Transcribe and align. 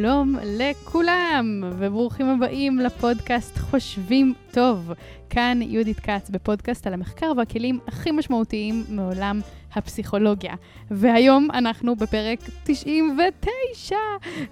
שלום 0.00 0.36
לכולם, 0.58 1.64
וברוכים 1.78 2.26
הבאים 2.26 2.78
לפודקאסט 2.78 3.58
חושבים 3.58 4.34
טוב. 4.50 4.92
כאן 5.30 5.58
יהודית 5.62 6.00
כץ 6.00 6.30
בפודקאסט 6.30 6.86
על 6.86 6.94
המחקר 6.94 7.32
והכלים 7.36 7.78
הכי 7.86 8.10
משמעותיים 8.10 8.84
מעולם 8.88 9.40
הפסיכולוגיה. 9.72 10.54
והיום 10.90 11.48
אנחנו 11.50 11.96
בפרק 11.96 12.38
99, 12.64 13.96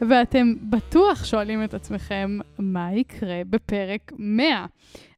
ואתם 0.00 0.54
בטוח 0.62 1.24
שואלים 1.24 1.64
את 1.64 1.74
עצמכם, 1.74 2.38
מה 2.58 2.92
יקרה 2.92 3.42
בפרק 3.50 4.12
100? 4.18 4.66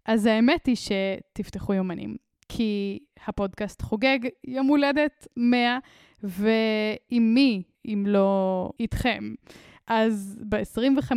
אז 0.07 0.27
האמת 0.27 0.67
היא 0.67 0.77
שתפתחו 0.77 1.75
יומנים, 1.75 2.17
כי 2.49 2.99
הפודקאסט 3.27 3.83
חוגג 3.83 4.19
יום 4.45 4.67
הולדת 4.67 5.27
100, 5.37 5.79
ועם 6.23 7.35
מי 7.35 7.63
אם 7.87 8.05
לא 8.09 8.71
איתכם? 8.81 9.35
אז 9.93 10.39
ב-25 10.49 11.13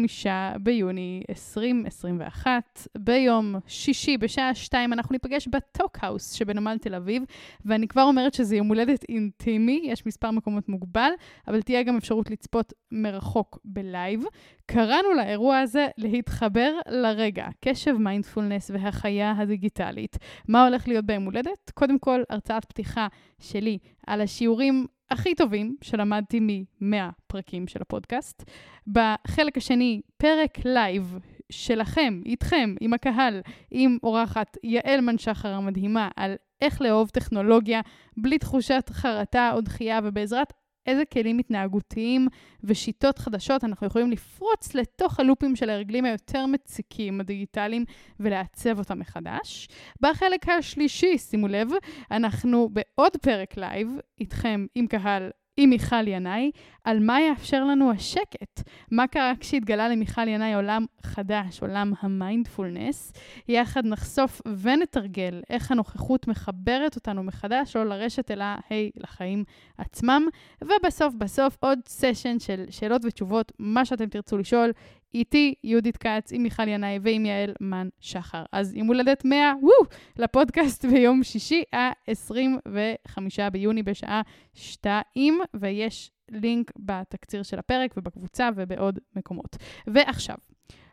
ביוני 0.62 1.23
2021, 1.30 2.88
ביום 2.98 3.55
שישי 3.68 4.18
בשעה 4.18 4.55
2, 4.55 4.94
אנחנו 4.94 5.14
ניפגש 5.14 5.48
ב 5.48 5.56
TalkHouse 5.56 6.32
שבנמל 6.31 6.78
תל 6.78 6.95
אביב, 6.95 7.23
ואני 7.66 7.88
כבר 7.88 8.02
אומרת 8.04 8.34
שזה 8.34 8.55
יום 8.55 8.67
הולדת 8.67 9.05
אינטימי, 9.09 9.81
יש 9.86 10.05
מספר 10.05 10.31
מקומות 10.31 10.70
מוגבל, 10.70 11.09
אבל 11.48 11.62
תהיה 11.62 11.84
גם 11.84 11.98
אפשרות 11.98 12.31
לצפות 12.31 12.73
מרחוק 12.91 13.59
בלייב. 13.66 14.23
קראנו 14.66 15.14
לאירוע 15.14 15.59
הזה 15.59 15.88
להתחבר 15.98 16.80
לרגע, 16.89 17.48
קשב 17.61 17.94
מיינדפולנס 17.98 18.72
והחיה 18.73 19.33
הדיגיטלית. 19.38 20.17
מה 20.48 20.67
הולך 20.67 20.88
להיות 20.88 21.05
ביום 21.05 21.23
הולדת? 21.26 21.72
קודם 21.73 22.00
כל, 22.00 22.23
הרצאת 22.30 22.66
פתיחה 22.66 23.08
שלי 23.39 23.78
על 24.08 24.22
השיעורים 24.22 24.86
הכי 25.12 25.36
טובים 25.36 25.76
שלמדתי 25.82 26.40
מ-100 26.40 27.12
פרקים 27.28 27.68
של 27.68 27.82
הפודקאסט. 27.82 28.44
בחלק 28.88 29.58
השני, 29.58 30.02
פרק 30.18 30.58
לייב 30.66 31.20
שלכם, 31.50 32.22
איתכם, 32.26 32.76
עם 32.82 32.94
הקהל, 32.94 33.42
עם 33.72 33.98
אורחת 34.04 34.58
יעל 34.64 35.02
מנשחר 35.02 35.54
המדהימה, 35.54 36.10
על 36.16 36.36
איך 36.62 36.82
לאהוב 36.82 37.10
טכנולוגיה 37.10 37.82
בלי 38.18 38.38
תחושת 38.38 38.90
חרטה 38.94 39.52
או 39.54 39.62
דחייה, 39.62 40.00
ובעזרת 40.04 40.54
איזה 40.88 41.06
כלים 41.06 41.38
התנהגותיים 41.38 42.28
ושיטות 42.64 43.20
חדשות 43.20 43.64
אנחנו 43.64 43.88
יכולים 43.88 44.12
לפרוץ 44.12 44.76
לתוך 44.76 45.20
הלופים 45.20 45.56
של 45.56 45.70
ההרגלים 45.70 46.06
היותר 46.06 46.45
מציקים 46.45 47.20
הדיגיטליים 47.20 47.86
ולעצב 48.20 48.80
אותם 48.80 49.00
מחדש. 49.00 49.67
בחלק 50.02 50.50
השלישי, 50.50 51.17
שימו 51.17 51.48
לב, 51.48 51.67
אנחנו 52.11 52.70
בעוד 52.70 53.17
פרק 53.22 53.58
לייב, 53.58 53.88
איתכם, 54.20 54.66
עם 54.76 54.88
קהל 54.88 55.30
עם 55.58 55.70
מיכל 55.70 56.08
ינאי, 56.08 56.52
על 56.84 57.00
מה 57.00 57.22
יאפשר 57.22 57.64
לנו 57.64 57.92
השקט. 57.92 58.62
מה 58.92 59.08
קרה 59.08 59.34
כשהתגלה 59.40 59.90
למיכל 59.90 60.28
ינאי 60.28 60.54
עולם 60.54 60.86
חדש, 61.04 61.62
עולם 61.62 61.94
המיינדפולנס. 62.00 63.14
יחד 63.48 63.86
נחשוף 63.86 64.42
ונתרגל 64.62 65.42
איך 65.50 65.72
הנוכחות 65.72 66.28
מחברת 66.28 66.95
אותנו 66.95 67.23
מחדש, 67.23 67.76
לא 67.76 67.86
לרשת, 67.86 68.32
אלא, 68.32 68.45
היי, 68.70 68.92
לחיים 68.95 69.44
עצמם. 69.78 70.28
ובסוף 70.64 71.14
בסוף 71.14 71.58
עוד 71.60 71.80
סשן 71.88 72.40
של 72.40 72.66
שאלות 72.70 73.02
ותשובות, 73.06 73.52
מה 73.60 73.86
שאתם 73.86 74.06
תרצו 74.06 74.38
לשאול. 74.38 74.72
איתי 75.14 75.56
יהודית 75.64 75.97
כץ, 75.97 76.31
עם 76.31 76.44
מיכל 76.44 76.67
ינאי 76.67 77.00
ועם 77.02 77.25
יעל 77.25 77.53
מן 77.61 77.89
שחר. 78.00 78.44
אז 78.52 78.73
עם 78.75 78.86
הולדת 78.86 79.25
100, 79.25 79.53
וואו, 79.61 79.86
לפודקאסט 80.17 80.86
ביום 80.92 81.23
שישי, 81.23 81.64
ה-25 81.73 83.20
ביוני 83.52 83.83
בשעה 83.83 84.21
2, 84.54 85.39
ויש 85.54 86.11
לינק 86.32 86.71
בתקציר 86.77 87.43
של 87.43 87.60
הפרק 87.60 87.93
ובקבוצה 87.98 88.49
ובעוד 88.55 88.99
מקומות. 89.15 89.58
ועכשיו, 89.88 90.36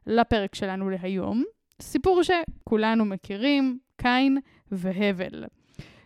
לפרק 0.06 0.54
שלנו 0.54 0.90
להיום, 0.90 1.44
סיפור 1.80 2.22
שכולנו 2.22 3.04
מכירים, 3.04 3.78
קין 3.96 4.38
והבל. 4.72 5.44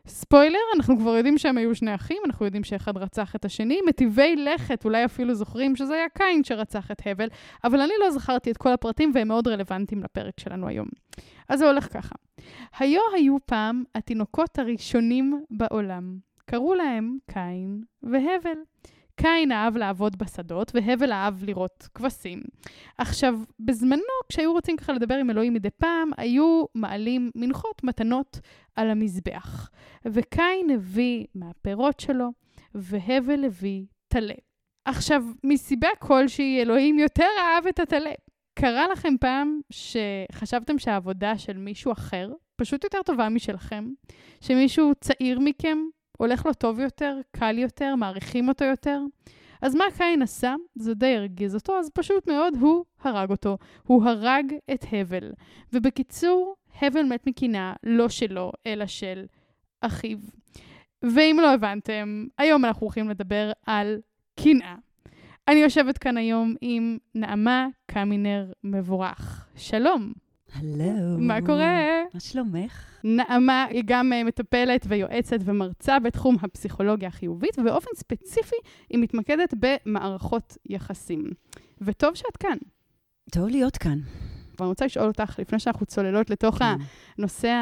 ספוילר, 0.06 0.58
אנחנו 0.76 0.98
כבר 0.98 1.16
יודעים 1.16 1.38
שהם 1.38 1.58
היו 1.58 1.74
שני 1.74 1.94
אחים, 1.94 2.16
אנחנו 2.26 2.44
יודעים 2.44 2.64
שאחד 2.64 2.96
רצח 2.96 3.36
את 3.36 3.44
השני, 3.44 3.80
מטיבי 3.88 4.36
לכת, 4.36 4.84
אולי 4.84 5.04
אפילו 5.04 5.34
זוכרים 5.34 5.76
שזה 5.76 5.94
היה 5.94 6.08
קין 6.08 6.44
שרצח 6.44 6.90
את 6.90 7.02
הבל, 7.06 7.28
אבל 7.64 7.80
אני 7.80 7.92
לא 8.00 8.10
זכרתי 8.10 8.50
את 8.50 8.56
כל 8.56 8.72
הפרטים 8.72 9.12
והם 9.14 9.28
מאוד 9.28 9.48
רלוונטיים 9.48 10.02
לפרק 10.02 10.40
שלנו 10.40 10.68
היום. 10.68 10.88
אז 11.48 11.58
זה 11.58 11.66
הולך 11.66 11.92
ככה. 11.92 12.14
היו 12.78 13.00
היו 13.14 13.36
פעם 13.46 13.84
התינוקות 13.94 14.58
הראשונים 14.58 15.44
בעולם. 15.50 16.18
קראו 16.46 16.74
להם 16.74 17.18
קין 17.32 17.82
והבל. 18.02 18.58
קין 19.16 19.52
אהב 19.52 19.76
לעבוד 19.76 20.16
בשדות, 20.18 20.72
והבל 20.74 21.12
אהב 21.12 21.44
לראות 21.44 21.88
כבשים. 21.94 22.42
עכשיו, 22.98 23.34
בזמנו, 23.60 24.02
כשהיו 24.28 24.52
רוצים 24.52 24.76
ככה 24.76 24.92
לדבר 24.92 25.14
עם 25.14 25.30
אלוהים 25.30 25.54
מדי 25.54 25.70
פעם, 25.70 26.10
היו 26.16 26.64
מעלים 26.74 27.30
מנחות, 27.34 27.84
מתנות, 27.84 28.40
על 28.76 28.90
המזבח. 28.90 29.70
וקין 30.04 30.70
הביא 30.74 31.26
מהפירות 31.34 32.00
שלו, 32.00 32.28
והבל 32.74 33.44
הביא 33.44 33.84
טלה. 34.08 34.34
עכשיו, 34.84 35.24
מסיבה 35.44 35.88
כלשהי, 35.98 36.62
אלוהים 36.62 36.98
יותר 36.98 37.28
אהב 37.38 37.66
את 37.66 37.80
הטלה. 37.80 38.12
קרה 38.58 38.88
לכם 38.88 39.14
פעם 39.20 39.60
שחשבתם 39.70 40.78
שהעבודה 40.78 41.38
של 41.38 41.56
מישהו 41.56 41.92
אחר 41.92 42.30
פשוט 42.56 42.84
יותר 42.84 43.02
טובה 43.02 43.28
משלכם? 43.28 43.90
שמישהו 44.40 44.92
צעיר 45.00 45.40
מכם 45.40 45.78
הולך 46.18 46.46
לו 46.46 46.54
טוב 46.54 46.80
יותר, 46.80 47.16
קל 47.30 47.58
יותר, 47.58 47.94
מעריכים 47.94 48.48
אותו 48.48 48.64
יותר. 48.64 49.00
אז 49.64 49.74
מה 49.74 49.84
קין 49.96 50.22
עשה? 50.22 50.54
זה 50.74 50.94
די 50.94 51.16
הרגיז 51.16 51.54
אותו, 51.54 51.78
אז 51.78 51.90
פשוט 51.94 52.26
מאוד 52.26 52.54
הוא 52.60 52.84
הרג 53.02 53.30
אותו. 53.30 53.58
הוא 53.82 54.04
הרג 54.04 54.54
את 54.74 54.84
הבל. 54.92 55.32
ובקיצור, 55.72 56.54
הבל 56.82 57.02
מת 57.02 57.26
מקנאה 57.26 57.72
לא 57.82 58.08
שלו, 58.08 58.52
אלא 58.66 58.86
של 58.86 59.24
אחיו. 59.80 60.18
ואם 61.02 61.38
לא 61.42 61.54
הבנתם, 61.54 62.26
היום 62.38 62.64
אנחנו 62.64 62.80
הולכים 62.80 63.08
לדבר 63.08 63.52
על 63.66 64.00
קנאה. 64.40 64.74
אני 65.48 65.60
יושבת 65.60 65.98
כאן 65.98 66.16
היום 66.16 66.54
עם 66.60 66.98
נעמה 67.14 67.66
קמינר 67.86 68.52
מבורך. 68.64 69.48
שלום. 69.56 70.23
הלו. 70.54 71.18
מה 71.18 71.40
קורה? 71.46 72.02
מה 72.14 72.20
שלומך? 72.20 72.84
נעמה 73.04 73.64
היא 73.64 73.82
גם 73.86 74.12
uh, 74.12 74.26
מטפלת 74.26 74.86
ויועצת 74.88 75.38
ומרצה 75.44 75.98
בתחום 75.98 76.36
הפסיכולוגיה 76.42 77.08
החיובית, 77.08 77.58
ובאופן 77.58 77.90
ספציפי 77.96 78.56
היא 78.90 78.98
מתמקדת 78.98 79.54
במערכות 79.60 80.56
יחסים. 80.66 81.24
וטוב 81.80 82.14
שאת 82.14 82.36
כאן. 82.36 82.56
טוב 83.30 83.48
להיות 83.48 83.76
כאן. 83.76 83.98
ואני 84.58 84.68
רוצה 84.68 84.84
לשאול 84.84 85.06
אותך, 85.06 85.38
לפני 85.38 85.58
שאנחנו 85.58 85.86
צוללות 85.86 86.30
לתוך 86.30 86.58
כן. 86.58 86.64
הנושא 87.18 87.52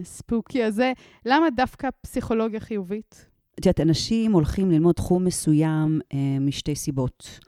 הספוקי 0.00 0.64
הזה, 0.64 0.92
למה 1.26 1.50
דווקא 1.50 1.88
פסיכולוגיה 2.02 2.60
חיובית? 2.60 3.26
את 3.58 3.66
יודעת, 3.66 3.80
אנשים 3.80 4.32
הולכים 4.32 4.70
ללמוד 4.70 4.94
תחום 4.94 5.24
מסוים 5.24 6.00
אה, 6.12 6.18
משתי 6.40 6.74
סיבות. 6.74 7.40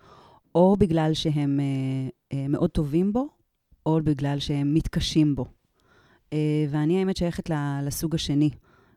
או 0.54 0.76
בגלל 0.78 1.14
שהם 1.14 1.60
אה, 1.60 2.08
אה, 2.32 2.48
מאוד 2.48 2.70
טובים 2.70 3.12
בו, 3.12 3.28
או 3.96 4.04
בגלל 4.04 4.38
שהם 4.38 4.74
מתקשים 4.74 5.34
בו. 5.34 5.44
אה, 6.32 6.66
ואני 6.70 6.98
האמת 6.98 7.16
שייכת 7.16 7.50
לסוג 7.82 8.14
השני 8.14 8.50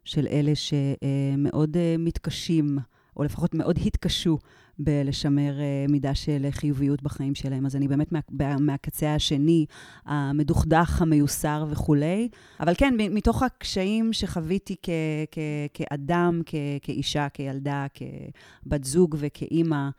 של 0.06 0.28
אלה 0.28 0.52
שמאוד 0.56 1.78
אה, 1.78 1.96
מתקשים, 2.00 2.78
או 3.18 3.24
לפחות 3.24 3.56
מאוד 3.56 3.80
התקשו 3.86 4.38
בלשמר 4.80 5.60
אה, 5.60 5.86
מידה 5.90 6.16
של 6.16 6.48
חיוביות 6.52 7.04
בחיים 7.04 7.36
שלהם. 7.36 7.66
אז 7.66 7.76
אני 7.76 7.88
באמת 7.88 8.12
מה, 8.12 8.20
מהקצה 8.60 9.16
השני, 9.16 9.66
המדוכדך, 10.06 11.02
המיוסר 11.02 11.66
וכולי. 11.70 12.30
אבל 12.60 12.74
כן, 12.78 12.94
מתוך 12.98 13.44
הקשיים 13.44 14.14
שחוויתי 14.14 14.76
כ, 14.84 14.90
כ, 15.32 15.40
כאדם, 15.74 16.42
כ, 16.46 16.56
כאישה, 16.82 17.30
כילדה, 17.30 17.86
כבת 17.94 18.84
זוג 18.84 19.16
וכאימא, 19.20 19.90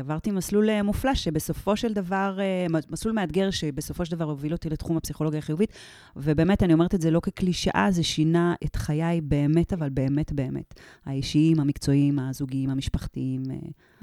עברתי 0.00 0.30
מסלול 0.30 0.70
אה, 0.70 0.82
מופלא, 0.82 1.14
שבסופו 1.14 1.76
של 1.76 1.92
דבר, 1.92 2.38
אה, 2.40 2.66
מסלול 2.90 3.14
מאתגר, 3.14 3.50
שבסופו 3.50 4.04
של 4.04 4.16
דבר 4.16 4.24
הוביל 4.24 4.52
אותי 4.52 4.70
לתחום 4.70 4.96
הפסיכולוגיה 4.96 5.38
החיובית, 5.38 5.72
ובאמת, 6.16 6.62
אני 6.62 6.72
אומרת 6.72 6.94
את 6.94 7.00
זה 7.00 7.10
לא 7.10 7.20
כקלישאה, 7.20 7.88
זה 7.90 8.02
שינה 8.02 8.54
את 8.64 8.76
חיי 8.76 9.20
באמת, 9.20 9.72
אבל 9.72 9.88
באמת 9.88 10.32
באמת. 10.32 10.80
האישיים, 11.06 11.60
המקצועיים, 11.60 12.18
הזוגיים, 12.18 12.70
המשפחתיים. 12.70 13.42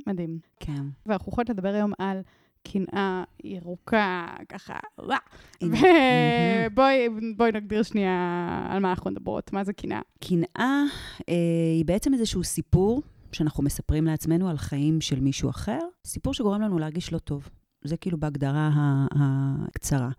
מדהים. 0.08 0.40
כן. 0.60 0.84
ואנחנו 1.06 1.32
יכולות 1.32 1.50
לדבר 1.50 1.74
היום 1.74 1.94
על 2.00 2.22
קנאה 2.64 3.24
ירוקה, 3.44 4.28
ככה, 4.50 4.74
ובואי 5.62 7.08
נגדיר 7.54 7.84
שנייה 7.84 8.68
על 8.70 8.80
מה 8.80 8.90
אנחנו 8.90 9.12
מדברות, 9.12 9.54
מה 9.54 9.64
זה 9.64 9.74
קנאה. 9.74 10.02
קנאה 10.20 10.84
אה, 11.30 11.34
היא 11.76 11.86
בעצם 11.86 12.14
איזשהו 12.14 12.44
סיפור 12.44 13.02
שאנחנו 13.36 13.64
מספרים 13.64 14.06
לעצמנו 14.06 14.50
על 14.50 14.58
חיים 14.58 15.02
של 15.02 15.20
מישהו 15.20 15.50
אחר, 15.50 15.80
סיפור 16.06 16.34
שגורם 16.34 16.62
לנו 16.62 16.80
להרגיש 16.80 17.14
לא 17.14 17.18
טוב. 17.18 17.50
זה 17.84 17.98
כאילו 17.98 18.20
בהגדרה 18.20 18.70
הקצרה. 19.12 20.10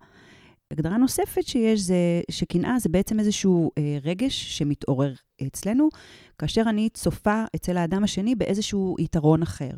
הגדרה 0.71 0.97
נוספת 0.97 1.47
שיש 1.47 1.79
זה 1.79 2.21
שקנאה 2.31 2.79
זה 2.79 2.89
בעצם 2.89 3.19
איזשהו 3.19 3.71
אה, 3.77 3.97
רגש 4.03 4.57
שמתעורר 4.57 5.13
אצלנו, 5.47 5.89
כאשר 6.37 6.61
אני 6.69 6.89
צופה 6.89 7.43
אצל 7.55 7.77
האדם 7.77 8.03
השני 8.03 8.35
באיזשהו 8.35 8.95
יתרון 8.99 9.41
אחר. 9.41 9.71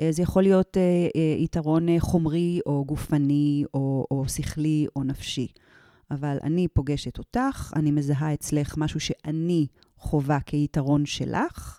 אה, 0.00 0.12
זה 0.12 0.22
יכול 0.22 0.42
להיות 0.42 0.76
אה, 0.76 0.82
אה, 1.16 1.36
יתרון 1.38 1.88
אה, 1.88 2.00
חומרי 2.00 2.60
או 2.66 2.84
גופני 2.84 3.64
או, 3.74 4.06
או 4.10 4.28
שכלי 4.28 4.86
או 4.96 5.04
נפשי. 5.04 5.46
אבל 6.10 6.36
אני 6.42 6.68
פוגשת 6.68 7.18
אותך, 7.18 7.72
אני 7.76 7.90
מזהה 7.90 8.34
אצלך 8.34 8.74
משהו 8.76 9.00
שאני 9.00 9.66
חווה 9.98 10.40
כיתרון 10.40 11.06
שלך, 11.06 11.78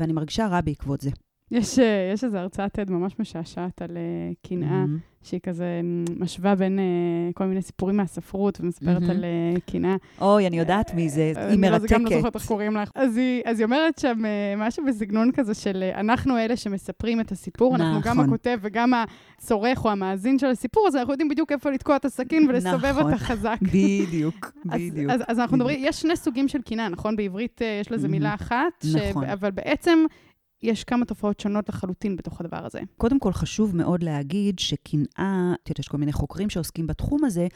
ואני 0.00 0.12
מרגישה 0.12 0.46
רע 0.46 0.60
בעקבות 0.60 1.00
זה. 1.00 1.10
יש, 1.52 1.78
אה, 1.78 2.10
יש 2.14 2.24
איזו 2.24 2.38
הרצאת 2.38 2.78
TED 2.78 2.90
ממש 2.90 3.12
משעשעת 3.18 3.82
על 3.82 3.96
אה, 3.96 4.02
קנאה, 4.48 4.84
Mm-hmm. 4.84 5.12
שהיא 5.28 5.40
כזה 5.42 5.80
מ, 5.84 6.04
משווה 6.22 6.54
בין 6.54 6.78
אה, 6.78 6.84
כל 7.34 7.44
מיני 7.44 7.62
סיפורים 7.62 7.96
מהספרות 7.96 8.60
ומספרת 8.60 9.00
מהמם. 9.00 9.10
על 9.10 9.24
אה, 9.24 9.60
קנאה. 9.72 9.96
אוי, 10.20 10.46
אני 10.46 10.58
יודעת 10.58 10.94
מי 10.94 11.08
זה, 11.08 11.32
אה, 11.36 11.46
היא 11.48 11.58
אני 11.58 11.70
לא- 11.70 11.78
זה 11.78 11.86
גם 11.90 12.00
לא 12.00 12.04
מרתקת. 12.04 12.16
זוכרת 12.18 12.34
איך 12.36 12.46
קוראים 12.46 12.76
לך. 12.76 12.90
אז 12.94 13.16
היא, 13.16 13.42
אז 13.44 13.58
היא 13.58 13.64
אומרת 13.64 13.98
שם 13.98 14.24
אה, 14.24 14.54
משהו 14.66 14.84
בסגנון 14.84 15.32
כזה 15.32 15.54
של 15.54 15.82
אה, 15.82 16.00
אנחנו 16.00 16.38
אלה 16.38 16.56
שמספרים 16.56 17.20
את 17.20 17.32
הסיפור, 17.32 17.76
אנחנו 17.76 18.00
גם 18.00 18.12
נכון. 18.12 18.24
הכותב 18.28 18.58
וגם 18.62 18.92
הצורך 19.38 19.84
או 19.84 19.90
המאזין 19.90 20.38
של 20.38 20.46
הסיפור, 20.46 20.88
אז 20.88 20.96
אנחנו 20.96 21.12
יודעים 21.12 21.28
בדיוק 21.28 21.52
איפה 21.52 21.70
לתקוע 21.70 21.96
את 21.96 22.04
הסכין 22.04 22.46
ולסובב 22.48 22.84
נכון. 22.84 23.02
אותה 23.12 23.18
חזק. 23.18 23.58
בדיוק, 23.62 24.52
אז, 24.70 24.80
בדיוק. 24.90 25.10
אז, 25.10 25.20
אז 25.28 25.38
אנחנו 25.38 25.56
בדיוק. 25.56 25.70
מדברים, 25.70 25.88
יש 25.88 26.00
שני 26.00 26.16
סוגים 26.16 26.48
של 26.48 26.62
קנאה, 26.62 26.88
נכון? 26.88 27.16
בעברית 27.16 27.62
אה, 27.62 27.78
יש 27.80 27.92
לזה. 27.92 28.08
מילה 28.08 28.34
אחת, 28.34 28.56
ש... 28.84 28.94
נכון. 28.96 29.24
אבל 29.24 29.50
בעצם 29.50 29.98
יש 30.62 30.84
כמה 30.84 31.04
תופעות 31.04 31.40
שונות 31.40 31.68
לחלוטין 31.68 32.16
בתוך 32.16 32.40
הדבר 32.40 32.66
הזה. 32.66 32.80
קודם 32.96 33.18
כל, 33.18 33.32
חשוב 33.32 33.76
מאוד 33.76 34.02
להגיד 34.02 34.58
שקנאה, 34.58 35.52
את 35.62 35.68
יודעת, 35.68 35.78
יש 35.78 35.88
כל 35.88 35.96
מיני 35.96 36.12
חוקרים 36.12 36.50
שעוסקים 36.50 36.86
בתחום 36.86 37.24
הזה, 37.24 37.46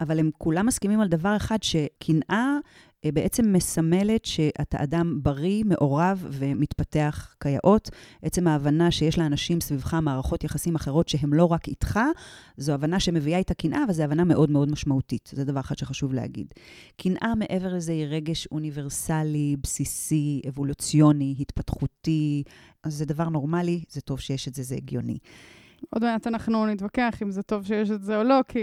אבל 0.00 0.18
הם 0.18 0.30
כולם 0.38 0.66
מסכימים 0.66 1.00
על 1.00 1.08
דבר 1.08 1.36
אחד, 1.36 1.62
שקנאה 1.62 2.30
אה, 2.30 2.58
בעצם 3.06 3.52
מסמלת 3.52 4.24
שאתה 4.24 4.82
אדם 4.82 5.18
בריא, 5.22 5.64
מעורב 5.64 6.26
ומתפתח 6.30 7.34
כיאות. 7.42 7.90
עצם 8.22 8.46
ההבנה 8.46 8.90
שיש 8.90 9.18
לאנשים 9.18 9.60
סביבך 9.60 9.94
מערכות 9.94 10.44
יחסים 10.44 10.74
אחרות 10.74 11.08
שהן 11.08 11.32
לא 11.32 11.44
רק 11.44 11.68
איתך, 11.68 12.00
זו 12.56 12.72
הבנה 12.72 13.00
שמביאה 13.00 13.38
איתה 13.38 13.54
קנאה, 13.54 13.84
וזו 13.88 14.02
הבנה 14.02 14.24
מאוד 14.24 14.50
מאוד 14.50 14.70
משמעותית. 14.70 15.30
זה 15.34 15.44
דבר 15.44 15.60
אחד 15.60 15.78
שחשוב 15.78 16.12
להגיד. 16.12 16.46
קנאה 16.96 17.34
מעבר 17.34 17.74
לזה 17.74 17.92
היא 17.92 18.06
רגש 18.06 18.46
אוניברסלי, 18.52 19.56
בסיסי, 19.62 20.40
אבולוציוני, 20.48 21.34
התפתחותי. 21.40 22.42
אז 22.84 22.94
זה 22.94 23.04
דבר 23.04 23.28
נורמלי, 23.28 23.84
זה 23.88 24.00
טוב 24.00 24.20
שיש 24.20 24.48
את 24.48 24.54
זה, 24.54 24.62
זה 24.62 24.74
הגיוני. 24.74 25.18
עוד 25.90 26.04
מעט 26.04 26.26
אנחנו 26.26 26.66
נתווכח 26.66 27.22
אם 27.22 27.30
זה 27.30 27.42
טוב 27.42 27.66
שיש 27.66 27.90
את 27.90 28.02
זה 28.02 28.18
או 28.18 28.22
לא, 28.22 28.40
כי 28.48 28.60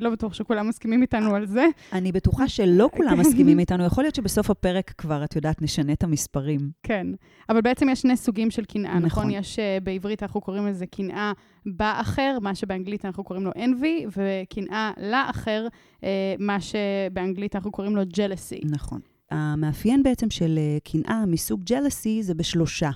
לא 0.00 0.10
בטוח 0.10 0.34
שכולם 0.34 0.68
מסכימים 0.68 1.02
איתנו 1.02 1.34
על 1.34 1.46
זה. 1.46 1.66
אני 1.92 2.12
בטוחה 2.12 2.48
שלא 2.48 2.88
כולם. 2.96 3.18
מסכימים 3.20 3.58
איתנו. 3.58 3.84
יכול 3.84 4.04
להיות 4.04 4.14
שבסוף 4.14 4.50
הפרק 4.50 4.90
כבר, 4.98 5.24
את 5.24 5.36
יודעת, 5.36 5.62
נשנה 5.62 5.92
את 5.92 6.02
המספרים. 6.02 6.70
כן. 6.82 7.06
אבל 7.48 7.60
בעצם 7.60 7.88
יש 7.88 8.00
שני 8.00 8.16
סוגים 8.16 8.50
של 8.50 8.64
קנאה, 8.64 8.98
נכון? 8.98 9.06
נכון. 9.06 9.30
יש, 9.30 9.58
uh, 9.58 9.84
בעברית 9.84 10.22
אנחנו 10.22 10.40
קוראים 10.40 10.66
לזה 10.66 10.86
קנאה 10.86 11.32
באחר, 11.66 12.38
מה 12.40 12.54
שבאנגלית 12.54 13.04
אנחנו 13.04 13.24
קוראים 13.24 13.44
לו 13.44 13.50
envy, 13.50 14.08
וקנאה 14.16 14.90
לאחר, 15.00 15.66
uh, 16.00 16.04
מה 16.38 16.56
שבאנגלית 16.60 17.56
אנחנו 17.56 17.72
קוראים 17.72 17.96
לו 17.96 18.02
jealousy. 18.02 18.60
נכון. 18.64 19.00
המאפיין 19.32 20.02
בעצם 20.02 20.30
של 20.30 20.58
אה, 20.58 20.78
קנאה 20.84 21.26
מסוג 21.26 21.64
ג'לסי 21.64 22.22
זה 22.22 22.34
בשלושה. 22.34 22.90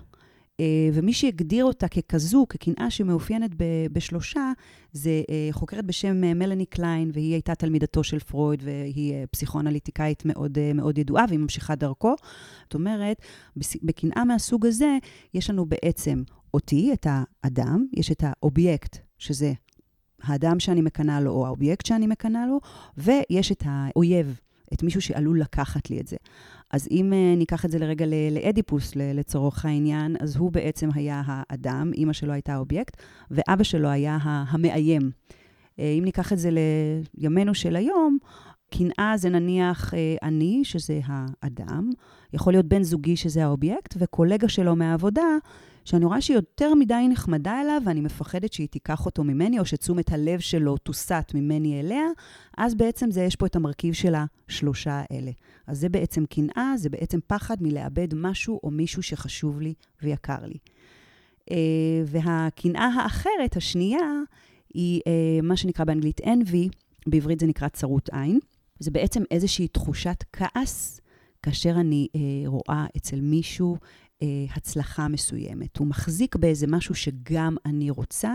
אה, 0.60 0.88
ומי 0.92 1.12
שהגדיר 1.12 1.64
אותה 1.64 1.88
ככזו, 1.88 2.46
כקנאה 2.48 2.90
שמאופיינת 2.90 3.50
בשלושה, 3.92 4.52
זה 4.92 5.22
אה, 5.30 5.48
חוקרת 5.50 5.84
בשם 5.84 6.24
אה, 6.24 6.34
מלאני 6.34 6.66
קליין, 6.66 7.10
והיא 7.14 7.32
הייתה 7.32 7.54
תלמידתו 7.54 8.04
של 8.04 8.18
פרויד, 8.18 8.62
והיא 8.64 9.14
פסיכואנליטיקאית 9.30 10.22
מאוד, 10.24 10.58
מאוד 10.74 10.98
ידועה, 10.98 11.24
והיא 11.28 11.38
ממשיכה 11.38 11.74
דרכו. 11.74 12.14
זאת 12.62 12.74
אומרת, 12.74 13.22
בקנאה 13.82 14.24
מהסוג 14.24 14.66
הזה, 14.66 14.98
יש 15.34 15.50
לנו 15.50 15.66
בעצם 15.66 16.22
אותי, 16.54 16.92
את 16.92 17.06
האדם, 17.10 17.86
יש 17.92 18.12
את 18.12 18.24
האובייקט, 18.26 18.98
שזה 19.18 19.52
האדם 20.22 20.60
שאני 20.60 20.80
מקנאה 20.80 21.20
לו, 21.20 21.30
או 21.30 21.46
האובייקט 21.46 21.86
שאני 21.86 22.06
מקנאה 22.06 22.46
לו, 22.46 22.60
ויש 22.98 23.52
את 23.52 23.62
האויב, 23.66 24.40
את 24.72 24.82
מישהו 24.82 25.00
שעלול 25.00 25.40
לקחת 25.40 25.90
לי 25.90 26.00
את 26.00 26.06
זה. 26.06 26.16
אז 26.70 26.88
אם 26.90 27.12
אה, 27.12 27.38
ניקח 27.38 27.64
את 27.64 27.70
זה 27.70 27.78
לרגע 27.78 28.06
לאדיפוס, 28.30 28.96
לצורך 28.96 29.64
העניין, 29.64 30.16
אז 30.20 30.36
הוא 30.36 30.52
בעצם 30.52 30.88
היה 30.94 31.22
האדם, 31.26 31.90
אימא 31.94 32.12
שלו 32.12 32.32
הייתה 32.32 32.54
האובייקט, 32.54 33.02
ואבא 33.30 33.64
שלו 33.64 33.88
היה 33.88 34.18
המאיים. 34.22 35.02
אה, 35.02 35.82
אם 35.98 36.04
ניקח 36.04 36.32
את 36.32 36.38
זה 36.38 36.50
לימינו 37.14 37.54
של 37.54 37.76
היום, 37.76 38.18
קנאה 38.70 39.14
זה 39.16 39.28
נניח 39.28 39.94
uh, 39.94 39.96
אני, 40.22 40.60
שזה 40.64 41.00
האדם, 41.06 41.90
יכול 42.32 42.52
להיות 42.52 42.66
בן 42.66 42.82
זוגי, 42.82 43.16
שזה 43.16 43.44
האובייקט, 43.44 43.94
וקולגה 43.98 44.48
שלו 44.48 44.76
מהעבודה, 44.76 45.36
שאני 45.86 46.04
רואה 46.04 46.20
שהיא 46.20 46.34
יותר 46.34 46.74
מדי 46.74 47.06
נחמדה 47.10 47.60
אליו, 47.60 47.82
ואני 47.84 48.00
מפחדת 48.00 48.52
שהיא 48.52 48.68
תיקח 48.68 49.06
אותו 49.06 49.24
ממני, 49.24 49.58
או 49.58 49.64
שתשומת 49.64 50.12
הלב 50.12 50.40
שלו 50.40 50.76
תוסט 50.76 51.34
ממני 51.34 51.80
אליה, 51.80 52.06
אז 52.58 52.74
בעצם 52.74 53.10
זה, 53.10 53.22
יש 53.22 53.36
פה 53.36 53.46
את 53.46 53.56
המרכיב 53.56 53.94
של 53.94 54.14
השלושה 54.14 55.02
האלה. 55.10 55.30
אז 55.66 55.78
זה 55.78 55.88
בעצם 55.88 56.26
קנאה, 56.26 56.72
זה 56.76 56.88
בעצם 56.88 57.18
פחד 57.26 57.56
מלאבד 57.60 58.14
משהו 58.14 58.60
או 58.62 58.70
מישהו 58.70 59.02
שחשוב 59.02 59.60
לי 59.60 59.74
ויקר 60.02 60.46
לי. 60.46 60.58
אה, 61.50 61.56
והקנאה 62.06 62.86
האחרת, 62.86 63.56
השנייה, 63.56 64.22
היא 64.74 65.00
אה, 65.06 65.42
מה 65.42 65.56
שנקרא 65.56 65.84
באנגלית 65.84 66.20
envy, 66.20 66.68
בעברית 67.06 67.40
זה 67.40 67.46
נקרא 67.46 67.68
צרות 67.68 68.08
עין. 68.12 68.38
זה 68.78 68.90
בעצם 68.90 69.22
איזושהי 69.30 69.68
תחושת 69.68 70.24
כעס 70.32 71.00
כאשר 71.42 71.70
אני 71.70 72.08
אה, 72.14 72.20
רואה 72.46 72.86
אצל 72.96 73.20
מישהו 73.20 73.76
הצלחה 74.56 75.08
מסוימת. 75.08 75.76
הוא 75.76 75.86
מחזיק 75.86 76.36
באיזה 76.36 76.66
משהו 76.66 76.94
שגם 76.94 77.56
אני 77.66 77.90
רוצה, 77.90 78.32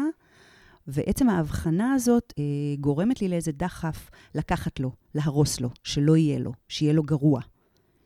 ועצם 0.88 1.30
ההבחנה 1.30 1.94
הזאת 1.94 2.34
אה, 2.40 2.44
גורמת 2.80 3.22
לי 3.22 3.28
לאיזה 3.28 3.52
דחף 3.52 4.10
לקחת 4.36 4.80
לו, 4.80 4.92
להרוס 5.16 5.60
לו, 5.60 5.70
שלא 5.84 6.18
יהיה 6.18 6.40
לו, 6.40 6.52
שיהיה 6.68 6.94
לו 6.94 7.04
גרוע. 7.04 7.42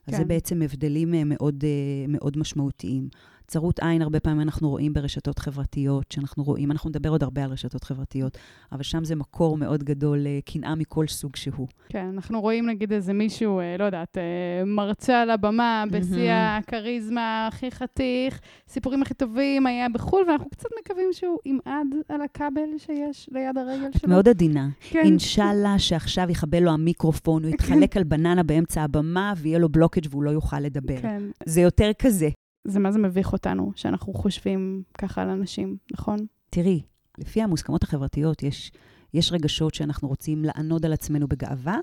אז 0.08 0.14
כן. 0.14 0.18
זה 0.18 0.26
בעצם 0.26 0.62
הבדלים 0.62 1.14
אה, 1.14 1.24
מאוד, 1.24 1.64
אה, 1.64 2.06
מאוד 2.08 2.38
משמעותיים. 2.38 3.10
צרות 3.48 3.80
עין, 3.80 4.02
הרבה 4.02 4.20
פעמים 4.20 4.42
אנחנו 4.42 4.70
רואים 4.70 4.94
ברשתות 4.94 5.40
חברתיות, 5.40 6.12
שאנחנו 6.12 6.44
רואים, 6.44 6.72
אנחנו 6.72 6.90
נדבר 6.90 7.10
עוד 7.10 7.24
הרבה 7.24 7.44
על 7.44 7.52
רשתות 7.52 7.84
חברתיות, 7.84 8.38
אבל 8.72 8.84
שם 8.84 9.04
זה 9.04 9.16
מקור 9.16 9.58
מאוד 9.58 9.84
גדול 9.84 10.20
לקנאה 10.22 10.76
מכל 10.76 11.08
סוג 11.08 11.36
שהוא. 11.36 11.68
כן, 11.90 12.06
אנחנו 12.14 12.42
רואים 12.42 12.70
נגיד 12.70 12.94
איזה 12.94 13.14
מישהו, 13.14 13.60
אה, 13.60 13.76
לא 13.80 13.84
יודעת, 13.84 14.18
אה, 14.18 14.66
מרצה 14.66 15.22
על 15.22 15.30
הבמה, 15.30 15.84
בשיא. 15.92 16.32
הכריזמה, 16.32 17.48
הכי 17.48 17.72
חתיך, 17.72 18.40
סיפורים 18.68 19.02
הכי 19.02 19.14
טובים, 19.14 19.68
היה 19.68 19.90
בחו"ל, 19.90 20.24
ואנחנו 20.28 20.50
קצת 20.50 20.70
מקווים 20.80 21.10
שהוא 21.12 21.40
ימעד 21.46 21.88
על 22.10 22.22
הכבל 22.22 22.78
שיש 22.78 23.30
ליד 23.32 23.58
הרגל 23.58 23.88
את 23.88 24.02
שלו. 24.02 24.10
מאוד 24.10 24.28
עדינה. 24.28 24.70
כן. 24.90 25.00
אינשאללה 25.04 25.80
שעכשיו 25.80 26.32
יכבה 26.32 26.60
לו 26.60 26.72
המיקרופון, 26.72 27.44
הוא 27.44 27.52
יתחלק 27.54 27.98
על 27.98 28.04
בננה 28.04 28.44
באמצע 28.44 28.82
הבמה, 28.82 29.34
ויהיה 29.38 29.60
לו 29.60 29.70
בלוקג' 29.70 30.08
והוא 30.10 30.24
לא 30.24 30.30
יוכל 30.30 30.60
לדבר. 30.60 31.02
כן. 31.02 31.24
זה 31.46 31.62
יותר 31.62 31.92
כזה. 32.00 32.30
זה 32.66 32.80
מה 32.80 32.92
זה 32.92 33.00
מביך 33.00 33.34
אותנו, 33.34 33.72
שאנחנו 33.76 34.14
חושבים 34.14 34.84
ככה 34.98 35.22
על 35.22 35.30
אנשים, 35.30 35.78
נכון? 35.94 36.20
תראי, 36.50 36.82
לפי 37.18 37.42
המוסכמות 37.42 37.84
החברתיות, 37.84 38.44
יש, 38.44 38.72
יש 39.14 39.32
רגשות 39.32 39.74
שאנחנו 39.74 40.08
רוצים 40.08 40.46
לענוד 40.46 40.86
על 40.86 40.94
עצמנו 40.94 41.28
בגאווה, 41.28 41.78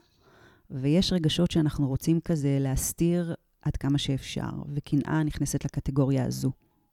ויש 0.70 1.12
רגשות 1.12 1.50
שאנחנו 1.50 1.88
רוצים 1.88 2.20
כזה 2.20 2.58
להסתיר 2.60 3.34
עד 3.62 3.76
כמה 3.76 3.98
שאפשר, 3.98 4.50
וקנאה 4.74 5.22
נכנסת 5.22 5.64
לקטגוריה 5.64 6.24
הזו. 6.24 6.50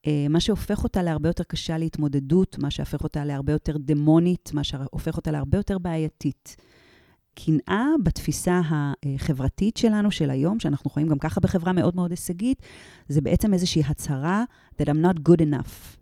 אה, 0.08 0.25
מה 0.29 0.39
שהופך 0.39 0.84
אותה 0.84 1.03
להרבה 1.03 1.29
יותר 1.29 1.43
קשה 1.43 1.77
להתמודדות, 1.77 2.58
מה 2.58 2.72
שהופך 2.72 3.03
אותה 3.03 3.25
להרבה 3.25 3.53
יותר 3.53 3.77
דמונית, 3.77 4.51
מה 4.53 4.63
שהופך 4.63 5.17
אותה 5.17 5.31
להרבה 5.31 5.58
יותר 5.58 5.77
בעייתית. 5.77 6.55
קנאה 7.46 7.86
בתפיסה 8.03 8.62
החברתית 8.65 9.77
שלנו, 9.77 10.12
של 10.12 10.29
היום, 10.29 10.60
שאנחנו 10.60 10.89
חיים 10.89 11.08
גם 11.08 11.19
ככה 11.19 11.39
בחברה 11.39 11.74
מאוד 11.74 11.96
מאוד 11.96 12.12
הישגית, 12.12 12.62
זה 13.08 13.22
בעצם 13.22 13.53
איזושהי 13.53 13.84
הצהרה 13.86 14.43
that 14.81 14.86
I'm 14.86 15.05
not 15.05 15.29
good 15.29 15.41
enough. 15.41 15.98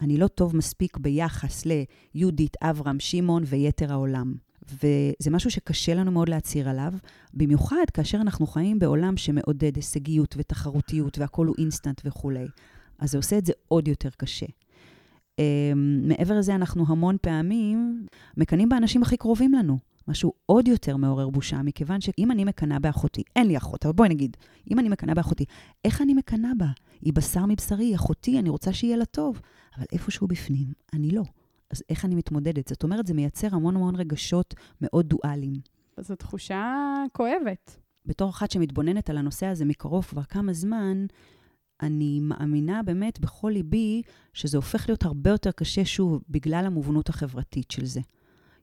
אני 0.00 0.18
לא 0.18 0.26
טוב 0.26 0.56
מספיק 0.56 0.96
ביחס 0.96 1.64
ליהודית, 1.66 2.56
אברהם, 2.62 3.00
שמעון 3.00 3.42
ויתר 3.46 3.92
העולם. 3.92 4.34
וזה 4.72 5.30
משהו 5.30 5.50
שקשה 5.50 5.94
לנו 5.94 6.12
מאוד 6.12 6.28
להצהיר 6.28 6.68
עליו, 6.68 6.92
במיוחד 7.34 7.84
כאשר 7.94 8.18
אנחנו 8.18 8.46
חיים 8.46 8.78
בעולם 8.78 9.16
שמעודד 9.16 9.76
הישגיות 9.76 10.34
ותחרותיות 10.38 11.18
והכול 11.18 11.46
הוא 11.46 11.54
אינסטנט 11.58 12.00
וכולי. 12.04 12.46
אז 12.98 13.10
זה 13.10 13.18
עושה 13.18 13.38
את 13.38 13.46
זה 13.46 13.52
עוד 13.68 13.88
יותר 13.88 14.08
קשה. 14.16 14.46
Um, 15.38 16.08
מעבר 16.08 16.38
לזה, 16.38 16.54
אנחנו 16.54 16.84
המון 16.88 17.16
פעמים 17.20 18.06
מקנאים 18.36 18.68
באנשים 18.68 19.02
הכי 19.02 19.16
קרובים 19.16 19.52
לנו. 19.52 19.78
משהו 20.08 20.32
עוד 20.46 20.68
יותר 20.68 20.96
מעורר 20.96 21.28
בושה, 21.28 21.62
מכיוון 21.62 22.00
שאם 22.00 22.30
אני 22.30 22.44
מקנאה 22.44 22.78
באחותי, 22.78 23.22
אין 23.36 23.46
לי 23.46 23.56
אחות, 23.56 23.86
אבל 23.86 23.94
בואי 23.94 24.08
נגיד, 24.08 24.36
אם 24.70 24.78
אני 24.78 24.88
מקנאה 24.88 25.14
באחותי, 25.14 25.44
איך 25.84 26.02
אני 26.02 26.14
מקנאה 26.14 26.50
בה? 26.58 26.66
היא 27.00 27.12
בשר 27.12 27.46
מבשרי, 27.46 27.84
היא 27.84 27.96
אחותי, 27.96 28.38
אני 28.38 28.48
רוצה 28.48 28.72
שיהיה 28.72 28.96
לה 28.96 29.04
טוב. 29.04 29.40
אבל 29.76 29.86
איפשהו 29.92 30.26
בפנים, 30.26 30.66
אני 30.92 31.10
לא. 31.10 31.22
אז 31.70 31.82
איך 31.88 32.04
אני 32.04 32.14
מתמודדת? 32.14 32.68
זאת 32.68 32.82
אומרת, 32.82 33.06
זה 33.06 33.14
מייצר 33.14 33.48
המון 33.52 33.76
המון 33.76 33.96
רגשות 33.96 34.54
מאוד 34.80 35.06
דואליים. 35.06 35.60
זו 36.00 36.14
תחושה 36.16 36.74
כואבת. 37.12 37.76
בתור 38.06 38.30
אחת 38.30 38.50
שמתבוננת 38.50 39.10
על 39.10 39.18
הנושא 39.18 39.46
הזה 39.46 39.64
מקרוב 39.64 40.04
כבר 40.04 40.22
כמה 40.22 40.52
זמן, 40.52 41.06
אני 41.82 42.20
מאמינה 42.22 42.82
באמת 42.82 43.20
בכל 43.20 43.50
ליבי 43.54 44.02
שזה 44.32 44.58
הופך 44.58 44.88
להיות 44.88 45.04
הרבה 45.04 45.30
יותר 45.30 45.50
קשה, 45.50 45.84
שוב, 45.84 46.22
בגלל 46.30 46.64
המובנות 46.66 47.08
החברתית 47.08 47.70
של 47.70 47.84
זה. 47.84 48.00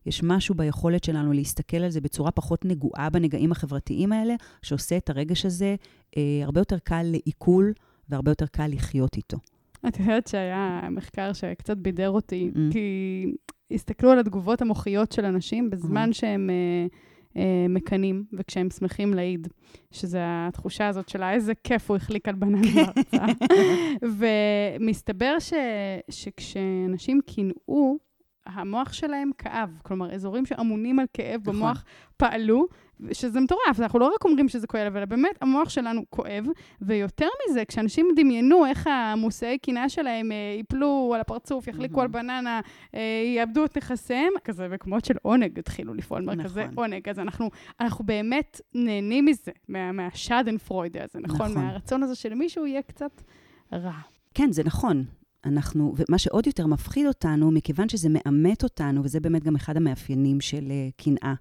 יש 0.06 0.22
משהו 0.22 0.54
ביכולת 0.54 1.04
שלנו 1.04 1.32
להסתכל 1.32 1.76
על 1.76 1.90
זה 1.90 2.00
בצורה 2.00 2.30
פחות 2.30 2.64
נגועה 2.64 3.10
בנגעים 3.10 3.52
החברתיים 3.52 4.12
האלה, 4.12 4.34
שעושה 4.62 4.96
את 4.96 5.10
הרגש 5.10 5.46
הזה 5.46 5.76
אה, 6.16 6.40
הרבה 6.42 6.60
יותר 6.60 6.78
קל 6.78 7.02
לעיכול 7.02 7.72
והרבה 8.08 8.30
יותר 8.30 8.46
קל 8.46 8.66
לחיות 8.66 9.16
איתו. 9.16 9.36
את 9.88 10.00
יודעת 10.00 10.26
שהיה 10.26 10.80
מחקר 10.90 11.32
שקצת 11.32 11.76
בידר 11.76 12.10
אותי, 12.10 12.50
mm. 12.54 12.72
כי 12.72 13.26
הסתכלו 13.70 14.10
על 14.10 14.18
התגובות 14.18 14.62
המוחיות 14.62 15.12
של 15.12 15.24
אנשים 15.24 15.70
בזמן 15.70 16.10
mm. 16.10 16.14
שהם 16.14 16.50
אה, 16.50 16.54
אה, 16.54 16.86
מקנאים, 17.68 18.24
וכשהם 18.32 18.70
שמחים 18.70 19.14
להעיד, 19.14 19.48
שזה 19.90 20.20
התחושה 20.22 20.88
הזאת 20.88 21.08
של 21.08 21.22
איזה 21.22 21.52
כיף 21.64 21.90
הוא 21.90 21.96
החליק 21.96 22.28
על 22.28 22.34
בנן 22.34 22.62
בהרצאה. 22.62 23.26
ומסתבר 24.80 25.38
ש, 25.38 25.52
שכשאנשים 26.10 27.20
קינאו, 27.26 27.98
המוח 28.46 28.92
שלהם 28.92 29.30
כאב. 29.38 29.78
כלומר, 29.82 30.14
אזורים 30.14 30.46
שאמונים 30.46 30.98
על 30.98 31.06
כאב 31.12 31.40
נכון. 31.40 31.54
במוח 31.54 31.84
פעלו, 32.16 32.66
שזה 33.12 33.40
מטורף, 33.40 33.80
אנחנו 33.80 33.98
לא 33.98 34.12
רק 34.14 34.24
אומרים 34.24 34.48
שזה 34.48 34.66
כואב, 34.66 34.96
אלא 34.96 35.04
באמת 35.04 35.36
המוח 35.40 35.68
שלנו 35.68 36.02
כואב, 36.10 36.46
ויותר 36.80 37.28
מזה, 37.48 37.64
כשאנשים 37.64 38.06
דמיינו 38.16 38.66
איך 38.66 38.86
המושאי 38.86 39.58
קנאה 39.58 39.88
שלהם 39.88 40.32
אה, 40.32 40.54
ייפלו 40.56 41.12
על 41.14 41.20
הפרצוף, 41.20 41.68
יחליקו 41.68 42.00
על 42.00 42.08
בננה, 42.08 42.60
אה, 42.94 43.00
יאבדו 43.36 43.64
את 43.64 43.76
נכסיהם, 43.76 44.32
כזה 44.44 44.68
מקומות 44.68 45.04
של 45.04 45.14
עונג 45.22 45.58
התחילו 45.58 45.94
לפעול, 45.94 46.22
נכון. 46.22 46.42
כזה 46.44 46.66
עונג. 46.74 47.08
אז 47.08 47.18
אנחנו, 47.18 47.50
אנחנו 47.80 48.04
באמת 48.04 48.60
נהנים 48.74 49.24
מזה, 49.24 49.52
מה, 49.68 49.92
מהשאדנפרוידה 49.92 51.00
הזה, 51.04 51.18
נכון? 51.22 51.46
נכון? 51.46 51.64
מהרצון 51.64 52.02
הזה 52.02 52.14
שלמישהו 52.14 52.66
יהיה 52.66 52.82
קצת 52.82 53.22
רע. 53.72 53.92
כן, 54.34 54.52
זה 54.52 54.64
נכון. 54.64 55.04
אנחנו, 55.44 55.94
ומה 55.96 56.18
שעוד 56.18 56.46
יותר 56.46 56.66
מפחיד 56.66 57.06
אותנו, 57.06 57.50
מכיוון 57.50 57.88
שזה 57.88 58.08
מאמת 58.10 58.62
אותנו, 58.62 59.04
וזה 59.04 59.20
באמת 59.20 59.44
גם 59.44 59.56
אחד 59.56 59.76
המאפיינים 59.76 60.40
של 60.40 60.64
uh, 60.68 61.02
קנאה. 61.04 61.34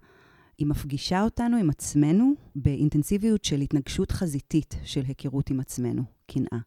היא 0.58 0.68
מפגישה 0.68 1.24
אותנו 1.24 1.58
עם 1.58 1.70
עצמנו 1.70 2.34
באינטנסיביות 2.56 3.44
של 3.44 3.62
התנגשות 3.62 4.12
חזיתית 4.12 4.76
של 4.84 5.02
היכרות 5.08 5.50
עם 5.50 5.60
עצמנו, 5.60 6.04
קנאה. 6.28 6.60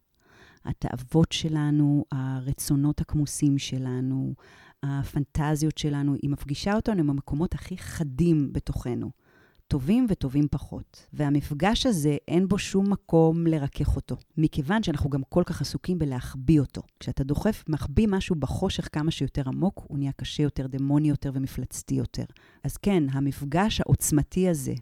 התאוות 0.64 1.32
שלנו, 1.32 2.04
הרצונות 2.12 3.00
הכמוסים 3.00 3.58
שלנו, 3.58 4.34
הפנטזיות 4.82 5.78
שלנו, 5.78 6.14
היא 6.22 6.30
מפגישה 6.30 6.74
אותנו 6.74 7.00
עם 7.00 7.10
המקומות 7.10 7.54
הכי 7.54 7.78
חדים 7.78 8.52
בתוכנו. 8.52 9.10
טובים 9.68 10.06
וטובים 10.08 10.48
פחות. 10.50 11.06
והמפגש 11.12 11.86
הזה, 11.86 12.16
אין 12.28 12.48
בו 12.48 12.58
שום 12.58 12.90
מקום 12.90 13.46
לרכך 13.46 13.96
אותו, 13.96 14.16
מכיוון 14.36 14.82
שאנחנו 14.82 15.10
גם 15.10 15.22
כל 15.28 15.42
כך 15.46 15.60
עסוקים 15.60 15.98
בלהחביא 15.98 16.60
אותו. 16.60 16.82
כשאתה 17.00 17.24
דוחף, 17.24 17.64
מחביא 17.68 18.08
משהו 18.10 18.36
בחושך 18.36 18.88
כמה 18.92 19.10
שיותר 19.10 19.42
עמוק, 19.46 19.84
הוא 19.88 19.98
נהיה 19.98 20.12
קשה 20.12 20.42
יותר, 20.42 20.66
דמוני 20.66 21.08
יותר 21.08 21.30
ומפלצתי 21.34 21.94
יותר. 21.94 22.24
אז 22.64 22.76
כן, 22.76 23.04
המפגש 23.12 23.80
העוצמתי 23.80 24.48
הזה 24.48 24.74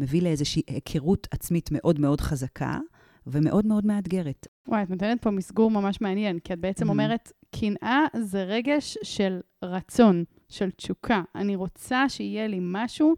מביא 0.00 0.22
לאיזושהי 0.22 0.62
היכרות 0.66 1.28
עצמית 1.30 1.68
מאוד 1.72 2.00
מאוד 2.00 2.20
חזקה, 2.20 2.78
ומאוד 3.26 3.66
מאוד 3.66 3.86
מאתגרת. 3.86 4.46
וואי, 4.68 4.82
את 4.82 4.90
נותנת 4.90 5.22
פה 5.22 5.30
מסגור 5.30 5.70
ממש 5.70 6.00
מעניין, 6.00 6.38
כי 6.38 6.52
את 6.52 6.58
בעצם 6.58 6.86
mm-hmm. 6.86 6.90
אומרת, 6.90 7.32
קנאה 7.50 8.06
זה 8.20 8.42
רגש 8.42 8.98
של 9.02 9.40
רצון, 9.64 10.24
של 10.48 10.70
תשוקה. 10.70 11.22
אני 11.34 11.56
רוצה 11.56 12.08
שיהיה 12.08 12.46
לי 12.46 12.58
משהו 12.62 13.14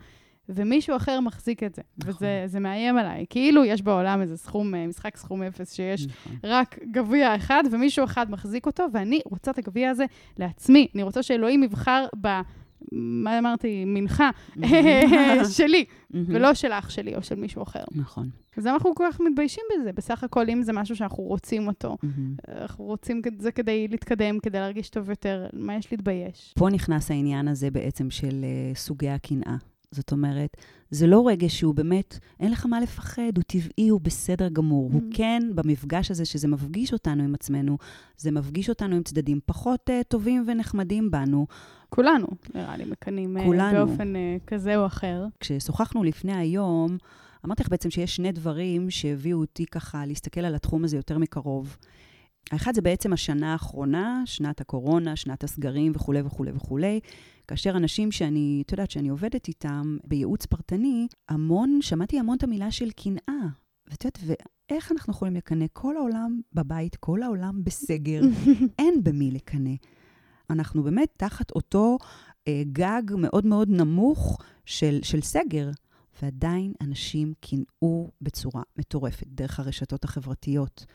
ומישהו 0.49 0.97
אחר 0.97 1.21
מחזיק 1.21 1.63
את 1.63 1.75
זה. 1.75 1.83
נכון. 1.99 2.29
וזה 2.45 2.61
מאיים 2.61 2.99
עליי. 2.99 3.27
כאילו 3.31 3.65
יש 3.65 3.83
בעולם 3.83 4.21
איזה 4.21 4.37
סכום, 4.37 4.75
אה, 4.75 4.87
משחק 4.87 5.17
סכום 5.17 5.43
אפס, 5.43 5.73
שיש 5.73 6.07
נכון. 6.07 6.33
רק 6.45 6.79
גביע 6.91 7.37
אחד, 7.37 7.63
ומישהו 7.71 8.05
אחד 8.05 8.31
מחזיק 8.31 8.67
אותו, 8.67 8.85
ואני 8.93 9.21
רוצה 9.25 9.51
את 9.51 9.59
הגביע 9.59 9.91
הזה 9.91 10.05
לעצמי. 10.39 10.89
אני 10.95 11.03
רוצה 11.03 11.23
שאלוהים 11.23 11.63
יבחר 11.63 12.07
ב... 12.21 12.41
מה 12.93 13.39
אמרתי? 13.39 13.85
מנחה 13.87 14.31
שלי, 15.57 15.85
ולא 16.11 16.55
של 16.55 16.73
אח 16.73 16.91
שלי 16.91 17.15
או 17.15 17.23
של 17.23 17.35
מישהו 17.35 17.63
אחר. 17.63 17.85
נכון. 17.95 18.29
אז 18.57 18.67
אנחנו 18.67 18.95
כל 18.95 19.05
כך 19.13 19.21
מתביישים 19.21 19.65
בזה. 19.75 19.93
בסך 19.93 20.25
הכל, 20.25 20.51
אם 20.51 20.63
זה 20.63 20.73
משהו 20.73 20.97
שאנחנו 20.97 21.23
רוצים 21.23 21.69
אותו, 21.69 21.97
אנחנו 22.61 22.85
רוצים 22.85 23.23
את 23.27 23.41
זה 23.41 23.53
כדי 23.53 23.89
להתקדם, 23.89 24.39
כדי 24.39 24.59
להרגיש 24.59 24.91
טוב 24.91 25.11
יותר, 25.11 25.47
מה 25.53 25.77
יש 25.77 25.93
להתבייש? 25.93 26.55
פה 26.59 26.69
נכנס 26.71 27.11
העניין 27.11 27.49
הזה 27.49 27.71
בעצם 27.71 28.11
של 28.11 28.45
uh, 28.45 28.79
סוגי 28.79 29.09
הקנאה. 29.09 29.57
זאת 29.91 30.13
אומרת, 30.13 30.57
זה 30.91 31.07
לא 31.07 31.29
רגש 31.29 31.59
שהוא 31.59 31.75
באמת, 31.75 32.19
אין 32.41 32.53
לך 32.53 32.67
מה 32.67 32.81
לפחד, 32.81 33.33
הוא 33.37 33.43
טבעי, 33.47 33.89
הוא 33.89 34.01
בסדר 34.01 34.49
גמור. 34.49 34.91
Mm-hmm. 34.91 34.95
הוא 34.95 35.03
כן, 35.15 35.43
במפגש 35.55 36.11
הזה, 36.11 36.25
שזה 36.25 36.49
מפגיש 36.49 36.93
אותנו 36.93 37.23
עם 37.23 37.35
עצמנו, 37.35 37.79
זה 38.17 38.31
מפגיש 38.31 38.69
אותנו 38.69 38.97
עם 38.97 39.03
צדדים 39.03 39.41
פחות 39.47 39.91
uh, 39.91 39.93
טובים 40.09 40.45
ונחמדים 40.47 41.11
בנו. 41.11 41.47
כולנו, 41.89 42.27
נראה 42.55 42.77
לי, 42.77 42.85
מקנאים 42.85 43.37
uh, 43.37 43.73
באופן 43.73 44.15
uh, 44.17 44.47
כזה 44.47 44.77
או 44.77 44.87
אחר. 44.87 45.27
כששוחחנו 45.41 46.05
לפני 46.05 46.35
היום, 46.35 46.97
אמרתי 47.45 47.63
לך 47.63 47.69
בעצם 47.69 47.91
שיש 47.91 48.17
שני 48.17 48.33
דברים 48.33 48.91
שהביאו 48.91 49.39
אותי 49.39 49.67
ככה 49.67 50.07
להסתכל 50.07 50.41
על 50.41 50.55
התחום 50.55 50.85
הזה 50.85 50.97
יותר 50.97 51.19
מקרוב. 51.19 51.77
האחד 52.51 52.75
זה 52.75 52.83
בעצם 52.83 53.13
השנה 53.13 53.53
האחרונה, 53.53 54.23
שנת 54.25 54.61
הקורונה, 54.61 55.17
שנת 55.17 55.45
הסגרים 55.45 55.93
וכולי 55.95 56.21
וכולי 56.21 56.53
וכולי. 56.55 57.01
כאשר 57.49 57.77
אנשים 57.77 58.13
שאני, 58.13 58.63
את 58.67 58.73
יודעת, 58.73 58.91
שאני 58.91 59.09
עובדת 59.09 59.49
איתם 59.49 59.97
בייעוץ 60.05 60.47
פרטני, 60.47 61.07
המון, 61.29 61.79
שמעתי 61.83 62.19
המון 62.19 62.37
את 62.37 62.43
המילה 62.43 62.71
של 62.71 62.91
קנאה. 62.91 63.47
ואת 63.91 64.05
יודעת, 64.05 64.19
ואיך 64.71 64.93
אנחנו 64.93 65.13
יכולים 65.13 65.37
לקנא? 65.37 65.67
כל 65.73 65.97
העולם 65.97 66.41
בבית, 66.53 66.97
כל 66.97 67.23
העולם 67.23 67.65
בסגר, 67.65 68.21
אין 68.79 69.05
במי 69.05 69.31
לקנא. 69.31 69.75
אנחנו 70.51 70.83
באמת 70.83 71.09
תחת 71.17 71.51
אותו 71.51 71.99
אה, 72.49 72.63
גג 72.73 73.03
מאוד 73.19 73.47
מאוד 73.47 73.71
נמוך 73.71 74.39
של, 74.65 74.99
של 75.03 75.21
סגר, 75.21 75.71
ועדיין 76.23 76.73
אנשים 76.81 77.33
קינאו 77.41 78.11
בצורה 78.21 78.63
מטורפת 78.79 79.27
דרך 79.27 79.61
הרשתות 79.61 80.05
החברתיות. 80.05 80.87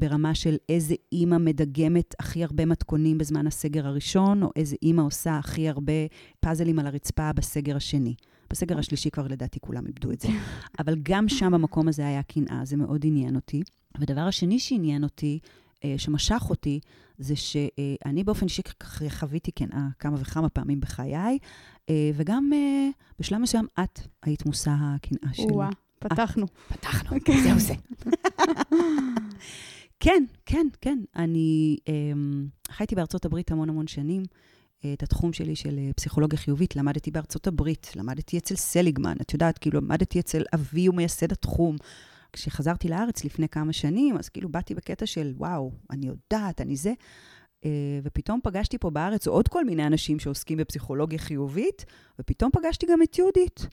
ברמה 0.00 0.34
של 0.34 0.56
איזה 0.68 0.94
אימא 1.12 1.38
מדגמת 1.38 2.14
הכי 2.18 2.44
הרבה 2.44 2.66
מתכונים 2.66 3.18
בזמן 3.18 3.46
הסגר 3.46 3.86
הראשון, 3.86 4.42
או 4.42 4.50
איזה 4.56 4.76
אימא 4.82 5.02
עושה 5.02 5.38
הכי 5.38 5.68
הרבה 5.68 5.92
פאזלים 6.40 6.78
על 6.78 6.86
הרצפה 6.86 7.32
בסגר 7.32 7.76
השני. 7.76 8.14
בסגר 8.50 8.78
השלישי 8.78 9.10
כבר 9.10 9.26
לדעתי 9.26 9.60
כולם 9.60 9.86
איבדו 9.86 10.12
את 10.12 10.20
זה. 10.20 10.28
אבל 10.80 10.94
גם 11.02 11.28
שם 11.28 11.52
במקום 11.52 11.88
הזה 11.88 12.06
היה 12.06 12.22
קנאה, 12.22 12.60
זה 12.64 12.76
מאוד 12.76 13.00
עניין 13.04 13.36
אותי. 13.36 13.62
ודבר 14.00 14.20
השני 14.20 14.58
שעניין 14.58 15.04
אותי, 15.04 15.38
אה, 15.84 15.94
שמשך 15.98 16.42
אותי, 16.50 16.80
זה 17.18 17.36
שאני 17.36 18.24
באופן 18.24 18.46
אישי 18.46 18.62
חוויתי 19.08 19.50
קנאה 19.50 19.86
כמה 19.98 20.16
וכמה 20.20 20.48
פעמים 20.48 20.80
בחיי, 20.80 21.38
אה, 21.90 22.10
וגם 22.14 22.50
אה, 22.52 22.88
בשלב 23.18 23.38
מסוים 23.38 23.66
את 23.80 24.00
היית 24.22 24.46
מושא 24.46 24.70
הקנאה 24.78 25.34
שלי. 25.34 25.46
פתחנו. 25.98 26.46
פתחנו, 26.68 27.16
זהו 27.44 27.58
זה. 27.58 27.74
כן, 30.00 30.24
כן, 30.46 30.66
כן. 30.80 30.98
אני 31.16 31.76
um, 31.80 32.72
חייתי 32.72 32.94
בארצות 32.94 33.24
הברית 33.24 33.50
המון 33.50 33.68
המון 33.68 33.86
שנים. 33.86 34.22
את 34.92 35.02
התחום 35.02 35.32
שלי 35.32 35.56
של 35.56 35.78
אה, 35.78 35.90
פסיכולוגיה 35.96 36.38
חיובית 36.38 36.76
למדתי 36.76 37.10
בארצות 37.10 37.46
הברית, 37.46 37.92
למדתי 37.96 38.38
אצל 38.38 38.56
סליגמן, 38.56 39.16
את 39.20 39.32
יודעת, 39.32 39.58
כאילו 39.58 39.80
למדתי 39.80 40.20
אצל 40.20 40.42
אבי 40.54 40.88
ומייסד 40.88 41.32
התחום. 41.32 41.76
כשחזרתי 42.32 42.88
לארץ 42.88 43.24
לפני 43.24 43.48
כמה 43.48 43.72
שנים, 43.72 44.16
אז 44.16 44.28
כאילו 44.28 44.48
באתי 44.48 44.74
בקטע 44.74 45.06
של, 45.06 45.32
וואו, 45.36 45.72
אני 45.90 46.06
יודעת, 46.06 46.60
אני 46.60 46.76
זה. 46.76 46.92
אה, 47.64 47.70
ופתאום 48.02 48.40
פגשתי 48.42 48.78
פה 48.78 48.90
בארץ 48.90 49.26
עוד 49.26 49.48
כל 49.48 49.64
מיני 49.64 49.86
אנשים 49.86 50.18
שעוסקים 50.18 50.58
בפסיכולוגיה 50.58 51.18
חיובית, 51.18 51.84
ופתאום 52.18 52.50
פגשתי 52.50 52.86
גם 52.92 53.02
את 53.02 53.18
יהודית. 53.18 53.66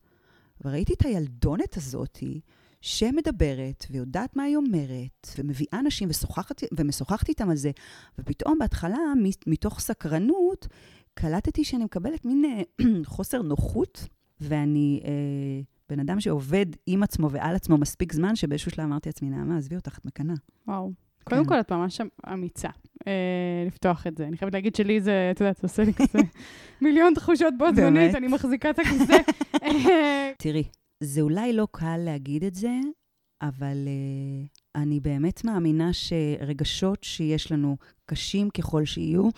וראיתי 0.66 0.94
את 0.94 1.06
הילדונת 1.06 1.78
הזאתי, 1.78 2.40
שמדברת 2.82 3.86
ויודעת 3.92 4.36
מה 4.36 4.44
היא 4.44 4.56
אומרת, 4.56 5.28
ומביאה 5.38 5.80
אנשים 5.80 6.10
ושוחחת, 6.10 6.62
ומשוחחת 6.78 7.30
איתם 7.30 7.50
על 7.50 7.56
זה, 7.56 7.72
ופתאום 8.20 8.60
בהתחלה, 8.60 8.98
מתוך 9.48 9.80
סקרנות, 9.80 10.68
קלטתי 11.14 11.64
שאני 11.64 11.84
מקבלת 11.84 12.26
מין 12.26 12.46
אה, 12.46 12.62
חוסר 13.06 13.42
נוחות, 13.42 14.08
ואני 14.42 15.02
אה, 15.06 15.12
בן 15.90 16.00
אדם 16.00 16.20
שעובד 16.20 16.66
עם 16.88 17.04
עצמו 17.04 17.32
ועל 17.32 17.56
עצמו 17.56 17.78
מספיק 17.78 18.14
זמן, 18.14 18.36
שבאיזשהו 18.36 18.72
שלב 18.72 18.86
אמרתי 18.86 19.10
לעצמי, 19.10 19.30
נעמה, 19.30 19.58
עזבי 19.58 19.76
אותך, 19.76 19.98
את 19.98 20.06
מקנאה. 20.06 20.36
וואו. 20.68 20.92
כן. 21.26 21.36
קודם 21.36 21.46
כל, 21.46 21.60
את 21.60 21.72
ממש 21.72 22.02
אמיצה 22.34 22.70
אה, 23.08 23.64
לפתוח 23.68 24.08
את 24.08 24.18
זה. 24.18 24.28
אני 24.28 24.38
חייבת 24.38 24.54
להגיד 24.54 24.76
שלי 24.76 25.02
זה, 25.02 25.32
את 25.32 25.42
יודעת, 25.42 25.64
עושה 25.64 25.84
לי 25.84 25.94
כזה 26.00 26.20
מיליון 26.82 27.14
תחושות 27.14 27.54
בו 27.58 27.66
זמנית, 27.76 28.16
אני 28.16 28.28
מחזיקה 28.28 28.70
את 28.70 28.80
הכיסא. 28.80 29.18
תראי, 30.44 30.64
זה 31.04 31.22
אולי 31.22 31.54
לא 31.54 31.68
קל 31.72 31.98
להגיד 31.98 32.44
את 32.44 32.56
זה, 32.56 32.80
אבל 33.42 33.78
uh, 33.88 34.60
אני 34.76 35.00
באמת 35.00 35.44
מאמינה 35.46 35.94
שרגשות 35.94 37.04
שיש 37.04 37.52
לנו, 37.52 37.78
קשים 38.06 38.50
ככל 38.50 38.86
שיהיו, 38.86 39.30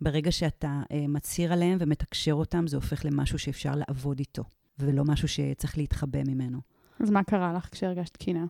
ברגע 0.00 0.32
שאתה 0.32 0.82
uh, 0.84 0.94
מצהיר 1.08 1.52
עליהם 1.52 1.78
ומתקשר 1.80 2.32
אותם, 2.32 2.66
זה 2.66 2.76
הופך 2.76 3.04
למשהו 3.04 3.38
שאפשר 3.38 3.72
לעבוד 3.74 4.18
איתו, 4.18 4.44
ולא 4.78 5.04
משהו 5.04 5.28
שצריך 5.28 5.78
להתחבא 5.78 6.22
ממנו. 6.26 6.58
אז 7.00 7.10
מה 7.10 7.24
קרה 7.24 7.52
לך 7.52 7.68
כשהרגשת 7.72 8.16
קינה? 8.16 8.46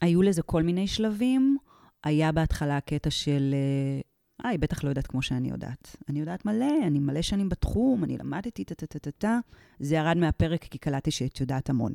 היו 0.00 0.22
לזה 0.22 0.42
כל 0.42 0.62
מיני 0.62 0.86
שלבים. 0.86 1.56
היה 2.04 2.32
בהתחלה 2.32 2.80
קטע 2.80 3.10
של, 3.10 3.54
אה, 4.44 4.50
היא 4.50 4.58
בטח 4.58 4.84
לא 4.84 4.88
יודעת 4.88 5.06
כמו 5.06 5.22
שאני 5.22 5.50
יודעת. 5.50 5.96
אני 6.08 6.20
יודעת 6.20 6.44
מלא, 6.44 6.74
אני 6.86 6.98
מלא 6.98 7.22
שנים 7.22 7.48
בתחום, 7.48 8.04
אני 8.04 8.18
למדתי, 8.18 8.64
טה-טה-טה-טה. 8.64 9.38
זה 9.80 9.94
ירד 9.94 10.16
מהפרק 10.16 10.64
כי 10.64 10.78
קלטתי 10.78 11.10
שאת 11.10 11.40
יודעת 11.40 11.70
המון. 11.70 11.92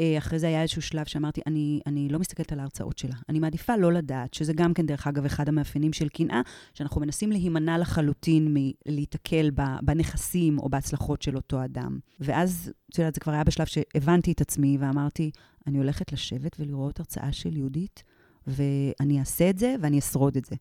אה, 0.00 0.18
אחרי 0.18 0.38
זה 0.38 0.46
היה 0.46 0.62
איזשהו 0.62 0.82
שלב 0.82 1.06
שאמרתי, 1.06 1.40
אני, 1.46 1.80
אני 1.86 2.08
לא 2.08 2.18
מסתכלת 2.18 2.52
על 2.52 2.60
ההרצאות 2.60 2.98
שלה. 2.98 3.14
אני 3.28 3.38
מעדיפה 3.38 3.76
לא 3.76 3.92
לדעת, 3.92 4.34
שזה 4.34 4.52
גם 4.52 4.74
כן, 4.74 4.86
דרך 4.86 5.06
אגב, 5.06 5.24
אחד 5.24 5.48
המאפיינים 5.48 5.92
של 5.92 6.08
קנאה, 6.08 6.40
שאנחנו 6.74 7.00
מנסים 7.00 7.32
להימנע 7.32 7.78
לחלוטין 7.78 8.56
מלהיתקל 8.56 9.50
בנכסים 9.82 10.58
או 10.58 10.68
בהצלחות 10.68 11.22
של 11.22 11.36
אותו 11.36 11.64
אדם. 11.64 11.98
ואז, 12.20 12.72
את 12.90 12.98
יודעת, 12.98 13.14
זה 13.14 13.20
כבר 13.20 13.32
היה 13.32 13.44
בשלב 13.44 13.66
שהבנתי 13.66 14.32
את 14.32 14.40
עצמי 14.40 14.76
ואמרתי, 14.80 15.30
אני 15.66 15.78
הולכת 15.78 16.12
לשבת 16.12 16.56
ולראות 16.60 16.98
הרצאה 16.98 17.32
של 17.32 17.56
יהודית, 17.56 18.02
ואני 18.46 19.20
אעשה 19.20 19.50
את 19.50 19.58
זה 19.58 19.74
ואני 19.80 19.98
אשרוד 19.98 20.36
את 20.36 20.44
זה. 20.44 20.56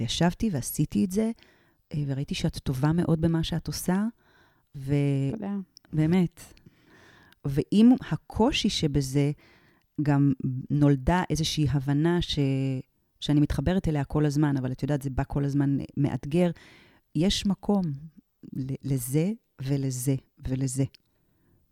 וישבתי 0.00 0.50
ועשיתי 0.52 1.04
את 1.04 1.10
זה, 1.10 1.30
אה, 1.94 2.02
וראיתי 2.06 2.34
שאת 2.34 2.58
טובה 2.58 2.92
מאוד 2.92 3.20
במה 3.20 3.44
שאת 3.44 3.66
עושה, 3.66 4.04
ובאמת. 4.74 6.40
ועם 7.44 7.92
הקושי 8.10 8.68
שבזה, 8.68 9.32
גם 10.02 10.32
נולדה 10.70 11.22
איזושהי 11.30 11.66
הבנה 11.70 12.22
ש... 12.22 12.38
שאני 13.20 13.40
מתחברת 13.40 13.88
אליה 13.88 14.04
כל 14.04 14.26
הזמן, 14.26 14.56
אבל 14.56 14.72
את 14.72 14.82
יודעת, 14.82 15.02
זה 15.02 15.10
בא 15.10 15.22
כל 15.28 15.44
הזמן 15.44 15.76
מאתגר. 15.96 16.50
יש 17.14 17.46
מקום 17.46 17.82
לזה 18.84 19.32
ולזה 19.62 20.14
ולזה. 20.48 20.84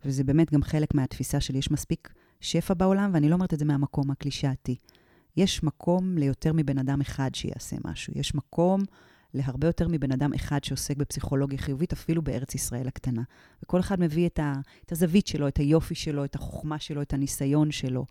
וזה 0.04 0.24
באמת 0.24 0.52
גם 0.52 0.62
חלק 0.62 0.94
מהתפיסה 0.94 1.40
שלי. 1.40 1.58
יש 1.58 1.70
מספיק 1.70 2.12
שפע 2.40 2.74
בעולם, 2.74 3.10
ואני 3.14 3.28
לא 3.28 3.34
אומרת 3.34 3.54
את 3.54 3.58
זה 3.58 3.64
מהמקום 3.64 4.10
הקלישאתי. 4.10 4.76
יש 5.36 5.62
מקום 5.62 6.18
ליותר 6.18 6.52
מבן 6.54 6.78
אדם 6.78 7.00
אחד 7.00 7.34
שיעשה 7.34 7.76
משהו. 7.84 8.12
יש 8.16 8.34
מקום 8.34 8.80
להרבה 9.34 9.66
יותר 9.66 9.88
מבן 9.88 10.12
אדם 10.12 10.32
אחד 10.32 10.64
שעוסק 10.64 10.96
בפסיכולוגיה 10.96 11.58
חיובית, 11.58 11.92
אפילו 11.92 12.22
בארץ 12.22 12.54
ישראל 12.54 12.88
הקטנה. 12.88 13.22
וכל 13.62 13.80
אחד 13.80 14.00
מביא 14.00 14.26
את, 14.26 14.38
ה, 14.38 14.52
את 14.86 14.92
הזווית 14.92 15.26
שלו, 15.26 15.48
את 15.48 15.56
היופי 15.56 15.94
שלו, 15.94 16.24
את 16.24 16.34
החוכמה 16.34 16.78
שלו, 16.78 17.02
את 17.02 17.14
הניסיון 17.14 17.70
שלו. 17.70 18.04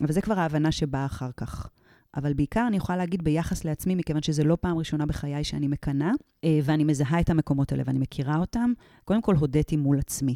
וזה 0.00 0.20
כבר 0.20 0.38
ההבנה 0.38 0.72
שבאה 0.72 1.06
אחר 1.06 1.30
כך. 1.36 1.68
אבל 2.16 2.32
בעיקר 2.32 2.64
אני 2.68 2.76
יכולה 2.76 2.98
להגיד 2.98 3.24
ביחס 3.24 3.64
לעצמי, 3.64 3.94
מכיוון 3.94 4.22
שזו 4.22 4.44
לא 4.44 4.56
פעם 4.60 4.78
ראשונה 4.78 5.06
בחיי 5.06 5.44
שאני 5.44 5.68
מקנאה, 5.68 6.10
אה, 6.44 6.60
ואני 6.64 6.84
מזהה 6.84 7.20
את 7.20 7.30
המקומות 7.30 7.72
האלה 7.72 7.82
ואני 7.86 7.98
מכירה 7.98 8.36
אותם, 8.36 8.72
קודם 9.04 9.22
כל 9.22 9.34
הודיתי 9.34 9.76
מול 9.76 9.98
עצמי. 9.98 10.34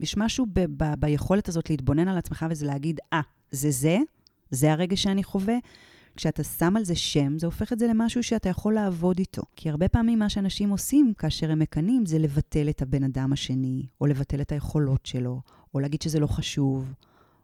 יש 0.00 0.16
משהו 0.16 0.46
ב- 0.52 0.84
ב- 0.84 0.94
ביכולת 0.98 1.48
הזאת 1.48 1.70
להתבונן 1.70 2.08
על 2.08 2.18
עצמך 2.18 2.46
וזה 2.50 2.66
להגיד, 2.66 3.00
אה, 3.12 3.20
ah, 3.20 3.24
זה 3.50 3.70
זה, 3.70 3.98
זה 4.50 4.72
הרגע 4.72 4.96
שאני 4.96 5.24
חווה. 5.24 5.56
כשאתה 6.16 6.44
שם 6.44 6.76
על 6.76 6.84
זה 6.84 6.94
שם, 6.94 7.38
זה 7.38 7.46
הופך 7.46 7.72
את 7.72 7.78
זה 7.78 7.86
למשהו 7.86 8.22
שאתה 8.22 8.48
יכול 8.48 8.74
לעבוד 8.74 9.18
איתו. 9.18 9.42
כי 9.56 9.70
הרבה 9.70 9.88
פעמים 9.88 10.18
מה 10.18 10.28
שאנשים 10.28 10.70
עושים 10.70 11.12
כאשר 11.18 11.50
הם 11.50 11.58
מקנאים 11.58 12.06
זה 12.06 12.18
לבטל 12.18 12.68
את 12.68 12.82
הבן 12.82 13.04
אדם 13.04 13.32
השני, 13.32 13.86
או 14.00 14.06
לבטל 14.06 14.40
את 14.40 14.52
היכולות 14.52 15.06
שלו, 15.06 15.40
או 15.74 15.80
להגיד 15.80 16.02
שזה 16.02 16.20
לא 16.20 16.26
חשוב, 16.26 16.92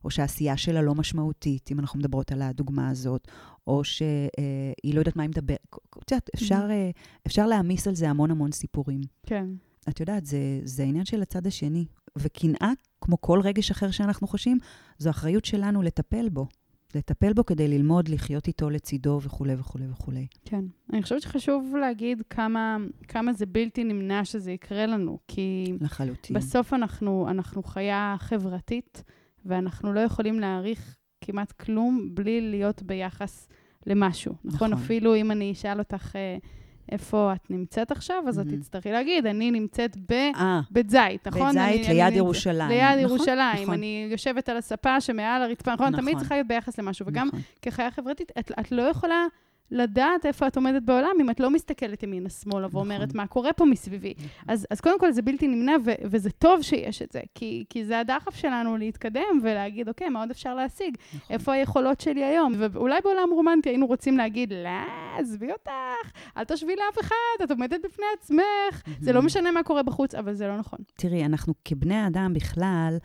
או 0.04 0.11
שהעשייה 0.11 0.56
שלה 0.56 0.82
לא 0.82 0.94
משמעותית, 0.94 1.68
אם 1.73 1.80
אנחנו 1.80 1.99
מדברות 1.99 2.32
על 2.32 2.42
הדוגמה 2.42 2.88
הזאת, 2.88 3.28
או 3.66 3.84
שהיא 3.84 4.94
לא 4.94 4.99
יודעת 4.99 5.16
מה 5.16 5.23
היא 5.23 5.30
מדברת. 5.30 5.66
את 6.02 6.11
יודעת, 6.11 6.30
אפשר, 6.34 6.68
mm-hmm. 6.68 7.26
אפשר 7.26 7.46
להעמיס 7.46 7.88
על 7.88 7.94
זה 7.94 8.11
המון 8.11 8.30
המון 8.30 8.52
סיפורים. 8.52 9.00
כן. 9.26 9.46
את 9.88 10.00
יודעת, 10.00 10.26
זה, 10.26 10.61
זה 10.64 10.82
העניין 10.82 11.04
של 11.04 11.23
הצד 11.23 11.46
השני. 11.46 11.84
וקנאה, 12.18 12.72
כמו 13.00 13.20
כל 13.20 13.40
רגש 13.40 13.70
אחר 13.70 13.90
שאנחנו 13.90 14.26
חשים, 14.26 14.59
זו 14.98 15.11
אחריות 15.11 15.44
שלנו 15.44 15.83
לטפל 15.83 16.28
בו. 16.28 16.46
לטפל 16.94 17.33
בו 17.33 17.46
כדי 17.46 17.68
ללמוד 17.68 18.09
לחיות 18.09 18.46
איתו 18.46 18.70
לצידו 18.70 19.20
וכולי 19.22 19.54
וכולי 19.54 19.85
וכולי. 19.90 20.26
כן. 20.44 20.64
אני 20.92 21.02
חושבת 21.02 21.22
שחשוב 21.22 21.76
להגיד 21.80 22.22
כמה, 22.30 22.76
כמה 23.09 23.33
זה 23.33 23.46
בלתי 23.46 23.85
נמנע 23.85 24.24
שזה 24.24 24.52
יקרה 24.52 24.87
לנו, 24.87 25.18
כי... 25.28 25.72
לחלוטין. 25.80 26.37
בסוף 26.37 26.74
אנחנו, 26.74 27.26
אנחנו 27.30 27.62
חיה 27.62 28.16
חברתית, 28.18 29.02
ואנחנו 29.44 29.92
לא 29.92 30.00
יכולים 30.00 30.40
להעריך 30.40 30.96
כמעט 31.20 31.52
כלום 31.52 32.09
בלי 32.14 32.40
להיות 32.40 32.83
ביחס 32.83 33.48
למשהו. 33.87 34.35
נכון? 34.44 34.70
נכון. 34.70 34.72
אפילו 34.72 35.16
אם 35.16 35.30
אני 35.30 35.52
אשאל 35.52 35.78
אותך... 35.78 36.16
Uh, 36.16 36.46
איפה 36.92 37.33
את 37.37 37.51
נמצאת 37.51 37.90
עכשיו, 37.90 38.25
אז 38.29 38.38
את 38.38 38.47
תצטרכי 38.47 38.92
להגיד, 38.92 39.27
אני 39.27 39.51
נמצאת 39.51 39.97
בבית 39.97 40.90
זית, 40.90 41.27
נכון? 41.27 41.53
בית 41.55 41.85
זית 41.85 41.88
ליד 41.88 42.12
ירושלים. 42.14 42.68
ליד 42.68 42.83
נכון, 42.83 42.99
ירושלים. 42.99 43.62
נכון. 43.62 43.75
אני 43.75 44.09
יושבת 44.11 44.49
על 44.49 44.57
הספה 44.57 45.01
שמעל 45.01 45.42
הרצפה, 45.42 45.73
נכון? 45.75 45.97
תמיד 45.97 46.18
צריכה 46.18 46.35
להיות 46.35 46.49
ביחס 46.49 46.79
למשהו. 46.79 47.07
וגם 47.09 47.29
כחיה 47.62 47.90
חברתית, 47.90 48.33
את 48.61 48.73
לא 48.73 48.83
יכולה... 48.83 49.27
לדעת 49.70 50.27
איפה 50.27 50.46
את 50.46 50.57
עומדת 50.57 50.83
בעולם, 50.83 51.11
אם 51.20 51.31
את 51.31 51.40
לא 51.40 51.50
מסתכלת 51.50 52.03
ימינה-שמאלה 52.03 52.68
ואומרת 52.70 53.09
נכון. 53.09 53.16
מה 53.16 53.27
קורה 53.27 53.53
פה 53.53 53.64
מסביבי. 53.64 54.14
נכון. 54.16 54.29
אז, 54.48 54.66
אז 54.70 54.81
קודם 54.81 55.00
כל 55.00 55.12
זה 55.12 55.22
בלתי 55.22 55.48
נמנע, 55.48 55.77
ו- 55.85 55.94
וזה 56.05 56.31
טוב 56.31 56.62
שיש 56.62 57.03
את 57.03 57.12
זה, 57.12 57.20
כי, 57.35 57.64
כי 57.70 57.85
זה 57.85 57.98
הדחף 57.98 58.35
שלנו 58.35 58.77
להתקדם 58.77 59.40
ולהגיד, 59.42 59.88
אוקיי, 59.88 60.09
מה 60.09 60.20
עוד 60.20 60.31
אפשר 60.31 60.55
להשיג? 60.55 60.96
נכון. 61.14 61.20
איפה 61.31 61.53
היכולות 61.53 62.00
שלי 62.00 62.24
היום? 62.24 62.53
ואולי 62.59 63.00
בעולם 63.05 63.29
רומנטי 63.33 63.68
היינו 63.68 63.87
רוצים 63.87 64.16
להגיד, 64.16 64.53
לא, 64.53 65.18
עזבי 65.18 65.53
אותך, 65.53 66.11
אל 66.37 66.44
תשבי 66.44 66.72
לאף 66.77 67.00
אחד, 67.00 67.44
את 67.44 67.50
עומדת 67.50 67.81
בפני 67.85 68.07
עצמך, 68.18 68.83
זה 69.00 69.12
לא 69.12 69.22
משנה 69.22 69.50
מה 69.50 69.62
קורה 69.62 69.83
בחוץ, 69.83 70.14
אבל 70.14 70.35
זה 70.35 70.46
לא 70.46 70.57
נכון. 70.57 70.79
תראי, 70.96 71.24
אנחנו 71.24 71.55
כבני 71.64 72.07
אדם 72.07 72.33
בכלל, 72.35 72.96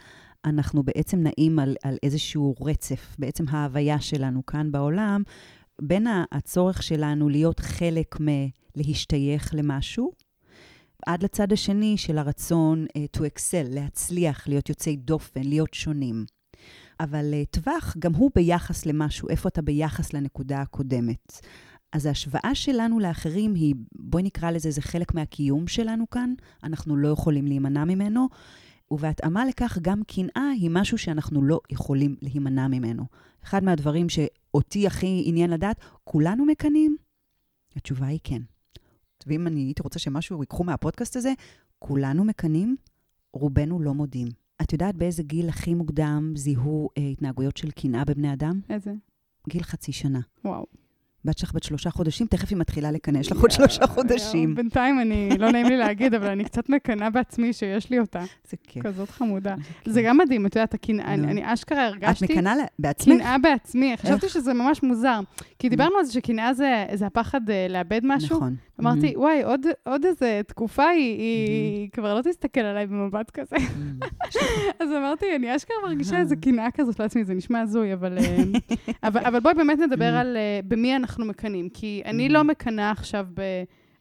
אנחנו 0.45 0.83
בעצם 0.83 1.17
נעים 1.23 1.59
על, 1.59 1.75
על 1.83 1.97
איזשהו 2.03 2.55
רצף, 2.61 3.15
בעצם 3.19 3.43
ההוויה 3.49 4.01
שלנו 4.01 4.45
כאן 4.45 4.71
בעולם, 4.71 5.23
בין 5.81 6.07
הצורך 6.31 6.83
שלנו 6.83 7.29
להיות 7.29 7.59
חלק 7.59 8.17
מלהשתייך 8.19 9.53
למשהו, 9.53 10.11
עד 11.05 11.23
לצד 11.23 11.53
השני 11.53 11.97
של 11.97 12.17
הרצון 12.17 12.85
uh, 12.85 13.17
to 13.17 13.21
excel, 13.21 13.69
להצליח, 13.69 14.47
להיות 14.47 14.69
יוצאי 14.69 14.95
דופן, 14.95 15.43
להיות 15.43 15.73
שונים. 15.73 16.25
אבל 16.99 17.33
uh, 17.33 17.59
טווח, 17.59 17.95
גם 17.99 18.13
הוא 18.13 18.31
ביחס 18.35 18.85
למשהו, 18.85 19.29
איפה 19.29 19.49
אתה 19.49 19.61
ביחס 19.61 20.13
לנקודה 20.13 20.61
הקודמת. 20.61 21.39
אז 21.91 22.05
ההשוואה 22.05 22.51
שלנו 22.53 22.99
לאחרים 22.99 23.53
היא, 23.53 23.75
בואי 23.95 24.23
נקרא 24.23 24.51
לזה, 24.51 24.71
זה 24.71 24.81
חלק 24.81 25.13
מהקיום 25.13 25.67
שלנו 25.67 26.09
כאן, 26.09 26.33
אנחנו 26.63 26.95
לא 26.97 27.07
יכולים 27.07 27.47
להימנע 27.47 27.85
ממנו, 27.85 28.27
ובהתאמה 28.91 29.45
לכך 29.45 29.77
גם 29.81 30.01
קנאה 30.07 30.49
היא 30.59 30.69
משהו 30.73 30.97
שאנחנו 30.97 31.43
לא 31.43 31.59
יכולים 31.69 32.15
להימנע 32.21 32.67
ממנו. 32.67 33.03
אחד 33.43 33.63
מהדברים 33.63 34.07
שאותי 34.51 34.87
הכי 34.87 35.23
עניין 35.25 35.49
לדעת, 35.49 35.79
כולנו 36.03 36.45
מקנאים? 36.45 36.97
התשובה 37.75 38.07
היא 38.07 38.19
כן. 38.23 38.41
ואם 39.27 39.47
אני 39.47 39.61
הייתי 39.61 39.81
רוצה 39.81 39.99
שמשהו 39.99 40.41
ייקחו 40.41 40.63
מהפודקאסט 40.63 41.15
הזה, 41.15 41.33
כולנו 41.79 42.23
מקנאים, 42.25 42.75
רובנו 43.33 43.79
לא 43.79 43.93
מודים. 43.93 44.27
את 44.61 44.73
יודעת 44.73 44.95
באיזה 44.95 45.23
גיל 45.23 45.49
הכי 45.49 45.73
מוקדם 45.73 46.33
זיהו 46.35 46.89
אה, 46.97 47.07
התנהגויות 47.07 47.57
של 47.57 47.71
קנאה 47.71 48.05
בבני 48.05 48.33
אדם? 48.33 48.59
איזה? 48.69 48.93
גיל 49.49 49.63
חצי 49.63 49.91
שנה. 49.91 50.19
וואו. 50.45 50.65
בת 51.25 51.37
שלך 51.37 51.53
בת 51.53 51.63
שלושה 51.63 51.89
חודשים, 51.89 52.27
תכף 52.27 52.49
היא 52.49 52.57
מתחילה 52.57 52.91
לקנא, 52.91 53.17
יש 53.17 53.31
לך 53.31 53.37
עוד 53.41 53.51
שלושה 53.51 53.87
חודשים. 53.87 54.55
בינתיים 54.55 54.99
אני, 54.99 55.29
לא 55.39 55.51
נעים 55.51 55.65
לי 55.65 55.77
להגיד, 55.77 56.13
אבל 56.13 56.27
אני 56.27 56.43
קצת 56.43 56.69
מקנאה 56.69 57.09
בעצמי 57.09 57.53
שיש 57.53 57.89
לי 57.89 57.99
אותה. 57.99 58.23
זה 58.49 58.57
כיף. 58.63 58.83
כזאת 58.83 59.09
חמודה. 59.09 59.55
זה 59.85 60.01
גם 60.01 60.17
מדהים, 60.17 60.45
את 60.45 60.55
יודעת, 60.55 60.75
אני 60.99 61.53
אשכרה 61.53 61.85
הרגשתי... 61.85 62.25
את 62.25 62.31
מקנאה 62.31 62.53
בעצמך? 62.79 63.15
קנאה 63.15 63.37
בעצמי, 63.37 63.97
חשבתי 63.97 64.29
שזה 64.29 64.53
ממש 64.53 64.83
מוזר. 64.83 65.19
כי 65.59 65.69
דיברנו 65.69 65.97
על 65.97 66.05
זה 66.05 66.13
שקנאה 66.13 66.53
זה 66.93 67.05
הפחד 67.05 67.49
אה, 67.49 67.67
לאבד 67.69 68.01
משהו. 68.03 68.37
נכון. 68.37 68.55
אמרתי, 68.79 69.13
וואי, 69.17 69.43
עוד 69.83 70.05
איזה 70.05 70.41
תקופה 70.47 70.87
היא 70.87 71.89
כבר 71.91 72.15
לא 72.15 72.21
תסתכל 72.21 72.59
עליי 72.59 72.87
במבט 72.87 73.29
כזה. 73.29 73.55
אז 74.79 74.89
אמרתי, 74.91 75.35
אני 75.35 75.55
אשכרה 75.55 75.75
מרגישה 75.83 76.17
איזה 76.17 76.35
קנאה 76.35 76.71
כזאת 76.71 76.99
לעצמי, 76.99 77.23
זה 77.23 77.33
נשמע 77.33 77.61
הזוי, 77.61 77.93
אבל 77.93 78.17
אה, 79.03 79.39
בואי 79.43 79.53
באמת 79.53 79.79
נדבר 79.79 80.15
על 80.15 80.37
אה, 80.37 80.59
במי. 80.67 80.89
אנחנו 80.95 81.25
מקנאים. 81.25 81.69
כי 81.69 82.01
אני 82.05 82.29
לא 82.29 82.43
מקנאה 82.43 82.91
עכשיו 82.91 83.27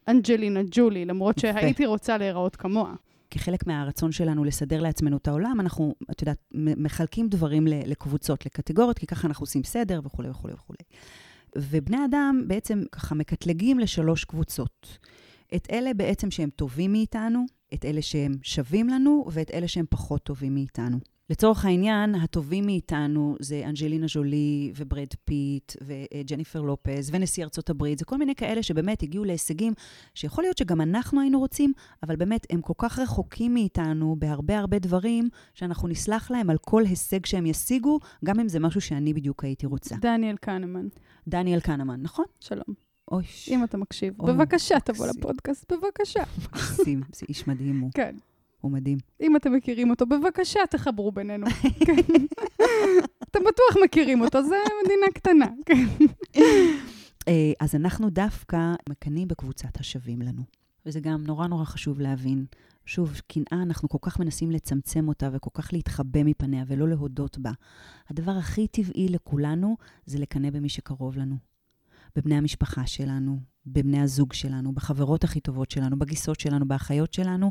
באנג'לינה 0.09 0.61
ג'ולי, 0.71 1.05
למרות 1.05 1.39
שהייתי 1.39 1.87
רוצה 1.87 2.19
להיראות 2.19 2.57
כמוה. 2.57 2.95
כחלק 3.31 3.67
מהרצון 3.67 4.13
שלנו 4.13 4.45
לסדר 4.45 4.81
לעצמנו 4.81 5.17
את 5.17 5.29
העולם, 5.29 5.61
אנחנו, 5.61 5.95
את 6.11 6.23
יודעת, 6.23 6.39
מחלקים 6.55 7.29
דברים 7.29 7.67
לקבוצות, 7.67 8.47
לקטגוריות, 8.47 8.99
כי 8.99 9.07
ככה 9.07 9.29
אנחנו 9.29 9.43
עושים 9.43 9.65
סדר 9.65 10.01
וכולי 10.05 10.31
וכולי 10.31 10.55
וכולי. 10.55 10.79
ובני 11.57 12.05
אדם 12.05 12.45
בעצם 12.47 12.83
ככה 12.93 13.15
מקטלגים 13.15 13.79
לשלוש 13.79 14.25
קבוצות. 14.25 14.99
את 15.55 15.69
אלה 15.71 15.95
בעצם 15.95 16.31
שהם 16.31 16.51
טובים 16.51 16.93
מאיתנו, 16.93 17.47
את 17.75 17.85
אלה 17.85 18.03
שהם 18.03 18.33
שווים 18.43 18.89
לנו, 18.89 19.25
ואת 19.33 19.51
אלה 19.51 19.69
שהם 19.69 19.85
פחות 19.91 20.23
טובים 20.23 20.55
מאיתנו. 20.55 20.99
לצורך 21.31 21.65
העניין, 21.65 22.15
הטובים 22.15 22.67
מאיתנו 22.67 23.37
זה 23.41 23.63
אנג'לינה 23.67 24.07
ז'ולי 24.07 24.73
וברד 24.77 25.09
פיט 25.25 25.73
וג'ניפר 25.83 26.61
לופז 26.61 27.11
ונשיא 27.13 27.45
ארצות 27.45 27.71
הברית. 27.71 27.99
זה 27.99 28.05
כל 28.05 28.19
מיני 28.19 28.35
כאלה 28.35 28.63
שבאמת 28.63 29.03
הגיעו 29.03 29.25
להישגים 29.25 29.73
שיכול 30.15 30.45
להיות 30.45 30.59
שגם 30.59 30.81
אנחנו 30.81 31.21
היינו 31.21 31.39
רוצים, 31.39 31.73
אבל 32.03 32.17
באמת 32.17 32.47
הם 32.51 32.61
כל 32.61 32.73
כך 32.79 32.99
רחוקים 32.99 33.55
מאיתנו 33.55 34.17
בהרבה 34.19 34.59
הרבה 34.59 34.79
דברים, 34.79 35.29
שאנחנו 35.55 35.89
נסלח 35.89 36.31
להם 36.31 36.51
על 36.51 36.59
כל 36.59 36.85
הישג 36.85 37.27
שהם 37.27 37.47
ישיגו, 37.47 37.99
גם 38.25 38.41
אם 38.41 38.49
זה 38.49 38.61
משהו 38.61 38.81
שאני 38.81 39.15
בדיוק 39.15 39.45
הייתי 39.45 39.67
רוצה. 39.67 39.97
דניאל 40.01 40.37
קנמן. 40.37 40.87
דניאל 41.29 41.61
קנמן, 41.61 42.03
נכון? 42.03 42.25
שלום. 42.41 42.89
אוי, 43.13 43.25
אם 43.49 43.65
אתה 43.65 43.77
מקשיב, 43.77 44.21
אוי, 44.21 44.33
בבקשה 44.33 44.81
תבוא 44.81 45.07
מקסים. 45.07 45.21
לפודקאסט, 45.21 45.73
בבקשה. 45.73 46.23
מקסים, 46.45 47.01
זה 47.13 47.27
איש 47.29 47.49
מדהים 47.49 47.81
הוא, 47.81 47.91
כן. 47.95 48.17
הוא 48.61 48.73
מדהים. 48.73 48.99
אם 49.21 49.37
אתם 49.37 49.53
מכירים 49.53 49.91
אותו, 49.91 50.07
בבקשה 50.07 50.61
תחברו 50.71 51.13
בינינו. 51.13 51.47
אתם 53.31 53.41
בטוח 53.41 53.85
מכירים 53.85 54.21
אותו, 54.21 54.43
זה 54.43 54.57
מדינה 54.85 55.07
קטנה. 55.15 55.47
כן. 55.67 55.87
אה, 57.29 57.53
אז 57.61 57.75
אנחנו 57.75 58.11
דווקא 58.11 58.75
מקנאים 58.89 59.29
בקבוצת 59.29 59.81
השווים 59.81 60.23
לנו. 60.23 60.43
וזה 60.87 61.01
גם 61.01 61.25
נורא 61.27 61.47
נורא 61.47 61.65
חשוב 61.65 62.01
להבין. 62.01 62.47
שוב, 62.87 63.21
קנאה, 63.27 63.63
אנחנו 63.63 63.89
כל 63.89 63.99
כך 64.01 64.21
מנסים 64.21 64.51
לצמצם 64.51 65.09
אותה 65.09 65.29
וכל 65.33 65.51
כך 65.55 65.73
להתחבא 65.73 66.23
מפניה 66.23 66.65
ולא 66.67 66.89
להודות 66.89 67.39
בה. 67.39 67.53
הדבר 68.11 68.33
הכי 68.33 68.67
טבעי 68.67 69.09
לכולנו 69.09 69.77
זה 70.07 70.19
לקנא 70.19 70.51
במי 70.51 70.69
שקרוב 70.69 71.17
לנו. 71.17 71.37
בבני 72.17 72.35
המשפחה 72.35 72.87
שלנו, 72.87 73.41
בבני 73.67 74.01
הזוג 74.01 74.33
שלנו, 74.33 74.73
בחברות 74.75 75.25
הכי 75.25 75.41
טובות 75.41 75.71
שלנו, 75.71 75.99
בגיסות 75.99 76.41
שלנו, 76.41 76.69
באחיות 76.69 77.15
שלנו. 77.15 77.51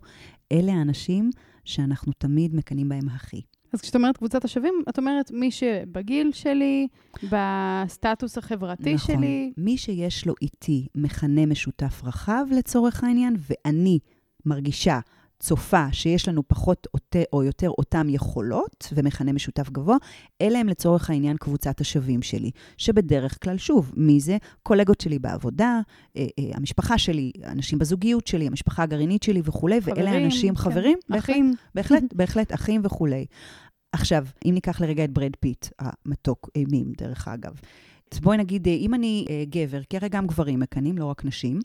אלה 0.51 0.73
האנשים 0.73 1.29
שאנחנו 1.65 2.13
תמיד 2.17 2.55
מקנאים 2.55 2.89
בהם 2.89 3.09
הכי. 3.09 3.41
אז 3.77 3.81
כשאת 3.81 3.95
אומרת 3.95 4.17
קבוצת 4.17 4.45
השווים, 4.45 4.73
את 4.89 4.97
אומרת 4.97 5.31
מי 5.31 5.51
שבגיל 5.51 6.31
שלי, 6.33 6.87
בסטטוס 7.23 8.37
החברתי 8.37 8.93
נכון. 8.93 9.15
שלי. 9.15 9.53
מי 9.57 9.77
שיש 9.77 10.27
לו 10.27 10.33
איתי 10.41 10.87
מכנה 10.95 11.45
משותף 11.45 12.01
רחב 12.03 12.45
לצורך 12.51 13.03
העניין, 13.03 13.35
ואני 13.39 13.99
מרגישה, 14.45 14.99
צופה, 15.39 15.85
שיש 15.91 16.27
לנו 16.27 16.47
פחות 16.47 16.87
או 17.33 17.43
יותר 17.43 17.69
אותם 17.69 18.09
יכולות 18.09 18.93
ומכנה 18.93 19.33
משותף 19.33 19.69
גבוה, 19.69 19.97
אלה 20.41 20.59
הם 20.59 20.69
לצורך 20.69 21.09
העניין 21.09 21.37
קבוצת 21.37 21.81
השווים 21.81 22.21
שלי, 22.21 22.51
שבדרך 22.77 23.43
כלל, 23.43 23.57
שוב, 23.57 23.91
מי 23.95 24.19
זה? 24.19 24.37
קולגות 24.63 25.01
שלי 25.01 25.19
בעבודה, 25.19 25.79
אה, 26.17 26.25
אה, 26.39 26.43
המשפחה 26.53 26.97
שלי, 26.97 27.31
אנשים 27.45 27.79
בזוגיות 27.79 28.27
שלי, 28.27 28.47
המשפחה 28.47 28.83
הגרעינית 28.83 29.23
שלי 29.23 29.41
וכולי, 29.43 29.79
ואלה 29.83 29.95
חברים, 29.95 30.23
האנשים, 30.23 30.55
כן, 30.55 30.61
חברים, 30.61 30.97
בהחלט, 31.09 31.23
אחים. 31.29 31.53
בהחלט, 31.75 32.03
בהחלט, 32.13 32.53
אחים 32.53 32.81
וכולי. 32.83 33.25
עכשיו, 33.91 34.25
אם 34.45 34.53
ניקח 34.53 34.81
לרגע 34.81 35.03
את 35.03 35.11
ברד 35.11 35.35
פיט, 35.39 35.67
המתוק 35.79 36.49
אימים, 36.55 36.93
דרך 36.97 37.27
אגב. 37.27 37.59
אז 38.11 38.19
בואי 38.19 38.37
נגיד, 38.37 38.67
אה, 38.67 38.73
אם 38.73 38.93
אני 38.93 39.25
אה, 39.29 39.43
גבר, 39.49 39.83
כי 39.83 39.97
הרי 39.97 40.09
גם 40.09 40.27
גברים 40.27 40.59
מקנאים, 40.59 40.97
לא 40.97 41.05
רק 41.05 41.25
נשים, 41.25 41.59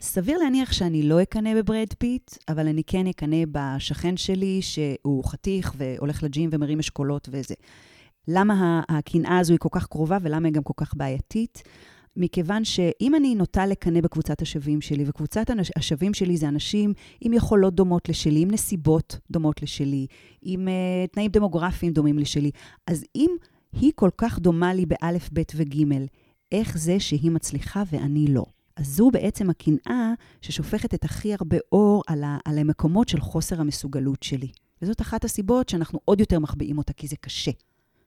סביר 0.00 0.38
להניח 0.38 0.72
שאני 0.72 1.02
לא 1.02 1.22
אקנא 1.22 1.54
בברד 1.62 1.92
פיט, 1.98 2.30
אבל 2.48 2.68
אני 2.68 2.84
כן 2.84 3.06
אקנא 3.06 3.44
בשכן 3.52 4.16
שלי, 4.16 4.62
שהוא 4.62 5.24
חתיך 5.24 5.74
והולך 5.76 6.22
ל 6.22 6.29
gym 6.29 6.50
ומרים 6.52 6.78
אשכולות 6.78 7.28
וזה. 7.32 7.54
למה 8.28 8.82
הקנאה 8.88 9.38
הזו 9.38 9.52
היא 9.52 9.58
כל 9.58 9.68
כך 9.72 9.86
קרובה 9.86 10.18
ולמה 10.22 10.48
היא 10.48 10.54
גם 10.54 10.62
כל 10.62 10.72
כך 10.76 10.94
בעייתית? 10.96 11.62
מכיוון 12.16 12.64
שאם 12.64 13.14
אני 13.14 13.34
נוטה 13.34 13.66
לקנא 13.66 14.00
בקבוצת 14.00 14.42
השווים 14.42 14.80
שלי, 14.80 15.04
וקבוצת 15.06 15.46
השווים 15.76 16.14
שלי 16.14 16.36
זה 16.36 16.48
אנשים 16.48 16.92
עם 17.20 17.32
יכולות 17.32 17.74
דומות 17.74 18.08
לשלי, 18.08 18.40
עם 18.40 18.50
נסיבות 18.50 19.18
דומות 19.30 19.62
לשלי, 19.62 20.06
עם 20.42 20.68
uh, 20.68 21.12
תנאים 21.12 21.30
דמוגרפיים 21.30 21.92
דומים 21.92 22.18
לשלי, 22.18 22.50
אז 22.86 23.04
אם 23.16 23.30
היא 23.72 23.92
כל 23.94 24.10
כך 24.18 24.38
דומה 24.38 24.74
לי 24.74 24.86
באלף, 24.86 25.30
בית 25.32 25.52
וגימל, 25.56 26.06
איך 26.52 26.78
זה 26.78 27.00
שהיא 27.00 27.30
מצליחה 27.30 27.82
ואני 27.92 28.26
לא? 28.26 28.44
אז 28.76 28.86
זו 28.86 29.10
בעצם 29.10 29.50
הקנאה 29.50 30.12
ששופכת 30.40 30.94
את 30.94 31.04
הכי 31.04 31.34
הרבה 31.34 31.56
אור 31.72 32.02
על, 32.06 32.24
ה- 32.24 32.38
על 32.44 32.58
המקומות 32.58 33.08
של 33.08 33.20
חוסר 33.20 33.60
המסוגלות 33.60 34.22
שלי. 34.22 34.48
וזאת 34.82 35.00
אחת 35.00 35.24
הסיבות 35.24 35.68
שאנחנו 35.68 36.00
עוד 36.04 36.20
יותר 36.20 36.38
מחביאים 36.38 36.78
אותה, 36.78 36.92
כי 36.92 37.06
זה 37.06 37.16
קשה. 37.16 37.50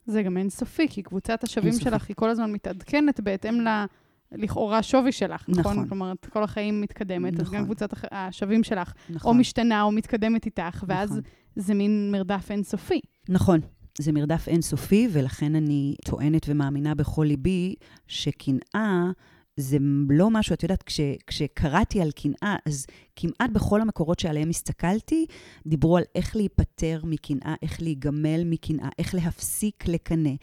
זה 0.08 0.24
גם 0.24 0.38
אינסופי, 0.38 0.88
כי 0.88 1.04
קבוצת 1.04 1.44
השווים 1.44 1.68
אינסופי. 1.68 1.90
שלך 1.90 2.08
היא 2.08 2.16
כל 2.16 2.30
הזמן 2.30 2.52
מתעדכנת 2.52 3.20
בהתאם 3.20 3.62
ל... 3.62 3.86
לכאורה 4.32 4.84
שווי 4.84 5.12
שלך, 5.12 5.46
נכון? 5.48 5.74
נכון. 5.74 5.88
כלומר, 5.88 6.12
את 6.12 6.26
כל 6.26 6.44
החיים 6.44 6.82
מתקדמת, 6.82 7.34
אז 7.40 7.40
גם 7.40 7.54
נכון. 7.54 7.66
קבוצת 7.66 7.90
השווים 8.12 8.64
שלך 8.64 8.94
או 9.10 9.16
נכון. 9.16 9.38
משתנה 9.38 9.82
או 9.82 9.92
מתקדמת 9.92 10.46
איתך, 10.46 10.84
ואז 10.88 11.10
נכון. 11.10 11.22
זה 11.56 11.74
מין 11.74 12.12
מרדף 12.12 12.52
אינסופי. 12.52 13.02
נכון. 13.30 13.60
זה 14.00 14.12
מרדף 14.12 14.48
אינסופי, 14.48 15.08
ולכן 15.12 15.56
אני 15.56 15.96
טוענת 16.06 16.46
ומאמינה 16.50 16.96
בכל 16.96 17.26
ליבי 17.28 17.76
שקנאה 18.08 19.12
זה 19.58 19.78
לא 20.10 20.30
משהו, 20.30 20.54
את 20.54 20.64
יודעת, 20.64 20.84
כש, 20.84 21.00
כשקראתי 21.28 22.02
על 22.02 22.12
קנאה, 22.12 22.56
אז 22.66 22.86
כמעט 23.16 23.50
בכל 23.54 23.82
המקורות 23.82 24.20
שעליהם 24.20 24.50
הסתכלתי, 24.50 25.26
דיברו 25.68 25.98
על 25.98 26.04
איך 26.16 26.36
להיפטר 26.36 27.02
מקנאה, 27.04 27.56
איך 27.62 27.82
להיגמל 27.82 28.44
מקנאה, 28.46 28.90
איך 29.00 29.16
להפסיק 29.16 29.88
לקנא. 29.88 30.34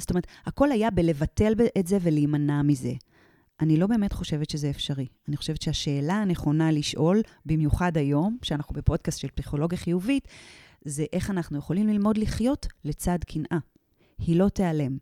זאת 0.00 0.10
אומרת, 0.10 0.26
הכל 0.46 0.72
היה 0.72 0.90
בלבטל 0.90 1.52
את 1.78 1.86
זה 1.86 1.98
ולהימנע 2.00 2.62
מזה. 2.62 2.92
אני 3.60 3.76
לא 3.76 3.86
באמת 3.86 4.12
חושבת 4.12 4.50
שזה 4.50 4.70
אפשרי. 4.70 5.06
אני 5.28 5.36
חושבת 5.36 5.62
שהשאלה 5.62 6.14
הנכונה 6.14 6.72
לשאול, 6.72 7.22
במיוחד 7.46 7.96
היום, 7.96 8.38
שאנחנו 8.42 8.74
בפודקאסט 8.74 9.20
של 9.20 9.28
פסיכולוגיה 9.28 9.78
חיובית, 9.78 10.28
זה 10.84 11.04
איך 11.12 11.30
אנחנו 11.30 11.58
יכולים 11.58 11.88
ללמוד 11.88 12.18
לחיות 12.18 12.66
לצד 12.84 13.18
קנאה. 13.26 13.58
היא 14.18 14.36
לא 14.36 14.48
תיעלם. 14.48 14.96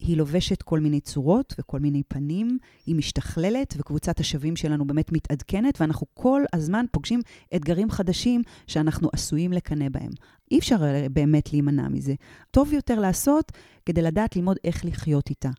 היא 0.00 0.16
לובשת 0.16 0.62
כל 0.62 0.80
מיני 0.80 1.00
צורות 1.00 1.54
וכל 1.58 1.80
מיני 1.80 2.02
פנים, 2.08 2.58
היא 2.86 2.94
משתכללת, 2.94 3.74
וקבוצת 3.78 4.20
השווים 4.20 4.56
שלנו 4.56 4.86
באמת 4.86 5.12
מתעדכנת, 5.12 5.80
ואנחנו 5.80 6.06
כל 6.14 6.42
הזמן 6.52 6.84
פוגשים 6.92 7.20
אתגרים 7.56 7.90
חדשים 7.90 8.42
שאנחנו 8.66 9.08
עשויים 9.12 9.52
לקנא 9.52 9.88
בהם. 9.88 10.10
אי 10.50 10.58
אפשר 10.58 10.84
אה, 10.84 11.06
באמת 11.12 11.52
להימנע 11.52 11.88
מזה. 11.88 12.14
טוב 12.50 12.72
יותר 12.72 13.00
לעשות 13.00 13.52
כדי 13.86 14.02
לדעת 14.02 14.36
ללמוד 14.36 14.56
איך 14.64 14.84
לחיות 14.84 15.30
איתה. 15.30 15.50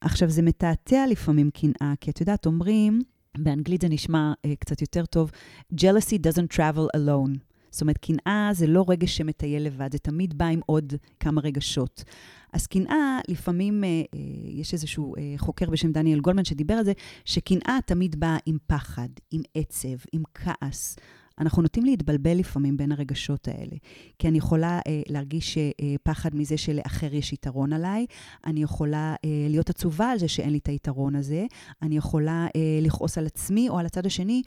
עכשיו, 0.00 0.30
זה 0.30 0.42
מתעתע 0.42 1.06
לפעמים 1.06 1.50
קנאה, 1.50 1.94
כי 2.00 2.10
את 2.10 2.20
יודעת, 2.20 2.46
אומרים, 2.46 3.00
באנגלית 3.38 3.80
זה 3.80 3.88
נשמע 3.88 4.32
uh, 4.46 4.50
קצת 4.58 4.80
יותר 4.80 5.06
טוב, 5.06 5.30
jealousy 5.74 6.18
doesn't 6.26 6.56
travel 6.56 6.96
alone. 6.96 7.49
זאת 7.70 7.80
אומרת, 7.80 7.98
קנאה 7.98 8.50
זה 8.52 8.66
לא 8.66 8.84
רגש 8.88 9.16
שמטייל 9.16 9.62
לבד, 9.62 9.92
זה 9.92 9.98
תמיד 9.98 10.38
בא 10.38 10.46
עם 10.46 10.60
עוד 10.66 10.94
כמה 11.20 11.40
רגשות. 11.40 12.04
אז 12.52 12.66
קנאה, 12.66 13.18
לפעמים, 13.28 13.84
אה, 13.84 13.88
אה, 13.88 14.20
יש 14.44 14.72
איזשהו 14.72 15.16
אה, 15.16 15.34
חוקר 15.36 15.70
בשם 15.70 15.92
דניאל 15.92 16.20
גולמן 16.20 16.44
שדיבר 16.44 16.74
על 16.74 16.84
זה, 16.84 16.92
שקנאה 17.24 17.78
תמיד 17.86 18.20
באה 18.20 18.36
עם 18.46 18.58
פחד, 18.66 19.08
עם 19.30 19.42
עצב, 19.54 19.96
עם 20.12 20.22
כעס. 20.34 20.96
אנחנו 21.40 21.62
נוטים 21.62 21.84
להתבלבל 21.84 22.36
לפעמים 22.38 22.76
בין 22.76 22.92
הרגשות 22.92 23.48
האלה. 23.48 23.76
כי 24.18 24.28
אני 24.28 24.38
יכולה 24.38 24.80
אה, 24.86 25.02
להרגיש 25.08 25.58
אה, 25.58 25.70
פחד 26.02 26.34
מזה 26.34 26.56
שלאחר 26.56 27.14
יש 27.14 27.32
יתרון 27.32 27.72
עליי, 27.72 28.06
אני 28.46 28.62
יכולה 28.62 29.14
אה, 29.24 29.30
להיות 29.48 29.70
עצובה 29.70 30.10
על 30.10 30.18
זה 30.18 30.28
שאין 30.28 30.50
לי 30.50 30.58
את 30.58 30.68
היתרון 30.68 31.16
הזה, 31.16 31.46
אני 31.82 31.96
יכולה 31.96 32.46
אה, 32.56 32.60
לכעוס 32.82 33.18
על 33.18 33.26
עצמי 33.26 33.68
או 33.68 33.78
על 33.78 33.86
הצד 33.86 34.06
השני, 34.06 34.42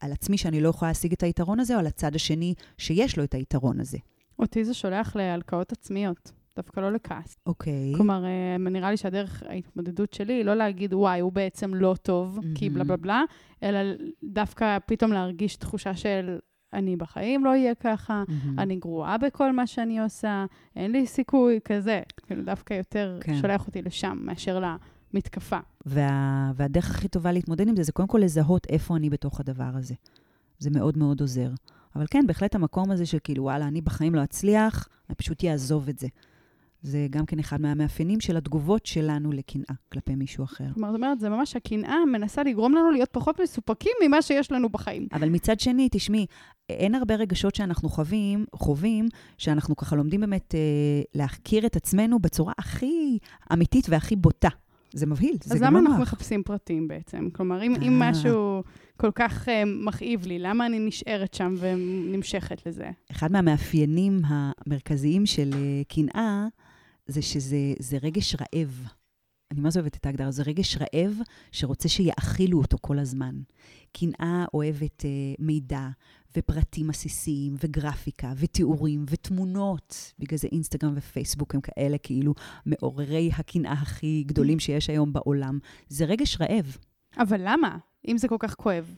על 0.00 0.12
עצמי 0.12 0.38
שאני 0.38 0.60
לא 0.60 0.68
יכולה 0.68 0.90
להשיג 0.90 1.12
את 1.12 1.22
היתרון 1.22 1.60
הזה, 1.60 1.74
או 1.74 1.78
על 1.78 1.86
הצד 1.86 2.14
השני 2.14 2.54
שיש 2.78 3.18
לו 3.18 3.24
את 3.24 3.34
היתרון 3.34 3.80
הזה. 3.80 3.98
אותי 4.38 4.64
זה 4.64 4.74
שולח 4.74 5.16
להלקאות 5.16 5.72
עצמיות. 5.72 6.32
דווקא 6.58 6.80
לא 6.80 6.92
לכעס. 6.92 7.36
אוקיי. 7.46 7.92
כלומר, 7.96 8.24
אה, 8.24 8.58
נראה 8.58 8.90
לי 8.90 8.96
שהדרך 8.96 9.42
ההתמודדות 9.46 10.12
שלי 10.12 10.32
היא 10.32 10.44
לא 10.44 10.54
להגיד, 10.54 10.94
וואי, 10.94 11.20
הוא 11.20 11.32
בעצם 11.32 11.74
לא 11.74 11.94
טוב, 12.02 12.38
mm-hmm. 12.38 12.58
כי 12.58 12.70
בלה 12.70 12.84
בלה 12.84 12.96
בלה, 12.96 13.22
אלא 13.62 13.78
דווקא 14.24 14.78
פתאום 14.86 15.12
להרגיש 15.12 15.56
תחושה 15.56 15.96
של, 15.96 16.38
אני 16.72 16.96
בחיים 16.96 17.44
לא 17.44 17.50
אהיה 17.50 17.74
ככה, 17.74 18.22
mm-hmm. 18.26 18.48
אני 18.62 18.76
גרועה 18.76 19.18
בכל 19.18 19.52
מה 19.52 19.66
שאני 19.66 20.00
עושה, 20.00 20.46
אין 20.76 20.92
לי 20.92 21.06
סיכוי, 21.06 21.58
כזה. 21.64 22.00
כאילו, 22.26 22.42
דווקא 22.44 22.74
יותר 22.74 23.18
כן. 23.20 23.34
שולח 23.40 23.66
אותי 23.66 23.82
לשם 23.82 24.18
מאשר 24.20 24.62
למתקפה. 25.12 25.58
וה... 25.86 26.52
והדרך 26.56 26.90
הכי 26.90 27.08
טובה 27.08 27.32
להתמודד 27.32 27.68
עם 27.68 27.76
זה, 27.76 27.82
זה 27.82 27.92
קודם 27.92 28.08
כל 28.08 28.20
לזהות 28.22 28.66
איפה 28.66 28.96
אני 28.96 29.10
בתוך 29.10 29.40
הדבר 29.40 29.70
הזה. 29.74 29.94
זה 30.58 30.70
מאוד 30.70 30.98
מאוד 30.98 31.20
עוזר. 31.20 31.50
אבל 31.96 32.06
כן, 32.10 32.26
בהחלט 32.26 32.54
המקום 32.54 32.90
הזה 32.90 33.06
של 33.06 33.18
כאילו, 33.24 33.42
וואלה, 33.42 33.68
אני 33.68 33.80
בחיים 33.80 34.14
לא 34.14 34.24
אצליח, 34.24 34.88
אני 35.08 35.14
פשוט 35.14 35.44
אעזוב 35.44 35.88
את 35.88 35.98
זה. 35.98 36.08
זה 36.82 37.06
גם 37.10 37.26
כן 37.26 37.38
אחד 37.38 37.60
מהמאפיינים 37.60 38.20
של 38.20 38.36
התגובות 38.36 38.86
שלנו 38.86 39.32
לקנאה 39.32 39.74
כלפי 39.92 40.14
מישהו 40.14 40.44
אחר. 40.44 40.64
כלומר, 40.74 40.88
זאת 40.88 40.96
אומרת, 40.96 41.20
זה 41.20 41.28
ממש 41.28 41.56
הקנאה 41.56 41.96
מנסה 42.12 42.42
לגרום 42.42 42.74
לנו 42.74 42.90
להיות 42.90 43.08
פחות 43.12 43.40
מסופקים 43.40 43.92
ממה 44.04 44.22
שיש 44.22 44.52
לנו 44.52 44.68
בחיים. 44.68 45.06
אבל 45.12 45.28
מצד 45.28 45.60
שני, 45.60 45.88
תשמעי, 45.92 46.26
אין 46.68 46.94
הרבה 46.94 47.14
רגשות 47.14 47.54
שאנחנו 47.54 47.88
חווים, 47.88 48.44
חווים, 48.54 49.08
שאנחנו 49.38 49.76
ככה 49.76 49.96
לומדים 49.96 50.20
באמת 50.20 50.54
אה, 50.54 50.60
להכיר 51.14 51.66
את 51.66 51.76
עצמנו 51.76 52.18
בצורה 52.18 52.52
הכי 52.58 53.18
אמיתית 53.52 53.86
והכי 53.88 54.16
בוטה. 54.16 54.48
זה 54.92 55.06
מבהיל, 55.06 55.36
זה 55.44 55.54
אז 55.54 55.60
גם 55.60 55.66
למה 55.66 55.80
לא 55.80 55.86
אנחנו. 55.86 56.02
מחפשים 56.02 56.42
פרטים 56.42 56.88
בעצם? 56.88 57.28
כלומר, 57.32 57.62
אם, 57.62 57.74
אם 57.82 58.02
אה. 58.02 58.10
משהו 58.10 58.62
כל 58.96 59.10
כך 59.14 59.48
uh, 59.48 59.50
מכאיב 59.66 60.26
לי, 60.26 60.38
למה 60.38 60.66
אני 60.66 60.78
נשארת 60.78 61.34
שם 61.34 61.54
ונמשכת 61.58 62.66
לזה? 62.66 62.90
אחד 63.10 63.32
מהמאפיינים 63.32 64.20
המרכזיים 64.24 65.26
של 65.26 65.50
אה, 65.54 65.82
קנאה, 65.88 66.46
זה 67.08 67.22
שזה 67.22 67.74
זה 67.78 67.98
רגש 68.02 68.34
רעב. 68.34 68.86
אני 69.50 69.60
מה 69.60 69.70
זה 69.70 69.80
אוהבת 69.80 69.96
את 69.96 70.06
ההגדרה, 70.06 70.30
זה 70.30 70.42
רגש 70.42 70.76
רעב 70.76 71.18
שרוצה 71.52 71.88
שיאכילו 71.88 72.58
אותו 72.58 72.76
כל 72.80 72.98
הזמן. 72.98 73.34
קנאה 73.92 74.44
אוהבת 74.54 75.04
אה, 75.04 75.10
מידע 75.38 75.88
ופרטים 76.36 76.90
עסיסיים 76.90 77.54
וגרפיקה 77.62 78.32
ותיאורים 78.36 79.04
ותמונות. 79.10 80.12
בגלל 80.18 80.38
זה 80.38 80.48
אינסטגרם 80.52 80.92
ופייסבוק 80.96 81.54
הם 81.54 81.60
כאלה 81.60 81.98
כאילו 81.98 82.34
מעוררי 82.66 83.30
הקנאה 83.38 83.72
הכי 83.72 84.24
גדולים 84.26 84.58
שיש 84.58 84.90
היום 84.90 85.12
בעולם. 85.12 85.58
זה 85.88 86.04
רגש 86.04 86.40
רעב. 86.40 86.76
אבל 87.18 87.40
למה? 87.44 87.78
אם 88.08 88.18
זה 88.18 88.28
כל 88.28 88.36
כך 88.38 88.54
כואב. 88.54 88.94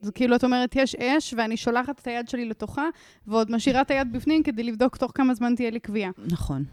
זה 0.00 0.12
כאילו, 0.12 0.36
את 0.36 0.44
אומרת, 0.44 0.76
יש 0.76 0.94
אש, 0.94 1.34
ואני 1.38 1.56
שולחת 1.56 2.00
את 2.00 2.06
היד 2.06 2.28
שלי 2.28 2.44
לתוכה, 2.44 2.88
ועוד 3.26 3.50
משאירה 3.50 3.80
את 3.80 3.90
היד 3.90 4.12
בפנים 4.12 4.42
כדי 4.42 4.62
לבדוק 4.62 4.96
תוך 4.96 5.12
כמה 5.14 5.34
זמן 5.34 5.54
תהיה 5.54 5.70
לי 5.70 5.80
קביעה. 5.80 6.10
נכון. 6.26 6.64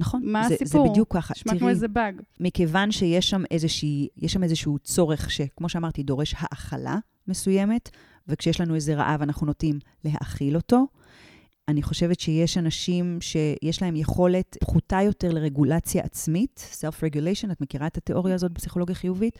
נכון. 0.00 0.22
מה 0.24 0.48
זה, 0.48 0.54
הסיפור? 0.54 0.86
זה 0.86 0.90
בדיוק 0.90 1.16
ככה. 1.16 1.34
נשמע 1.36 1.58
כמו 1.58 1.68
איזה 1.68 1.88
באג. 1.88 2.20
מכיוון 2.40 2.90
שיש 2.90 3.30
שם, 3.30 3.42
איזושהי, 3.50 4.08
שם 4.26 4.42
איזשהו 4.42 4.78
צורך 4.78 5.30
שכמו 5.30 5.68
שאמרתי, 5.68 6.02
דורש 6.02 6.34
האכלה 6.38 6.98
מסוימת, 7.28 7.90
וכשיש 8.28 8.60
לנו 8.60 8.74
איזה 8.74 8.94
רעב, 8.94 9.22
אנחנו 9.22 9.46
נוטים 9.46 9.78
להאכיל 10.04 10.56
אותו. 10.56 10.86
אני 11.68 11.82
חושבת 11.82 12.20
שיש 12.20 12.58
אנשים 12.58 13.18
שיש 13.20 13.82
להם 13.82 13.96
יכולת 13.96 14.56
פחותה 14.60 14.98
יותר 15.02 15.32
לרגולציה 15.32 16.02
עצמית, 16.02 16.70
self-regulation, 16.80 17.52
את 17.52 17.60
מכירה 17.60 17.86
את 17.86 17.96
התיאוריה 17.96 18.34
הזאת 18.34 18.52
בפסיכולוגיה 18.52 18.94
חיובית? 18.94 19.38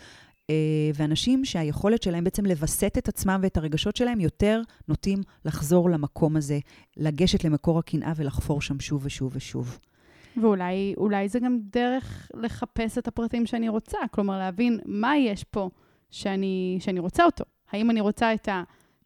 אה, 0.50 0.90
ואנשים 0.94 1.44
שהיכולת 1.44 2.02
שלהם 2.02 2.24
בעצם 2.24 2.46
לווסת 2.46 2.94
את 2.98 3.08
עצמם 3.08 3.40
ואת 3.42 3.56
הרגשות 3.56 3.96
שלהם 3.96 4.20
יותר 4.20 4.62
נוטים 4.88 5.18
לחזור 5.44 5.90
למקום 5.90 6.36
הזה, 6.36 6.58
לגשת 6.96 7.44
למקור 7.44 7.78
הקנאה 7.78 8.12
ולחפור 8.16 8.60
שם 8.60 8.80
שוב 8.80 9.00
ושוב 9.04 9.32
ושוב. 9.34 9.78
ואולי 10.40 10.94
אולי 10.96 11.28
זה 11.28 11.40
גם 11.40 11.58
דרך 11.62 12.30
לחפש 12.34 12.98
את 12.98 13.08
הפרטים 13.08 13.46
שאני 13.46 13.68
רוצה, 13.68 13.98
כלומר, 14.10 14.38
להבין 14.38 14.78
מה 14.84 15.16
יש 15.16 15.44
פה 15.44 15.70
שאני, 16.10 16.78
שאני 16.80 17.00
רוצה 17.00 17.24
אותו. 17.24 17.44
האם 17.72 17.90
אני 17.90 18.00
רוצה 18.00 18.34
את 18.34 18.48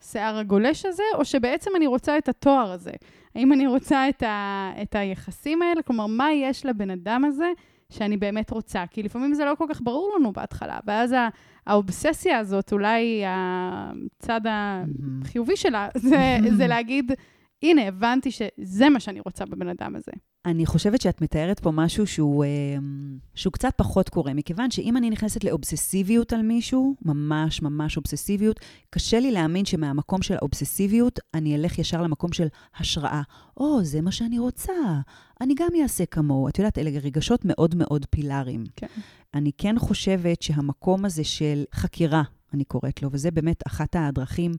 השיער 0.02 0.38
הגולש 0.38 0.86
הזה, 0.86 1.02
או 1.14 1.24
שבעצם 1.24 1.70
אני 1.76 1.86
רוצה 1.86 2.18
את 2.18 2.28
התואר 2.28 2.72
הזה? 2.72 2.92
האם 3.34 3.52
אני 3.52 3.66
רוצה 3.66 4.08
את, 4.08 4.22
ה, 4.22 4.70
את 4.82 4.94
היחסים 4.94 5.62
האלה? 5.62 5.82
כלומר, 5.82 6.06
מה 6.06 6.32
יש 6.32 6.66
לבן 6.66 6.90
אדם 6.90 7.24
הזה 7.24 7.52
שאני 7.90 8.16
באמת 8.16 8.50
רוצה? 8.50 8.84
כי 8.90 9.02
לפעמים 9.02 9.34
זה 9.34 9.44
לא 9.44 9.54
כל 9.58 9.64
כך 9.68 9.80
ברור 9.82 10.16
לנו 10.18 10.32
בהתחלה, 10.32 10.78
ואז 10.86 11.12
ה- 11.12 11.28
האובססיה 11.66 12.38
הזאת, 12.38 12.72
אולי 12.72 13.22
הצד 13.26 14.40
החיובי 14.44 15.56
שלה, 15.56 15.88
זה, 15.94 16.36
זה 16.56 16.66
להגיד, 16.72 17.12
הנה, 17.64 17.88
הבנתי 17.88 18.30
שזה 18.30 18.88
מה 18.88 19.00
שאני 19.00 19.20
רוצה 19.20 19.44
בבן 19.44 19.68
אדם 19.68 19.96
הזה. 19.96 20.12
אני 20.46 20.66
חושבת 20.66 21.00
שאת 21.00 21.20
מתארת 21.20 21.60
פה 21.60 21.70
משהו 21.70 22.06
שהוא, 22.06 22.44
אה, 22.44 22.48
שהוא 23.34 23.52
קצת 23.52 23.72
פחות 23.76 24.08
קורה, 24.08 24.34
מכיוון 24.34 24.70
שאם 24.70 24.96
אני 24.96 25.10
נכנסת 25.10 25.44
לאובססיביות 25.44 26.32
על 26.32 26.42
מישהו, 26.42 26.94
ממש 27.02 27.62
ממש 27.62 27.96
אובססיביות, 27.96 28.60
קשה 28.90 29.20
לי 29.20 29.30
להאמין 29.30 29.64
שמהמקום 29.64 30.22
של 30.22 30.34
האובססיביות 30.34 31.20
אני 31.34 31.56
אלך 31.56 31.78
ישר 31.78 32.02
למקום 32.02 32.32
של 32.32 32.46
השראה. 32.76 33.22
או, 33.56 33.80
oh, 33.80 33.84
זה 33.84 34.00
מה 34.00 34.12
שאני 34.12 34.38
רוצה, 34.38 34.72
אני 35.40 35.54
גם 35.54 35.68
אעשה 35.82 36.06
כמוהו. 36.06 36.48
את 36.48 36.58
יודעת, 36.58 36.78
אלה 36.78 36.90
רגשות 37.02 37.44
מאוד 37.44 37.74
מאוד 37.74 38.06
פילאריים. 38.10 38.64
כן. 38.76 38.86
אני 39.34 39.50
כן 39.58 39.78
חושבת 39.78 40.42
שהמקום 40.42 41.04
הזה 41.04 41.24
של 41.24 41.64
חקירה, 41.74 42.22
אני 42.54 42.64
קוראת 42.64 43.02
לו, 43.02 43.08
וזה 43.12 43.30
באמת 43.30 43.66
אחת 43.66 43.96
הדרכים 43.96 44.52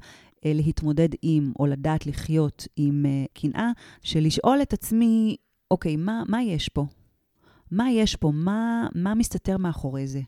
להתמודד 0.54 1.10
עם, 1.22 1.54
או 1.60 1.66
לדעת 1.66 2.06
לחיות 2.06 2.68
עם 2.76 3.06
אה, 3.06 3.26
קנאה, 3.34 3.72
של 4.02 4.20
לשאול 4.20 4.62
את 4.62 4.74
עצמי, 4.74 5.36
אוקיי, 5.72 5.96
מה, 5.96 6.24
מה 6.28 6.44
יש 6.44 6.70
פה? 6.70 6.86
מה 7.72 7.92
יש 7.92 8.16
פה? 8.16 8.32
מה, 8.34 8.88
מה 8.96 9.16
מסתתר 9.16 9.58
מאחורי 9.58 10.08
זה? 10.08 10.22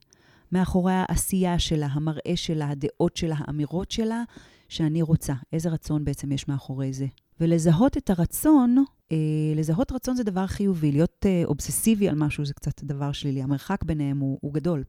מאחורי 0.51 0.93
העשייה 0.93 1.59
שלה, 1.59 1.87
המראה 1.91 2.33
שלה, 2.35 2.69
הדעות 2.69 3.17
שלה, 3.17 3.35
האמירות 3.39 3.91
שלה, 3.91 4.23
שאני 4.69 5.01
רוצה. 5.01 5.33
איזה 5.53 5.69
רצון 5.69 6.05
בעצם 6.05 6.31
יש 6.31 6.47
מאחורי 6.47 6.93
זה? 6.93 7.05
ולזהות 7.39 7.97
את 7.97 8.09
הרצון, 8.09 8.83
אה, 9.11 9.17
לזהות 9.55 9.91
רצון 9.91 10.15
זה 10.15 10.23
דבר 10.23 10.47
חיובי. 10.47 10.91
להיות 10.91 11.25
אה, 11.25 11.41
אובססיבי 11.45 12.09
על 12.09 12.15
משהו 12.15 12.45
זה 12.45 12.53
קצת 12.53 12.83
דבר 12.83 13.11
שלילי. 13.11 13.41
המרחק 13.41 13.83
ביניהם 13.83 14.19
הוא, 14.19 14.37
הוא 14.41 14.53
גדול. 14.53 14.83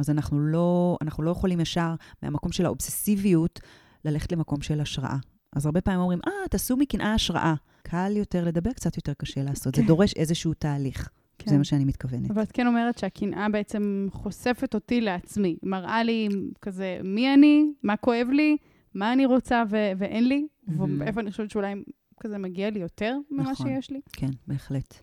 אז 0.00 0.10
אנחנו 0.10 0.40
לא, 0.40 0.96
אנחנו 1.00 1.22
לא 1.22 1.30
יכולים 1.30 1.60
ישר 1.60 1.94
מהמקום 2.22 2.52
של 2.52 2.66
האובססיביות 2.66 3.60
ללכת 4.04 4.32
למקום 4.32 4.62
של 4.62 4.80
השראה. 4.80 5.16
אז 5.56 5.66
הרבה 5.66 5.80
פעמים 5.80 6.00
אומרים, 6.00 6.18
אה, 6.26 6.48
תעשו 6.50 6.76
מקנאה 6.76 7.14
השראה. 7.14 7.54
קל 7.82 8.12
יותר 8.16 8.44
לדבר, 8.44 8.72
קצת 8.72 8.96
יותר 8.96 9.12
קשה 9.14 9.42
לעשות. 9.42 9.74
כן. 9.74 9.82
זה 9.82 9.88
דורש 9.88 10.14
איזשהו 10.16 10.54
תהליך. 10.54 11.08
כן. 11.38 11.50
זה 11.50 11.58
מה 11.58 11.64
שאני 11.64 11.84
מתכוונת. 11.84 12.30
אבל 12.30 12.42
את 12.42 12.52
כן 12.52 12.66
אומרת 12.66 12.98
שהקנאה 12.98 13.48
בעצם 13.48 14.08
חושפת 14.12 14.74
אותי 14.74 15.00
לעצמי. 15.00 15.56
מראה 15.62 16.02
לי 16.02 16.28
כזה, 16.62 16.98
מי 17.04 17.34
אני, 17.34 17.72
מה 17.82 17.96
כואב 17.96 18.28
לי, 18.32 18.56
מה 18.94 19.12
אני 19.12 19.26
רוצה 19.26 19.62
ו- 19.70 19.92
ואין 19.98 20.28
לי, 20.28 20.46
מהמם. 20.66 21.00
ואיפה 21.00 21.20
אני 21.20 21.30
חושבת 21.30 21.50
שאולי 21.50 21.74
כזה 22.20 22.38
מגיע 22.38 22.70
לי 22.70 22.80
יותר 22.80 23.16
ממה 23.30 23.50
נכון. 23.50 23.66
שיש 23.66 23.90
לי. 23.90 24.00
כן, 24.12 24.30
בהחלט. 24.46 24.94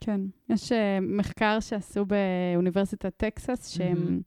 כן. 0.00 0.20
יש 0.48 0.72
uh, 0.72 0.76
מחקר 1.00 1.60
שעשו 1.60 2.04
באוניברסיטת 2.06 3.12
טקסס, 3.16 3.68
שהם 3.68 4.04
מהמם. 4.04 4.20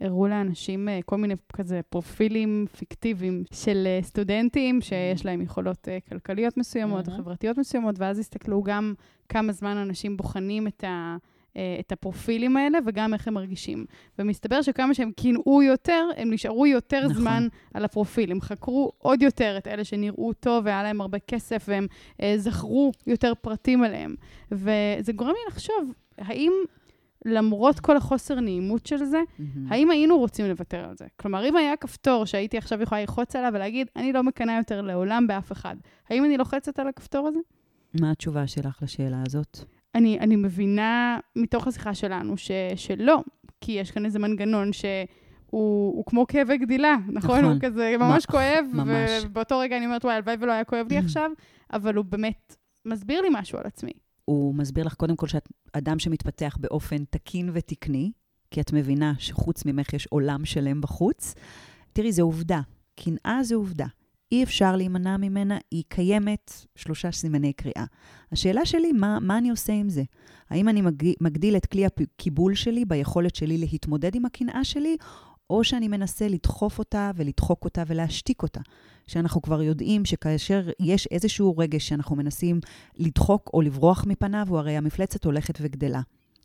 הראו 0.00 0.28
לאנשים 0.28 0.88
uh, 0.88 1.02
כל 1.04 1.16
מיני 1.16 1.34
כזה 1.52 1.80
פרופילים 1.88 2.66
פיקטיביים 2.78 3.44
של 3.52 3.86
uh, 4.00 4.04
סטודנטים 4.04 4.80
שיש 4.80 5.26
להם 5.26 5.40
יכולות 5.40 5.88
uh, 5.88 6.08
כלכליות 6.08 6.56
מסוימות, 6.56 7.08
מהמם. 7.08 7.22
חברתיות 7.22 7.58
מסוימות, 7.58 7.98
ואז 7.98 8.18
הסתכלו 8.18 8.62
גם 8.62 8.94
כמה 9.28 9.52
זמן 9.52 9.76
אנשים 9.76 10.16
בוחנים 10.16 10.66
את 10.66 10.84
ה... 10.84 11.16
אה, 11.56 11.76
את 11.80 11.92
הפרופילים 11.92 12.56
האלה 12.56 12.78
וגם 12.86 13.14
איך 13.14 13.28
הם 13.28 13.34
מרגישים. 13.34 13.84
ומסתבר 14.18 14.62
שכמה 14.62 14.94
שהם 14.94 15.12
קינאו 15.12 15.62
יותר, 15.62 16.08
הם 16.16 16.32
נשארו 16.32 16.66
יותר 16.66 17.00
נכון. 17.04 17.14
זמן 17.14 17.48
על 17.74 17.84
הפרופיל. 17.84 18.30
הם 18.30 18.40
חקרו 18.40 18.92
עוד 18.98 19.22
יותר 19.22 19.54
את 19.58 19.66
אלה 19.66 19.84
שנראו 19.84 20.32
טוב 20.32 20.64
והיה 20.64 20.82
להם 20.82 21.00
הרבה 21.00 21.18
כסף, 21.18 21.64
והם 21.68 21.86
אה, 22.22 22.34
זכרו 22.36 22.92
יותר 23.06 23.32
פרטים 23.40 23.82
עליהם. 23.82 24.14
וזה 24.52 25.12
גורם 25.12 25.30
לי 25.30 25.40
לחשוב, 25.48 25.92
האם 26.18 26.52
למרות 27.24 27.80
כל 27.80 27.96
החוסר 27.96 28.40
נעימות 28.40 28.86
של 28.86 29.04
זה, 29.04 29.20
מהמם. 29.38 29.72
האם 29.72 29.90
היינו 29.90 30.18
רוצים 30.18 30.46
לוותר 30.46 30.84
על 30.88 30.96
זה? 30.96 31.04
כלומר, 31.16 31.48
אם 31.48 31.56
היה 31.56 31.76
כפתור 31.76 32.24
שהייתי 32.26 32.58
עכשיו 32.58 32.82
יכולה 32.82 33.00
ללחוץ 33.00 33.36
עליו 33.36 33.50
ולהגיד, 33.54 33.86
אני 33.96 34.12
לא 34.12 34.22
מקנאה 34.22 34.56
יותר 34.56 34.80
לעולם 34.80 35.26
באף 35.26 35.52
אחד, 35.52 35.76
האם 36.10 36.24
אני 36.24 36.36
לוחצת 36.36 36.78
על 36.78 36.88
הכפתור 36.88 37.28
הזה? 37.28 37.38
מה 38.00 38.10
התשובה 38.10 38.46
שלך 38.46 38.78
לשאלה 38.82 39.22
הזאת? 39.26 39.58
אני, 39.94 40.18
אני 40.20 40.36
מבינה 40.36 41.18
מתוך 41.36 41.66
השיחה 41.66 41.94
שלנו 41.94 42.36
ש, 42.36 42.50
שלא, 42.76 43.22
כי 43.60 43.72
יש 43.72 43.90
כאן 43.90 44.04
איזה 44.04 44.18
מנגנון 44.18 44.72
שהוא 44.72 45.06
הוא 45.50 46.04
כמו 46.06 46.26
כאבי 46.26 46.58
גדילה, 46.58 46.96
נכון? 47.08 47.38
נכון. 47.38 47.44
הוא 47.44 47.60
כזה 47.60 47.94
ממש 47.98 48.26
מ- 48.28 48.32
כואב, 48.32 48.64
ממש. 48.72 49.10
ובאותו 49.24 49.58
רגע 49.58 49.76
אני 49.76 49.86
אומרת, 49.86 50.04
וואי, 50.04 50.14
הלוואי 50.14 50.36
ולא 50.40 50.52
היה 50.52 50.64
כואב 50.64 50.86
לי 50.90 50.98
עכשיו, 50.98 51.30
אבל 51.72 51.94
הוא 51.94 52.04
באמת 52.04 52.56
מסביר 52.84 53.20
לי 53.20 53.28
משהו 53.32 53.58
על 53.58 53.64
עצמי. 53.66 53.92
הוא 54.30 54.54
מסביר 54.54 54.86
לך 54.86 54.94
קודם 54.94 55.16
כל 55.16 55.26
שאת 55.26 55.48
אדם 55.72 55.98
שמתפתח 55.98 56.56
באופן 56.60 57.04
תקין 57.10 57.50
ותקני, 57.52 58.12
כי 58.50 58.60
את 58.60 58.72
מבינה 58.72 59.12
שחוץ 59.18 59.64
ממך 59.64 59.92
יש 59.92 60.06
עולם 60.06 60.44
שלם 60.44 60.80
בחוץ. 60.80 61.34
תראי, 61.92 62.12
זו 62.12 62.22
עובדה. 62.22 62.60
קנאה 63.00 63.40
זו 63.42 63.54
עובדה. 63.54 63.86
אי 64.32 64.42
אפשר 64.42 64.76
להימנע 64.76 65.16
ממנה, 65.16 65.58
היא 65.70 65.84
קיימת, 65.88 66.66
שלושה 66.76 67.12
סימני 67.12 67.52
קריאה. 67.52 67.84
השאלה 68.32 68.66
שלי, 68.66 68.92
מה, 68.92 69.18
מה 69.20 69.38
אני 69.38 69.50
עושה 69.50 69.72
עם 69.72 69.88
זה? 69.88 70.02
האם 70.50 70.68
אני 70.68 70.80
מג- 70.80 71.14
מגדיל 71.20 71.56
את 71.56 71.66
כלי 71.66 71.86
הקיבול 71.86 72.54
שלי 72.54 72.84
ביכולת 72.84 73.34
שלי 73.34 73.58
להתמודד 73.58 74.14
עם 74.14 74.24
הקנאה 74.24 74.64
שלי, 74.64 74.96
או 75.50 75.64
שאני 75.64 75.88
מנסה 75.88 76.28
לדחוף 76.28 76.78
אותה 76.78 77.10
ולדחוק 77.16 77.64
אותה 77.64 77.82
ולהשתיק 77.86 78.42
אותה? 78.42 78.60
שאנחנו 79.10 79.42
כבר 79.42 79.62
יודעים 79.62 80.04
שכאשר 80.04 80.68
יש 80.80 81.06
איזשהו 81.06 81.58
רגש 81.58 81.88
שאנחנו 81.88 82.16
מנסים 82.16 82.60
לדחוק 82.96 83.50
או 83.54 83.62
לברוח 83.62 84.04
מפניו, 84.06 84.46
הוא 84.48 84.58
הרי 84.58 84.76
המפלצת 84.76 85.24
הולכת 85.24 85.58
וגדלה. 85.60 86.00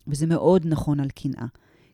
וזה 0.06 0.26
מאוד 0.26 0.62
נכון 0.66 1.00
על 1.00 1.08
קנאה. 1.10 1.46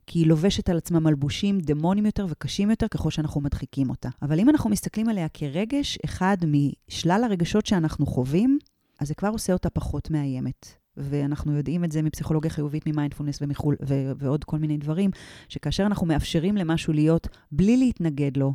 כי 0.06 0.18
היא 0.18 0.26
לובשת 0.26 0.68
על 0.68 0.76
עצמה 0.76 1.00
מלבושים 1.00 1.60
דמונים 1.60 2.06
יותר 2.06 2.26
וקשים 2.28 2.70
יותר 2.70 2.88
ככל 2.88 3.10
שאנחנו 3.10 3.40
מדחיקים 3.40 3.90
אותה. 3.90 4.08
אבל 4.22 4.40
אם 4.40 4.48
אנחנו 4.48 4.70
מסתכלים 4.70 5.08
עליה 5.08 5.28
כרגש, 5.28 5.98
אחד 6.04 6.36
משלל 6.46 7.24
הרגשות 7.24 7.66
שאנחנו 7.66 8.06
חווים, 8.06 8.58
אז 9.00 9.08
זה 9.08 9.14
כבר 9.14 9.28
עושה 9.28 9.52
אותה 9.52 9.70
פחות 9.70 10.10
מאיימת. 10.10 10.66
ואנחנו 10.96 11.52
יודעים 11.52 11.84
את 11.84 11.92
זה 11.92 12.02
מפסיכולוגיה 12.02 12.50
חיובית, 12.50 12.86
ממיינדפולנס 12.86 13.38
ומחול, 13.42 13.76
ו- 13.88 14.12
ועוד 14.16 14.44
כל 14.44 14.58
מיני 14.58 14.78
דברים, 14.78 15.10
שכאשר 15.48 15.86
אנחנו 15.86 16.06
מאפשרים 16.06 16.56
למשהו 16.56 16.92
להיות 16.92 17.28
בלי 17.52 17.76
להתנגד 17.76 18.36
לו, 18.36 18.52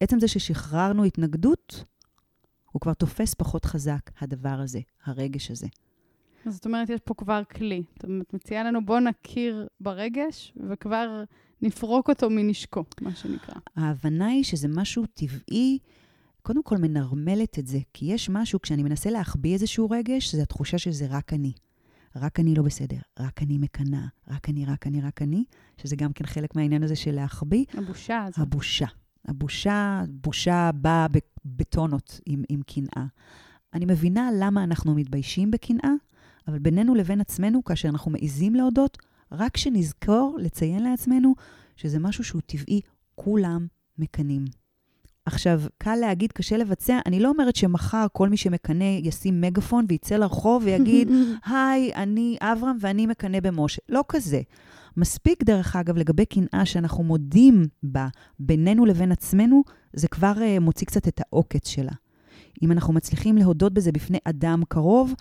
עצם 0.00 0.20
זה 0.20 0.28
ששחררנו 0.28 1.04
התנגדות, 1.04 1.84
הוא 2.72 2.80
כבר 2.80 2.94
תופס 2.94 3.34
פחות 3.34 3.64
חזק, 3.64 4.10
הדבר 4.20 4.60
הזה, 4.62 4.80
הרגש 5.04 5.50
הזה. 5.50 5.66
אז 6.46 6.54
זאת 6.54 6.66
אומרת, 6.66 6.90
יש 6.90 7.00
פה 7.04 7.14
כבר 7.14 7.42
כלי. 7.44 7.82
את 7.98 8.34
מציעה 8.34 8.64
לנו, 8.64 8.84
בואו 8.86 9.00
נכיר 9.00 9.66
ברגש, 9.80 10.52
וכבר 10.70 11.24
נפרוק 11.62 12.08
אותו 12.08 12.30
מנשקו, 12.30 12.84
מה 13.00 13.14
שנקרא. 13.14 13.54
ההבנה 13.76 14.26
היא 14.26 14.44
שזה 14.44 14.68
משהו 14.68 15.06
טבעי, 15.14 15.78
קודם 16.42 16.62
כל 16.62 16.76
מנרמלת 16.76 17.58
את 17.58 17.66
זה, 17.66 17.78
כי 17.92 18.06
יש 18.06 18.30
משהו, 18.30 18.60
כשאני 18.60 18.82
מנסה 18.82 19.10
להחביא 19.10 19.54
איזשהו 19.54 19.90
רגש, 19.90 20.34
זה 20.34 20.42
התחושה 20.42 20.78
שזה 20.78 21.06
רק 21.10 21.32
אני. 21.32 21.52
רק 22.16 22.40
אני 22.40 22.54
לא 22.54 22.62
בסדר, 22.62 22.96
רק 23.18 23.42
אני 23.42 23.58
מקנאה, 23.58 24.06
רק 24.28 24.48
אני, 24.48 24.66
רק 24.66 24.86
אני, 24.86 25.00
רק 25.00 25.22
אני, 25.22 25.44
שזה 25.76 25.96
גם 25.96 26.12
כן 26.12 26.26
חלק 26.26 26.56
מהעניין 26.56 26.82
הזה 26.82 26.96
של 26.96 27.14
להחביא. 27.14 27.64
הבושה 27.74 28.24
הזאת. 28.24 28.38
הבושה. 28.38 28.86
הבושה, 29.28 30.02
בושה 30.08 30.70
באה 30.74 31.06
בטונות 31.44 32.20
עם, 32.26 32.42
עם 32.48 32.60
קנאה. 32.62 33.06
אני 33.74 33.84
מבינה 33.84 34.30
למה 34.38 34.64
אנחנו 34.64 34.94
מתביישים 34.94 35.50
בקנאה, 35.50 35.90
אבל 36.48 36.58
בינינו 36.58 36.94
לבין 36.94 37.20
עצמנו, 37.20 37.64
כאשר 37.64 37.88
אנחנו 37.88 38.10
מעיזים 38.10 38.54
להודות, 38.54 38.98
רק 39.32 39.56
שנזכור 39.56 40.38
לציין 40.40 40.82
לעצמנו 40.82 41.34
שזה 41.76 41.98
משהו 41.98 42.24
שהוא 42.24 42.42
טבעי, 42.46 42.80
כולם 43.14 43.66
מקנאים. 43.98 44.44
עכשיו, 45.26 45.60
קל 45.78 45.94
להגיד, 45.94 46.32
קשה 46.32 46.56
לבצע. 46.56 46.98
אני 47.06 47.20
לא 47.20 47.28
אומרת 47.28 47.56
שמחר 47.56 48.06
כל 48.12 48.28
מי 48.28 48.36
שמקנא 48.36 48.84
ישים 48.84 49.40
מגפון 49.40 49.84
ויצא 49.88 50.16
לרחוב 50.16 50.62
ויגיד, 50.64 51.08
היי, 51.50 51.94
אני 51.94 52.36
אברהם 52.40 52.76
ואני 52.80 53.06
מקנא 53.06 53.40
במשה. 53.40 53.82
לא 53.88 54.04
כזה. 54.08 54.40
מספיק, 54.96 55.44
דרך 55.44 55.76
אגב, 55.76 55.96
לגבי 55.96 56.24
קנאה 56.24 56.64
שאנחנו 56.64 57.04
מודים 57.04 57.64
בה 57.82 58.08
בינינו 58.38 58.86
לבין 58.86 59.12
עצמנו, 59.12 59.62
זה 59.92 60.08
כבר 60.08 60.32
uh, 60.36 60.60
מוציא 60.60 60.86
קצת 60.86 61.08
את 61.08 61.20
העוקץ 61.20 61.68
שלה. 61.68 61.92
אם 62.62 62.72
אנחנו 62.72 62.92
מצליחים 62.92 63.38
להודות 63.38 63.74
בזה 63.74 63.92
בפני 63.92 64.18
אדם 64.24 64.62
קרוב, 64.68 65.14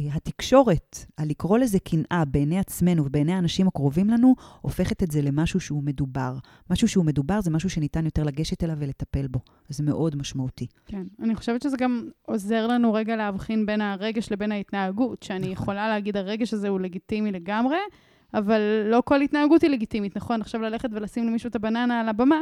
אה, 0.00 0.04
התקשורת, 0.14 1.04
הלקרוא 1.18 1.58
לזה 1.58 1.78
קנאה 1.78 2.24
בעיני 2.24 2.58
עצמנו 2.58 3.04
ובעיני 3.04 3.32
האנשים 3.32 3.68
הקרובים 3.68 4.10
לנו, 4.10 4.34
הופכת 4.60 5.02
את 5.02 5.10
זה 5.10 5.22
למשהו 5.22 5.60
שהוא 5.60 5.82
מדובר. 5.82 6.36
משהו 6.70 6.88
שהוא 6.88 7.04
מדובר 7.04 7.40
זה 7.40 7.50
משהו 7.50 7.70
שניתן 7.70 8.04
יותר 8.04 8.24
לגשת 8.24 8.64
אליו 8.64 8.76
ולטפל 8.78 9.26
בו. 9.26 9.40
זה 9.68 9.82
מאוד 9.82 10.16
משמעותי. 10.16 10.66
כן, 10.86 11.02
אני 11.22 11.34
חושבת 11.34 11.62
שזה 11.62 11.76
גם 11.76 12.08
עוזר 12.26 12.66
לנו 12.66 12.92
רגע 12.92 13.16
להבחין 13.16 13.66
בין 13.66 13.80
הרגש 13.80 14.32
לבין 14.32 14.52
ההתנהגות, 14.52 15.22
שאני 15.22 15.38
נכון. 15.40 15.52
יכולה 15.52 15.88
להגיד, 15.88 16.16
הרגש 16.16 16.54
הזה 16.54 16.68
הוא 16.68 16.80
לגיטימי 16.80 17.32
לגמרי, 17.32 17.78
אבל 18.34 18.60
לא 18.84 19.02
כל 19.04 19.20
התנהגות 19.20 19.62
היא 19.62 19.70
לגיטימית, 19.70 20.16
נכון? 20.16 20.40
עכשיו 20.40 20.60
ללכת 20.60 20.88
ולשים 20.92 21.26
למישהו 21.26 21.48
את 21.48 21.56
הבננה 21.56 22.00
על 22.00 22.08
הבמה, 22.08 22.40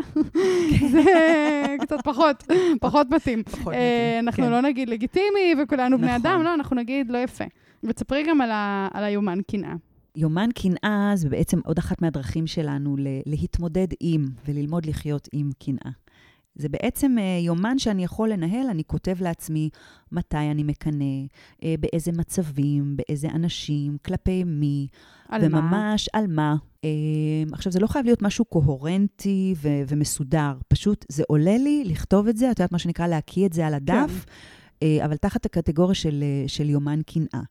זה 0.92 1.02
קצת 1.80 1.96
פחות, 2.04 2.44
פחות 2.80 3.10
מתאים. 3.10 3.42
פחות 3.42 3.72
אה, 3.74 3.78
מתאים, 3.78 4.26
אנחנו 4.26 4.44
כן. 4.44 4.50
לא 4.50 4.60
נגיד 4.60 4.88
לגיטימי 4.88 5.54
וכולנו 5.62 5.98
בני 5.98 6.16
אדם, 6.16 6.32
נכון. 6.32 6.44
לא, 6.44 6.54
אנחנו 6.54 6.76
נגיד 6.76 7.10
לא 7.10 7.18
יפה. 7.18 7.44
ותספרי 7.84 8.24
גם 8.28 8.40
על 8.94 9.04
היומן 9.04 9.38
קנאה. 9.50 9.74
יומן 10.16 10.48
קנאה 10.54 11.12
זה 11.14 11.28
בעצם 11.28 11.60
עוד 11.64 11.78
אחת 11.78 12.02
מהדרכים 12.02 12.46
שלנו 12.46 12.96
להתמודד 13.26 13.88
עם 14.00 14.26
וללמוד 14.48 14.86
לחיות 14.86 15.28
עם 15.32 15.50
קנאה. 15.58 15.92
זה 16.56 16.68
בעצם 16.68 17.16
uh, 17.18 17.44
יומן 17.44 17.78
שאני 17.78 18.04
יכול 18.04 18.28
לנהל, 18.28 18.66
אני 18.70 18.84
כותב 18.84 19.16
לעצמי 19.20 19.70
מתי 20.12 20.36
אני 20.36 20.62
מקנא, 20.62 21.04
uh, 21.54 21.64
באיזה 21.80 22.12
מצבים, 22.12 22.96
באיזה 22.96 23.28
אנשים, 23.28 23.96
כלפי 24.04 24.44
מי, 24.44 24.86
על 25.28 25.40
וממש 25.44 26.08
מה? 26.14 26.20
על 26.20 26.26
מה. 26.26 26.56
Uh, 26.82 26.84
עכשיו, 27.52 27.72
זה 27.72 27.80
לא 27.80 27.86
חייב 27.86 28.04
להיות 28.04 28.22
משהו 28.22 28.44
קוהרנטי 28.44 29.54
ו- 29.56 29.82
ומסודר, 29.88 30.52
פשוט 30.68 31.04
זה 31.08 31.22
עולה 31.28 31.56
לי 31.58 31.84
לכתוב 31.86 32.28
את 32.28 32.36
זה, 32.36 32.50
את 32.50 32.58
יודעת 32.58 32.72
מה 32.72 32.78
שנקרא 32.78 33.06
להקיא 33.06 33.46
את 33.46 33.52
זה 33.52 33.66
על 33.66 33.74
הדף, 33.74 34.24
כן. 34.80 34.86
אבל 35.04 35.16
תחת 35.16 35.46
הקטגוריה 35.46 35.94
של, 35.94 36.24
של 36.46 36.70
יומן 36.70 37.00
קנאה. 37.06 37.42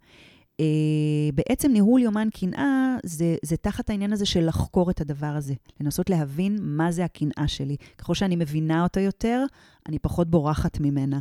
Uh, 0.62 1.36
בעצם 1.36 1.72
ניהול 1.72 2.02
יומן 2.02 2.28
קנאה 2.34 2.96
זה, 3.04 3.36
זה 3.42 3.58
תחת 3.58 3.90
העניין 3.90 4.14
הזה 4.14 4.26
של 4.26 4.48
לחקור 4.48 4.90
את 4.90 5.02
הדבר 5.02 5.26
הזה, 5.28 5.54
לנסות 5.82 6.10
להבין 6.10 6.58
מה 6.62 6.92
זה 6.92 7.06
הקנאה 7.06 7.48
שלי. 7.48 7.76
ככל 7.98 8.14
שאני 8.14 8.36
מבינה 8.36 8.84
אותה 8.84 9.00
יותר, 9.02 9.46
אני 9.90 10.00
פחות 10.00 10.30
בורחת 10.30 10.80
ממנה. 10.80 11.20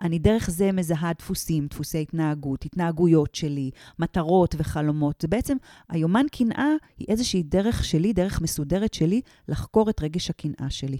אני 0.00 0.18
דרך 0.18 0.50
זה 0.50 0.72
מזהה 0.72 1.12
דפוסים, 1.18 1.66
דפוסי 1.66 2.02
התנהגות, 2.02 2.64
התנהגויות 2.64 3.34
שלי, 3.34 3.70
מטרות 3.98 4.54
וחלומות. 4.58 5.20
זה 5.20 5.28
בעצם, 5.28 5.56
היומן 5.88 6.26
קנאה 6.32 6.70
היא 6.98 7.06
איזושהי 7.08 7.42
דרך 7.42 7.84
שלי, 7.84 8.12
דרך 8.12 8.40
מסודרת 8.40 8.94
שלי, 8.94 9.20
לחקור 9.48 9.90
את 9.90 10.02
רגש 10.02 10.30
הקנאה 10.30 10.70
שלי. 10.70 10.98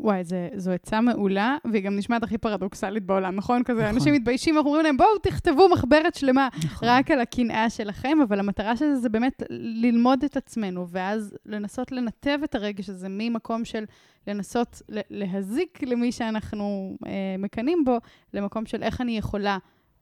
וואי, 0.00 0.24
זה, 0.24 0.48
זו 0.56 0.70
עצה 0.70 1.00
מעולה, 1.00 1.56
והיא 1.64 1.82
גם 1.82 1.96
נשמעת 1.96 2.22
הכי 2.22 2.38
פרדוקסלית 2.38 3.02
בעולם, 3.02 3.36
נכון? 3.36 3.62
כזה, 3.62 3.82
נכון. 3.82 3.94
אנשים 3.94 4.14
מתביישים, 4.14 4.56
אנחנו 4.56 4.70
אומרים 4.70 4.84
להם, 4.84 4.96
בואו 4.96 5.18
תכתבו 5.22 5.68
מחברת 5.68 6.14
שלמה 6.14 6.48
נכון. 6.64 6.88
רק 6.88 7.10
על 7.10 7.20
הקנאה 7.20 7.70
שלכם, 7.70 8.18
אבל 8.28 8.38
המטרה 8.38 8.76
של 8.76 8.84
זה 8.84 8.96
זה 8.96 9.08
באמת 9.08 9.42
ללמוד 9.50 10.24
את 10.24 10.36
עצמנו, 10.36 10.88
ואז 10.88 11.36
לנסות 11.46 11.92
לנתב 11.92 12.38
את 12.44 12.54
הרגש 12.54 12.90
הזה 12.90 13.06
ממקום 13.10 13.64
של 13.64 13.84
לנסות 14.26 14.82
להזיק 15.10 15.82
למי 15.82 16.12
שאנחנו 16.12 16.96
אה, 17.06 17.12
מקנאים 17.38 17.84
בו, 17.84 17.98
למקום 18.34 18.66
של 18.66 18.82
איך 18.82 19.00
אני 19.00 19.18
יכולה 19.18 19.58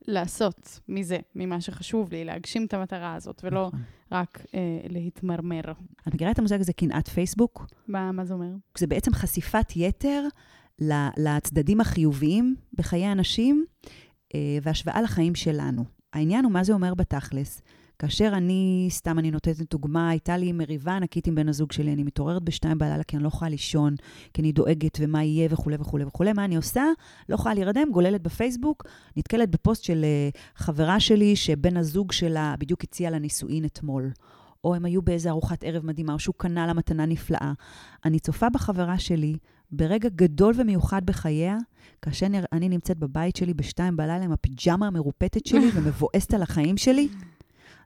לעשות 0.07 0.81
מזה, 0.89 1.19
ממה 1.35 1.61
שחשוב 1.61 2.13
לי, 2.13 2.25
להגשים 2.25 2.67
את 2.67 2.75
המטרה 2.75 3.15
הזאת, 3.15 3.41
ולא 3.45 3.67
נכון. 3.67 3.81
רק 4.13 4.47
אה, 4.55 4.61
להתמרמר. 4.89 5.61
את 6.09 6.15
מכירה 6.15 6.31
את 6.31 6.39
המושג 6.39 6.61
הזה, 6.61 6.73
קנאת 6.73 7.09
פייסבוק? 7.09 7.67
מה, 7.89 8.13
מה 8.13 8.25
זה 8.25 8.35
אומר? 8.35 8.51
זה 8.79 8.87
בעצם 8.87 9.15
חשיפת 9.15 9.77
יתר 9.77 10.27
לצדדים 11.17 11.81
החיוביים 11.81 12.57
בחיי 12.73 13.13
אנשים 13.13 13.65
אה, 14.35 14.59
והשוואה 14.63 15.03
לחיים 15.03 15.35
שלנו. 15.35 15.85
העניין 16.13 16.45
הוא 16.45 16.53
מה 16.53 16.65
זה 16.65 16.73
אומר 16.73 16.95
בתכלס. 16.95 17.63
כאשר 17.99 18.33
אני, 18.35 18.87
סתם 18.91 19.19
אני 19.19 19.31
נותנת 19.31 19.71
דוגמה, 19.71 20.09
הייתה 20.09 20.37
לי 20.37 20.53
מריבה 20.53 20.97
ענקית 20.97 21.27
עם 21.27 21.35
בן 21.35 21.49
הזוג 21.49 21.73
שלי, 21.73 21.93
אני 21.93 22.03
מתעוררת 22.03 22.43
בשתיים 22.43 22.79
בלילה 22.79 23.05
כי 23.05 23.17
אני 23.17 23.23
לא 23.23 23.29
יכולה 23.29 23.49
לישון, 23.49 23.95
כי 24.33 24.43
אני 24.43 24.53
דואגת 24.53 24.99
ומה 25.01 25.25
יהיה 25.25 25.49
וכולי 25.51 25.77
וכולי 25.81 26.05
וכולי. 26.05 26.33
מה 26.33 26.45
אני 26.45 26.57
עושה? 26.57 26.85
לא 27.29 27.35
יכולה 27.35 27.55
להירדם, 27.55 27.89
גוללת 27.93 28.23
בפייסבוק, 28.23 28.87
נתקלת 29.17 29.51
בפוסט 29.51 29.85
של 29.85 30.05
uh, 30.33 30.39
חברה 30.57 31.01
שלי 31.01 31.37
שבן 31.37 31.77
הזוג 31.77 32.13
שלה 32.13 32.55
בדיוק 32.59 32.85
הציע 32.85 33.11
לה 33.11 33.19
נישואין 33.19 33.65
אתמול. 33.65 34.11
או 34.65 34.75
הם 34.75 34.85
היו 34.85 35.03
באיזה 35.03 35.31
ארוחת 35.31 35.65
ערב 35.65 35.87
מדהימה, 35.87 36.13
או 36.13 36.19
שהוא 36.19 36.35
קנה 36.39 36.67
לה 36.67 36.73
מתנה 36.73 37.07
נפלאה. 37.07 37.53
אני 38.05 38.19
צופה 38.19 38.51
בחברה 38.51 38.99
שלי 38.99 39.37
ברגע 39.71 40.09
גדול 40.09 40.55
ומיוחד 40.57 41.07
בחייה, 41.07 41.59
כאשר 42.03 42.27
אני 42.53 42.69
נמצאת 42.69 42.99
בבית 42.99 43.37
שלי 43.37 43.55
בשתיים 43.55 43.97
בלילה 43.97 44.25
עם 44.25 44.33
הפיג'מה 44.33 44.87
המרופטת 44.87 45.47
שלי 45.47 45.71
ומבואסת 45.75 46.35
על 46.35 46.43
החיים 46.43 46.77
שלי, 46.77 47.09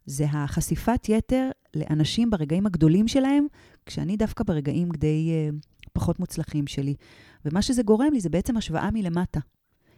זה 0.08 0.26
החשיפת 0.30 1.08
יתר 1.08 1.50
לאנשים 1.76 2.30
ברגעים 2.30 2.66
הגדולים 2.66 3.08
שלהם, 3.08 3.46
כשאני 3.86 4.16
דווקא 4.16 4.44
ברגעים 4.44 4.88
די 4.96 5.30
uh, 5.30 5.54
פחות 5.92 6.20
מוצלחים 6.20 6.66
שלי. 6.66 6.94
ומה 7.44 7.62
שזה 7.62 7.82
גורם 7.82 8.12
לי 8.12 8.20
זה 8.20 8.28
בעצם 8.28 8.56
השוואה 8.56 8.90
מלמטה. 8.90 9.40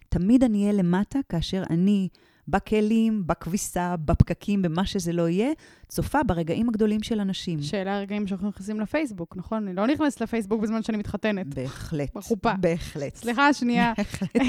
תמיד 0.09 0.45
אני 0.45 0.63
אהיה 0.63 0.73
למטה 0.73 1.19
כאשר 1.29 1.63
אני 1.71 2.09
בכלים, 2.51 3.27
בכביסה, 3.27 3.97
בפקקים, 3.97 4.63
במה 4.63 4.87
שזה 4.87 5.13
לא 5.13 5.29
יהיה, 5.29 5.51
צופה 5.89 6.23
ברגעים 6.23 6.69
הגדולים 6.69 7.03
של 7.03 7.21
אנשים. 7.21 7.63
שאלה 7.63 7.97
הרגעים 7.97 8.27
שאנחנו 8.27 8.49
נכנסים 8.49 8.81
לפייסבוק, 8.81 9.37
נכון? 9.37 9.69
אני 9.69 9.77
לא 9.77 9.87
נכנסת 9.87 10.21
לפייסבוק 10.21 10.63
בזמן 10.63 10.83
שאני 10.83 10.99
מתחתנת. 10.99 11.55
בהחלט. 11.55 12.15
בחופה. 12.15 12.53
בהחלט. 12.61 13.15
סליחה, 13.15 13.53
שנייה. 13.53 13.93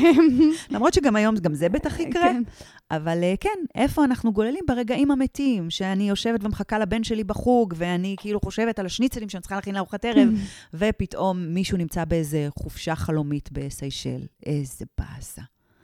למרות 0.72 0.94
שגם 0.94 1.16
היום 1.16 1.36
גם 1.36 1.54
זה 1.54 1.70
בטח 1.70 2.00
יקרה. 2.00 2.24
כן. 2.24 2.44
אבל 2.92 3.24
אה, 3.24 3.34
כן, 3.40 3.60
איפה 3.76 4.04
אנחנו 4.04 4.34
גוללים? 4.34 4.64
ברגעים 4.68 5.12
המתים, 5.12 5.70
שאני 5.70 6.10
יושבת 6.10 6.44
ומחכה 6.44 6.80
לבן 6.80 7.04
שלי 7.04 7.24
בחוג, 7.24 7.74
ואני 7.78 8.16
כאילו 8.20 8.40
חושבת 8.40 8.80
על 8.80 8.86
השניצלים 8.86 9.30
שאני 9.30 9.42
צריכה 9.42 9.56
להכין 9.56 9.76
לארוחת 9.76 10.06
ערב, 10.06 10.30
ופתאום 10.74 11.40
מישהו 11.40 11.78
נמצא 11.78 12.06
באיזה 12.06 12.48
חופשה 12.60 12.96
חלומית 12.96 13.50
בסיישל. 13.52 14.26
איזה 14.46 14.86
באסה. 14.98 15.42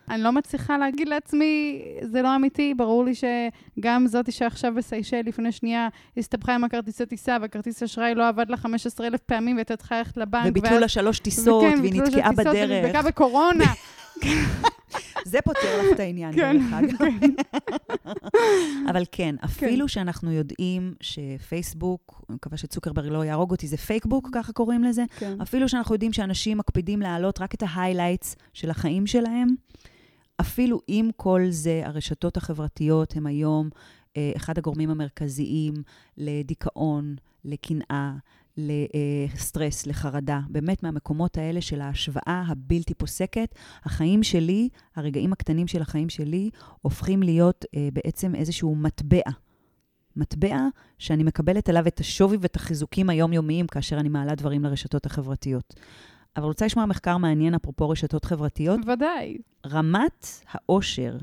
אני 0.09 0.23
לא 0.23 0.31
מצליחה 0.31 0.77
להגיד 0.77 1.07
לעצמי, 1.07 1.81
זה 2.01 2.21
לא 2.21 2.35
אמיתי, 2.35 2.73
ברור 2.73 3.05
לי 3.05 3.11
שגם 3.15 4.07
זאתי 4.07 4.31
שעכשיו 4.31 4.73
בסיישל 4.75 5.21
לפני 5.25 5.51
שנייה 5.51 5.87
הסתבכה 6.17 6.55
עם 6.55 6.63
הכרטיסי 6.63 7.05
טיסה, 7.05 7.37
והכרטיס 7.41 7.83
אשראי 7.83 8.15
לא 8.15 8.27
עבד 8.27 8.49
לה 8.49 8.57
15,000 8.57 9.19
פעמים 9.25 9.55
והייתה 9.55 9.75
צריכה 9.75 9.97
ללכת 9.97 10.17
לבנק. 10.17 10.45
וביטלו 10.47 10.79
לה 10.79 10.87
שלוש 10.87 11.19
טיסות, 11.19 11.63
וכן, 11.63 11.79
והיא 11.81 12.01
נתקעה 12.01 12.31
בדרך. 12.31 12.47
וכן, 12.47 12.69
והיא 12.69 12.83
נדבקה 12.83 13.01
בקורונה. 13.01 13.65
זה 15.25 15.39
פותר 15.41 15.81
לך 15.81 15.85
את 15.95 15.99
העניין, 15.99 16.33
כן, 16.33 16.57
דרך 16.57 16.73
אגב. 16.73 16.97
כן. 16.97 17.29
אבל 18.89 19.03
כן, 19.11 19.35
אפילו 19.45 19.81
כן. 19.81 19.87
שאנחנו 19.87 20.31
יודעים 20.31 20.93
שפייסבוק, 21.01 22.21
אני 22.29 22.35
מקווה 22.35 22.57
שצוקרברג 22.57 23.07
לא 23.11 23.25
יהרוג 23.25 23.51
אותי, 23.51 23.67
זה 23.67 23.77
Fakebook, 23.77 24.29
ככה 24.33 24.53
קוראים 24.53 24.83
לזה, 24.83 25.03
כן. 25.19 25.41
אפילו 25.41 25.69
שאנחנו 25.69 25.95
יודעים 25.95 26.13
שאנשים 26.13 26.57
מקפידים 26.57 27.01
להעלות 27.01 27.41
רק 27.41 27.53
את 27.53 27.63
ה 27.67 27.73
highlights 27.73 28.35
של 28.53 28.69
החיים 28.69 29.07
שלהם, 29.07 29.47
אפילו 30.41 30.81
עם 30.87 31.09
כל 31.15 31.41
זה, 31.49 31.81
הרשתות 31.85 32.37
החברתיות 32.37 33.15
הם 33.15 33.25
היום 33.25 33.69
אה, 34.17 34.31
אחד 34.35 34.57
הגורמים 34.57 34.89
המרכזיים 34.89 35.73
לדיכאון, 36.17 37.15
לקנאה, 37.45 38.13
לסטרס, 38.57 39.85
לחרדה, 39.85 40.39
באמת 40.49 40.83
מהמקומות 40.83 41.37
האלה 41.37 41.61
של 41.61 41.81
ההשוואה 41.81 42.43
הבלתי 42.47 42.93
פוסקת. 42.93 43.55
החיים 43.83 44.23
שלי, 44.23 44.69
הרגעים 44.95 45.33
הקטנים 45.33 45.67
של 45.67 45.81
החיים 45.81 46.09
שלי, 46.09 46.49
הופכים 46.81 47.23
להיות 47.23 47.65
אה, 47.75 47.89
בעצם 47.93 48.35
איזשהו 48.35 48.75
מטבע. 48.75 49.31
מטבע 50.15 50.57
שאני 50.97 51.23
מקבלת 51.23 51.69
עליו 51.69 51.87
את 51.87 51.99
השווי 51.99 52.37
ואת 52.41 52.55
החיזוקים 52.55 53.09
היומיומיים 53.09 53.67
כאשר 53.67 53.99
אני 53.99 54.09
מעלה 54.09 54.35
דברים 54.35 54.63
לרשתות 54.63 55.05
החברתיות. 55.05 55.73
אבל 56.37 56.45
רוצה 56.45 56.65
לשמוע 56.65 56.85
מחקר 56.85 57.17
מעניין 57.17 57.53
אפרופו 57.53 57.89
רשתות 57.89 58.25
חברתיות? 58.25 58.79
ודאי. 58.87 59.37
רמת 59.67 60.27
העושר 60.51 61.17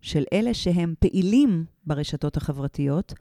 של 0.00 0.24
אלה 0.32 0.54
שהם 0.54 0.94
פעילים 0.98 1.64
ברשתות 1.86 2.36
החברתיות 2.36 3.14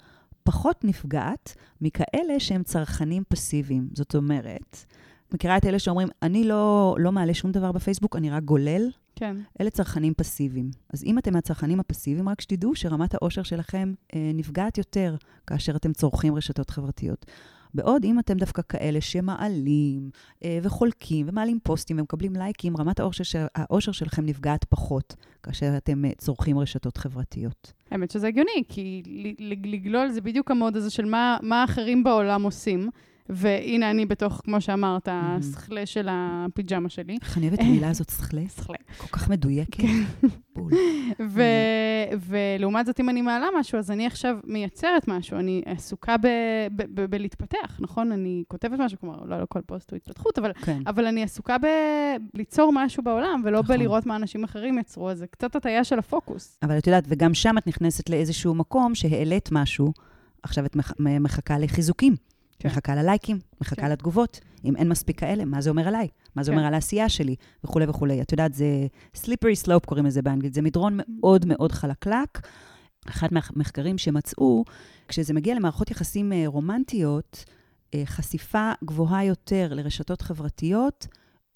פחות 0.44 0.84
נפגעת 0.84 1.56
מכאלה 1.82 2.40
שהם 2.40 2.64
צרכנים 2.64 3.24
פסיביים. 3.30 3.88
זאת 3.94 4.16
אומרת, 4.16 4.86
מכירה 5.34 5.58
את 5.58 5.66
אלה 5.66 5.80
שאומרים, 5.80 6.08
אני 6.24 6.44
לא, 6.44 6.96
לא 7.00 7.12
מעלה 7.12 7.34
שום 7.34 7.52
דבר 7.52 7.72
בפייסבוק, 7.72 8.16
אני 8.16 8.30
רק 8.30 8.44
גולל? 8.44 8.90
כן. 9.16 9.38
אלה 9.62 9.70
צרכנים 9.70 10.14
פסיביים. 10.14 10.72
אז 10.94 11.04
אם 11.04 11.18
אתם 11.18 11.34
מהצרכנים 11.34 11.80
הפסיביים, 11.80 12.30
רק 12.30 12.42
שתדעו 12.42 12.76
שרמת 12.76 13.14
העושר 13.14 13.44
שלכם 13.44 13.94
אה, 14.16 14.32
נפגעת 14.34 14.78
יותר 14.78 15.16
כאשר 15.48 15.76
אתם 15.76 15.94
צורכים 15.94 16.36
רשתות 16.36 16.70
חברתיות. 16.70 17.26
בעוד 17.74 18.06
אם 18.06 18.20
אתם 18.20 18.38
דווקא 18.38 18.62
כאלה 18.70 19.02
שמעלים 19.02 20.10
אה, 20.44 20.60
וחולקים 20.64 21.26
ומעלים 21.30 21.60
פוסטים 21.64 22.00
ומקבלים 22.00 22.34
לייקים, 22.36 22.78
רמת 22.78 23.00
העושר, 23.00 23.24
של, 23.24 23.46
העושר 23.56 23.92
שלכם 23.92 24.26
נפגעת 24.26 24.64
פחות 24.64 25.16
כאשר 25.44 25.78
אתם 25.78 26.06
אה, 26.06 26.12
צורכים 26.18 26.60
רשתות 26.60 26.98
חברתיות. 26.98 27.74
האמת 27.92 28.12
שזה 28.12 28.28
הגיוני, 28.28 28.64
כי 28.70 29.04
לגלול 29.40 30.10
זה 30.10 30.22
בדיוק 30.22 30.52
המוד 30.52 30.76
הזה 30.76 30.90
של 30.90 31.06
מה, 31.06 31.38
מה 31.42 31.62
האחרים 31.62 32.04
בעולם 32.04 32.44
עושים. 32.44 32.90
והנה 33.30 33.92
אני 33.92 34.06
בתוך, 34.06 34.42
כמו 34.44 34.62
שאמרת, 34.62 35.08
הסכלה 35.12 35.86
של 35.86 36.08
הפיג'מה 36.12 36.90
שלי. 36.90 37.18
איך 37.22 37.38
אני 37.38 37.48
אוהבת 37.48 37.60
את 37.60 37.66
המילה 37.66 37.90
הזאת, 37.90 38.10
סכלה? 38.10 38.42
סכלה. 38.48 38.78
כל 38.98 39.08
כך 39.08 39.30
מדויקת. 39.30 39.82
כן. 39.82 40.04
ולעומת 42.20 42.86
זאת, 42.86 43.00
אם 43.00 43.10
אני 43.10 43.22
מעלה 43.22 43.48
משהו, 43.60 43.80
אז 43.80 43.92
אני 43.92 44.06
עכשיו 44.06 44.38
מייצרת 44.44 45.08
משהו, 45.08 45.40
אני 45.40 45.62
עסוקה 45.66 46.16
בלהתפתח, 47.10 47.80
נכון? 47.80 48.12
אני 48.12 48.44
כותבת 48.48 48.80
משהו, 48.80 49.00
כלומר, 49.00 49.24
לא, 49.26 49.46
כל 49.50 49.62
פוסט 49.62 49.92
הוא 49.92 49.98
התפתחות, 49.98 50.40
כן. 50.62 50.82
אבל 50.88 51.06
אני 51.06 51.24
עסוקה 51.24 51.56
בליצור 52.34 52.72
משהו 52.74 53.04
בעולם, 53.04 53.42
ולא 53.46 53.60
נכון. 53.60 53.78
בלראות 53.78 54.06
מה 54.06 54.16
אנשים 54.16 54.44
אחרים 54.44 54.80
יצרו, 54.80 55.10
אז 55.10 55.18
זה 55.18 55.28
קצת 55.28 55.56
הטעיה 55.56 55.84
של 55.84 56.00
הפוקוס. 56.00 56.58
אבל 56.64 56.78
את 56.78 56.88
יודעת, 56.88 57.04
וגם 57.08 57.34
שם 57.34 57.58
את 57.58 57.68
נכנסת 57.68 58.10
לאיזשהו 58.10 58.56
מקום 58.56 58.96
שהעלית 58.96 59.50
משהו, 59.52 59.94
עכשיו 60.44 60.66
את 60.66 60.76
מחכה 61.00 61.60
לחיזוקים. 61.60 62.16
כן. 62.60 62.70
מחכה 62.70 62.96
ללייקים, 62.96 63.40
מחכה 63.62 63.82
כן. 63.82 63.92
לתגובות. 63.92 64.40
אם 64.66 64.76
אין 64.76 64.90
מספיק 64.90 65.20
כאלה, 65.20 65.46
מה 65.46 65.62
זה 65.62 65.70
אומר 65.70 65.88
עליי? 65.88 66.08
מה 66.36 66.44
זה 66.44 66.52
כן. 66.52 66.58
אומר 66.58 66.68
על 66.68 66.74
העשייה 66.74 67.10
שלי? 67.10 67.36
וכולי 67.64 67.86
וכולי. 67.90 68.22
את 68.22 68.32
יודעת, 68.32 68.54
זה 68.54 68.88
slippery 69.16 69.66
slope 69.66 69.86
קוראים 69.86 70.06
לזה 70.06 70.22
באנגלית. 70.22 70.54
זה 70.54 70.62
מדרון. 70.62 71.00
מאוד 71.08 71.46
מאוד 71.46 71.72
חלקלק. 71.72 72.48
אחד 73.08 73.28
מהמחקרים 73.32 73.98
שמצאו, 73.98 74.64
כשזה 75.08 75.34
מגיע 75.34 75.56
למערכות 75.56 75.92
יחסים 75.92 76.34
אה, 76.34 76.44
רומנטיות, 76.46 77.46
אה, 77.94 78.02
חשיפה 78.06 78.72
גבוהה 78.84 79.26
יותר 79.26 79.74
לרשתות 79.74 80.22
חברתיות 80.22 81.08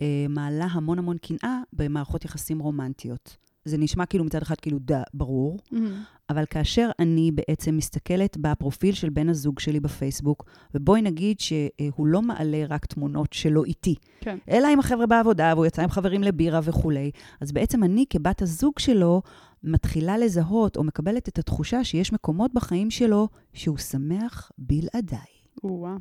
אה, 0.02 0.26
מעלה 0.30 0.66
המון 0.66 1.00
המון 1.00 1.18
קנאה 1.18 1.60
במערכות 1.74 2.26
יחסים 2.26 2.60
רומנטיות. 2.60 3.38
זה 3.66 3.78
נשמע 3.78 4.06
כאילו 4.06 4.24
מצד 4.24 4.42
אחד 4.42 4.56
כאילו 4.56 4.80
דה, 4.80 5.02
ברור, 5.14 5.58
mm-hmm. 5.58 5.78
אבל 6.30 6.46
כאשר 6.50 6.90
אני 7.00 7.32
בעצם 7.32 7.78
מסתכלת 7.78 8.38
בפרופיל 8.38 8.96
של 8.96 9.10
בן 9.10 9.30
הזוג 9.30 9.60
שלי 9.60 9.80
בפייסבוק, 9.80 10.46
ובואי 10.76 11.02
נגיד 11.02 11.40
שהוא 11.40 12.08
לא 12.08 12.22
מעלה 12.22 12.66
רק 12.70 12.86
תמונות 12.86 13.34
שלו 13.34 13.64
איתי, 13.64 13.96
כן. 14.20 14.38
אלא 14.50 14.68
עם 14.68 14.80
החבר'ה 14.80 15.06
בעבודה, 15.06 15.54
והוא 15.56 15.66
יצא 15.66 15.82
עם 15.82 15.90
חברים 15.90 16.24
לבירה 16.24 16.60
וכולי, 16.64 17.12
אז 17.42 17.52
בעצם 17.52 17.84
אני 17.84 18.06
כבת 18.10 18.42
הזוג 18.42 18.80
שלו 18.80 19.22
מתחילה 19.64 20.18
לזהות 20.18 20.78
או 20.78 20.84
מקבלת 20.84 21.30
את 21.30 21.40
התחושה 21.40 21.84
שיש 21.84 22.14
מקומות 22.14 22.54
בחיים 22.54 22.92
שלו 22.92 23.28
שהוא 23.54 23.78
שמח 23.78 24.52
בלעדיי. 24.58 25.20
או-אה. 25.64 25.96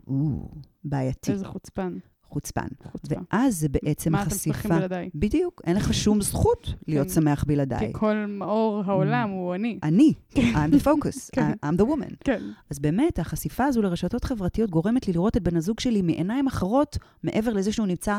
בעייתי. 0.85 1.33
איזה 1.33 1.47
חוצפן. 1.47 1.99
חוצפן. 2.33 2.67
חוצפן. 2.93 3.23
ואז 3.33 3.61
זה 3.61 3.69
בעצם 3.69 4.13
מה 4.13 4.25
חשיפה... 4.25 4.51
מה 4.51 4.55
אתם 4.55 4.63
שמחים 4.63 4.79
בלעדיי? 4.79 5.11
בדיוק, 5.15 5.63
אין 5.65 5.77
לך 5.77 5.95
שום 5.95 6.21
זכות 6.21 6.75
להיות 6.89 7.07
כן. 7.07 7.15
שמח 7.15 7.45
בלעדיי. 7.45 7.87
כי 7.87 7.93
כל 7.93 8.25
מאור 8.29 8.83
העולם 8.87 9.31
הוא 9.31 9.55
אני. 9.55 9.79
אני, 9.83 10.13
I'm 10.35 10.75
the 10.75 10.85
focus, 10.85 11.31
כן. 11.35 11.53
I'm 11.67 11.81
the 11.81 11.85
woman. 11.85 12.15
כן. 12.25 12.43
אז 12.71 12.79
באמת, 12.79 13.19
החשיפה 13.19 13.65
הזו 13.65 13.83
לרשתות 13.83 14.25
חברתיות 14.25 14.71
גורמת 14.71 15.07
לי 15.07 15.13
לראות 15.13 15.37
את 15.37 15.43
בן 15.43 15.57
הזוג 15.57 15.81
שלי 15.81 16.03
מעיניים 16.03 16.47
אחרות, 16.47 16.99
מעבר 17.23 17.53
לזה 17.53 17.73
שהוא 17.73 17.87
נמצא 17.87 18.19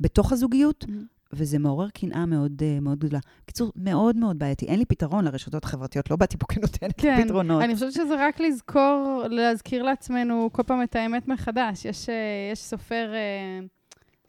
בתוך 0.00 0.32
הזוגיות, 0.32 0.84
וזה 1.32 1.58
מעורר 1.58 1.88
קנאה 1.90 2.26
מאוד, 2.26 2.52
uh, 2.62 2.80
מאוד 2.80 2.98
גדולה. 2.98 3.18
בקיצור, 3.42 3.72
מאוד 3.76 4.16
מאוד 4.16 4.38
בעייתי. 4.38 4.66
אין 4.66 4.78
לי 4.78 4.84
פתרון 4.84 5.24
לרשתות 5.24 5.64
החברתיות, 5.64 6.10
לא 6.10 6.16
באתי 6.16 6.36
פה 6.36 6.46
כנותנת 6.46 7.00
כן, 7.00 7.24
פתרונות. 7.24 7.62
אני 7.62 7.74
חושבת 7.74 7.92
שזה 7.92 8.14
רק 8.18 8.40
לזכור, 8.40 9.22
להזכיר 9.30 9.82
לעצמנו 9.82 10.48
כל 10.52 10.62
פעם 10.62 10.82
את 10.82 10.96
האמת 10.96 11.28
מחדש. 11.28 11.84
יש, 11.84 12.06
uh, 12.06 12.12
יש 12.52 12.58
סופר... 12.58 13.12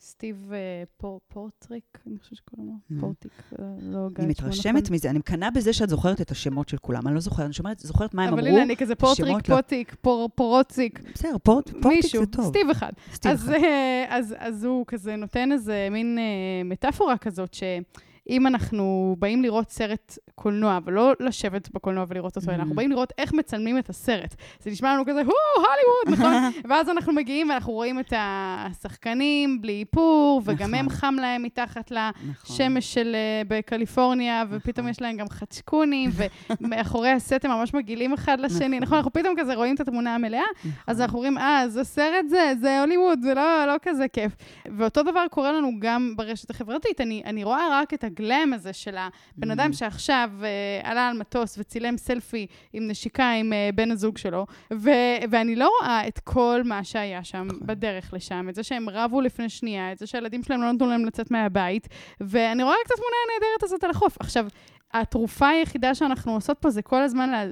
סטיב 0.06 0.52
אה, 0.54 0.84
פורטריק, 1.28 2.00
אני 2.08 2.20
חושבת 2.20 2.38
שקוראים 2.38 2.68
לו, 2.68 2.98
mm. 2.98 3.02
פורטיק, 3.02 3.32
אה, 3.60 3.66
לא 3.82 4.08
גיא. 4.10 4.24
אני 4.24 4.28
מתרשמת 4.28 4.84
נכון. 4.84 4.96
מזה, 4.96 5.10
אני 5.10 5.20
מקנאה 5.20 5.52
בזה 5.52 5.74
שאת 5.74 5.90
זוכרת 5.90 6.22
את 6.22 6.32
השמות 6.32 6.70
של 6.70 6.78
כולם, 6.78 7.08
אני 7.08 7.16
לא 7.16 7.22
זוכרת, 7.22 7.46
אני 7.46 7.54
שומעת, 7.54 7.80
זוכרת 7.80 8.14
מה 8.14 8.24
הם 8.24 8.28
אמרו. 8.28 8.40
אבל 8.40 8.48
הנה, 8.48 8.64
אני 8.64 8.78
כזה 8.78 8.96
פורטריק, 8.96 9.50
לא- 9.50 9.56
פוטיק, 9.56 9.96
פורציק. 10.36 11.00
בסדר, 11.14 11.38
פורטיק 11.44 11.76
זה 12.12 12.26
טוב. 12.26 12.46
סטיב 12.46 12.70
אחד. 12.70 12.92
אה, 13.26 14.18
אז 14.38 14.64
הוא 14.64 14.86
כזה 14.88 15.16
נותן 15.16 15.52
איזה 15.52 15.88
מין 15.92 16.18
מטאפורה 16.66 17.18
כזאת, 17.18 17.54
ש... 17.54 17.64
אם 18.30 18.48
אנחנו 18.48 19.16
באים 19.20 19.42
לראות 19.42 19.70
סרט 19.70 20.18
קולנוע, 20.36 20.80
ולא 20.86 21.14
לשבת 21.20 21.70
בקולנוע 21.74 22.06
ולראות 22.08 22.36
אותו, 22.36 22.52
mm-hmm. 22.52 22.54
אנחנו 22.54 22.76
באים 22.76 22.92
לראות 22.92 23.14
איך 23.18 23.34
מצלמים 23.34 23.78
את 23.78 23.90
הסרט. 23.90 24.36
זה 24.60 24.72
נשמע 24.72 24.94
לנו 24.94 25.04
כזה, 25.06 25.22
הו, 25.22 25.34
הוליווד, 25.56 26.20
נכון? 26.20 26.52
ואז 26.70 26.90
אנחנו 26.90 27.14
מגיעים 27.14 27.50
ואנחנו 27.50 27.74
רואים 27.74 28.00
את 28.00 28.14
השחקנים 28.18 29.62
בלי 29.62 29.80
איפור, 29.80 30.42
וגם 30.46 30.56
נכון. 30.56 30.74
הם 30.74 30.90
חם 30.90 31.16
להם 31.22 31.44
מתחת 31.44 31.92
לשמש 31.92 32.60
נכון. 32.60 32.82
של 32.82 33.16
uh, 33.16 33.48
בקליפורניה, 33.48 34.44
ופתאום 34.50 34.86
נכון. 34.86 34.90
יש 34.90 35.02
להם 35.02 35.18
גם 35.18 35.30
חצ'קונים, 35.30 36.10
ומאחורי 36.62 37.10
הסט 37.10 37.46
הם 37.46 37.52
ממש 37.52 37.74
מגעילים 37.74 38.14
אחד 38.14 38.40
לשני, 38.40 38.68
נכון? 38.68 38.82
נכון? 38.82 38.98
אנחנו 38.98 39.14
פתאום 39.14 39.36
כזה 39.38 39.54
רואים 39.56 39.76
את 39.76 39.80
התמונה 39.80 40.16
המלאה, 40.16 40.42
נכון. 40.60 40.72
אז 40.88 41.02
אנחנו 41.02 41.18
אומרים, 41.18 41.38
אה, 41.38 41.64
זה 41.68 41.84
סרט 41.84 42.30
זה, 42.30 42.54
זה 42.62 42.82
הוליווד, 42.82 43.20
זה 43.22 43.34
לא, 43.34 43.66
לא 43.66 43.74
כזה 43.82 44.08
כיף. 44.08 44.32
ואותו 44.66 45.04
דבר 45.04 45.26
קורה 45.32 45.52
לנו 45.52 45.72
גם 45.80 46.14
ברשת 46.16 46.50
החברתית. 46.50 47.02
אני, 47.02 47.24
אני 47.26 47.44
רואה 47.44 47.68
רק 47.72 47.94
את 47.94 48.04
הגלם 48.16 48.54
הזה 48.54 48.74
של 48.74 48.96
הבן 48.98 49.52
אדם 49.52 49.70
mm. 49.72 49.76
שעכשיו 49.76 50.30
uh, 50.42 50.88
עלה 50.88 51.08
על 51.08 51.18
מטוס 51.18 51.58
וצילם 51.58 51.98
סלפי 51.98 52.48
עם 52.74 52.88
נשיקה 52.88 53.32
עם 53.32 53.54
uh, 53.54 53.76
בן 53.76 53.92
הזוג 53.92 54.18
שלו, 54.18 54.46
ו- 54.74 54.90
ואני 55.32 55.56
לא 55.56 55.72
רואה 55.82 56.08
את 56.08 56.20
כל 56.20 56.62
מה 56.66 56.84
שהיה 56.84 57.24
שם 57.24 57.48
נכון. 57.48 57.68
בדרך 57.68 58.14
לשם, 58.14 58.50
את 58.50 58.56
זה 58.56 58.64
שהם 58.64 58.90
רבו 58.90 59.22
לפני 59.22 59.50
שנייה, 59.50 59.92
את 59.92 59.98
זה 59.98 60.08
שהילדים 60.08 60.44
שלהם 60.44 60.62
לא 60.62 60.72
נתנו 60.72 60.88
להם 60.88 61.06
לצאת 61.06 61.32
מהבית, 61.32 61.88
ואני 62.22 62.64
רואה 62.64 62.76
רק 62.76 62.88
את 62.88 62.92
התמונה 62.92 63.16
הנהדרת 63.26 63.64
הזאת 63.64 63.84
על 63.84 63.90
החוף. 63.90 64.18
עכשיו, 64.20 64.48
התרופה 65.02 65.48
היחידה 65.48 65.96
שאנחנו 65.96 66.34
עושות 66.34 66.58
פה 66.60 66.70
זה 66.70 66.82
כל 66.82 67.02
הזמן, 67.02 67.30
לה, 67.30 67.44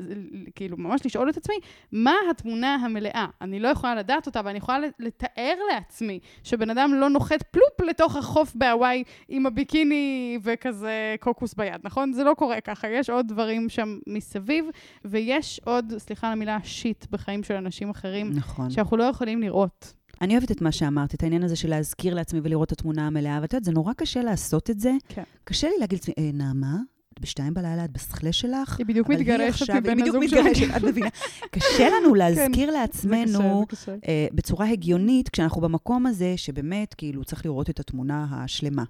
כאילו, 0.56 0.78
ממש 0.78 1.06
לשאול 1.06 1.30
את 1.30 1.38
עצמי, 1.38 1.56
מה 1.92 2.14
התמונה 2.32 2.76
המלאה? 2.76 3.26
אני 3.42 3.60
לא 3.60 3.68
יכולה 3.68 3.96
לדעת 3.96 4.26
אותה, 4.26 4.42
ואני 4.46 4.58
יכולה 4.58 4.80
לתאר 5.00 5.54
לעצמי 5.74 6.20
שבן 6.44 6.70
אדם 6.70 6.94
לא 6.94 7.10
נוחת 7.10 7.44
פלופ 7.52 7.90
לתוך 7.90 8.16
החוף 8.16 8.56
בהוואי 8.56 9.04
עם 9.30 9.46
הביקיני 9.46 10.38
וכזה 10.44 11.16
קוקוס 11.20 11.54
ביד, 11.54 11.82
נכון? 11.84 12.14
זה 12.14 12.24
לא 12.24 12.34
קורה 12.38 12.62
ככה, 12.62 12.88
יש 12.88 13.10
עוד 13.10 13.28
דברים 13.28 13.70
שם 13.70 13.98
מסביב, 14.08 14.66
ויש 15.06 15.62
עוד, 15.66 15.94
סליחה 15.98 16.28
על 16.28 16.34
המילה, 16.34 16.58
שיט 16.64 17.06
בחיים 17.12 17.44
של 17.44 17.54
אנשים 17.54 17.90
אחרים, 17.90 18.30
נכון. 18.34 18.70
שאנחנו 18.70 18.98
לא 18.98 19.04
יכולים 19.04 19.42
לראות. 19.42 19.94
אני 20.22 20.34
אוהבת 20.34 20.52
את 20.52 20.62
מה 20.62 20.72
שאמרת, 20.72 21.14
את 21.14 21.24
העניין 21.24 21.44
הזה 21.44 21.56
של 21.56 21.70
להזכיר 21.70 22.14
לעצמי 22.16 22.40
ולראות 22.44 22.68
את 22.68 22.80
התמונה 22.80 23.08
המלאה, 23.08 23.40
ואת 23.42 23.54
יודעת, 23.54 23.64
זה 23.64 23.72
נורא 23.72 23.94
קשה 23.94 24.22
לעשות 24.22 24.70
את 24.70 24.80
זה. 24.80 24.92
כן. 25.08 25.24
קשה 25.44 25.68
לי 25.68 25.74
להגיד 25.80 26.00
לעצמי, 26.00 26.14
אה, 26.18 26.30
נעמה, 26.34 26.78
בשתיים 27.20 27.54
בלילה, 27.54 27.86
את 27.86 27.92
בשכלה 27.92 28.32
שלך. 28.32 28.78
היא 28.78 28.86
בדיוק 28.86 29.10
מתגרשת 29.10 29.70
מבן 29.70 30.02
הזוג 30.02 30.28
שלי. 30.28 30.40
היא 30.40 30.44
בדיוק 30.44 30.46
מתגרשת, 30.48 30.78
את 30.78 30.84
מבינה. 30.84 31.10
קשה 31.52 31.90
לנו 31.90 32.12
כן, 32.14 32.18
להזכיר 32.18 32.68
כן, 32.68 32.74
לעצמנו 32.74 33.28
זה 33.28 33.76
קשה, 33.76 33.86
זה 33.86 33.98
קשה. 34.06 34.30
Uh, 34.30 34.36
בצורה 34.36 34.70
הגיונית, 34.70 35.30
כשאנחנו 35.30 35.62
במקום 35.62 36.06
הזה, 36.06 36.34
שבאמת, 36.38 36.94
כאילו, 36.94 37.24
צריך 37.24 37.46
לראות 37.46 37.70
את 37.70 37.80
התמונה 37.80 38.28
השלמה. 38.32 38.84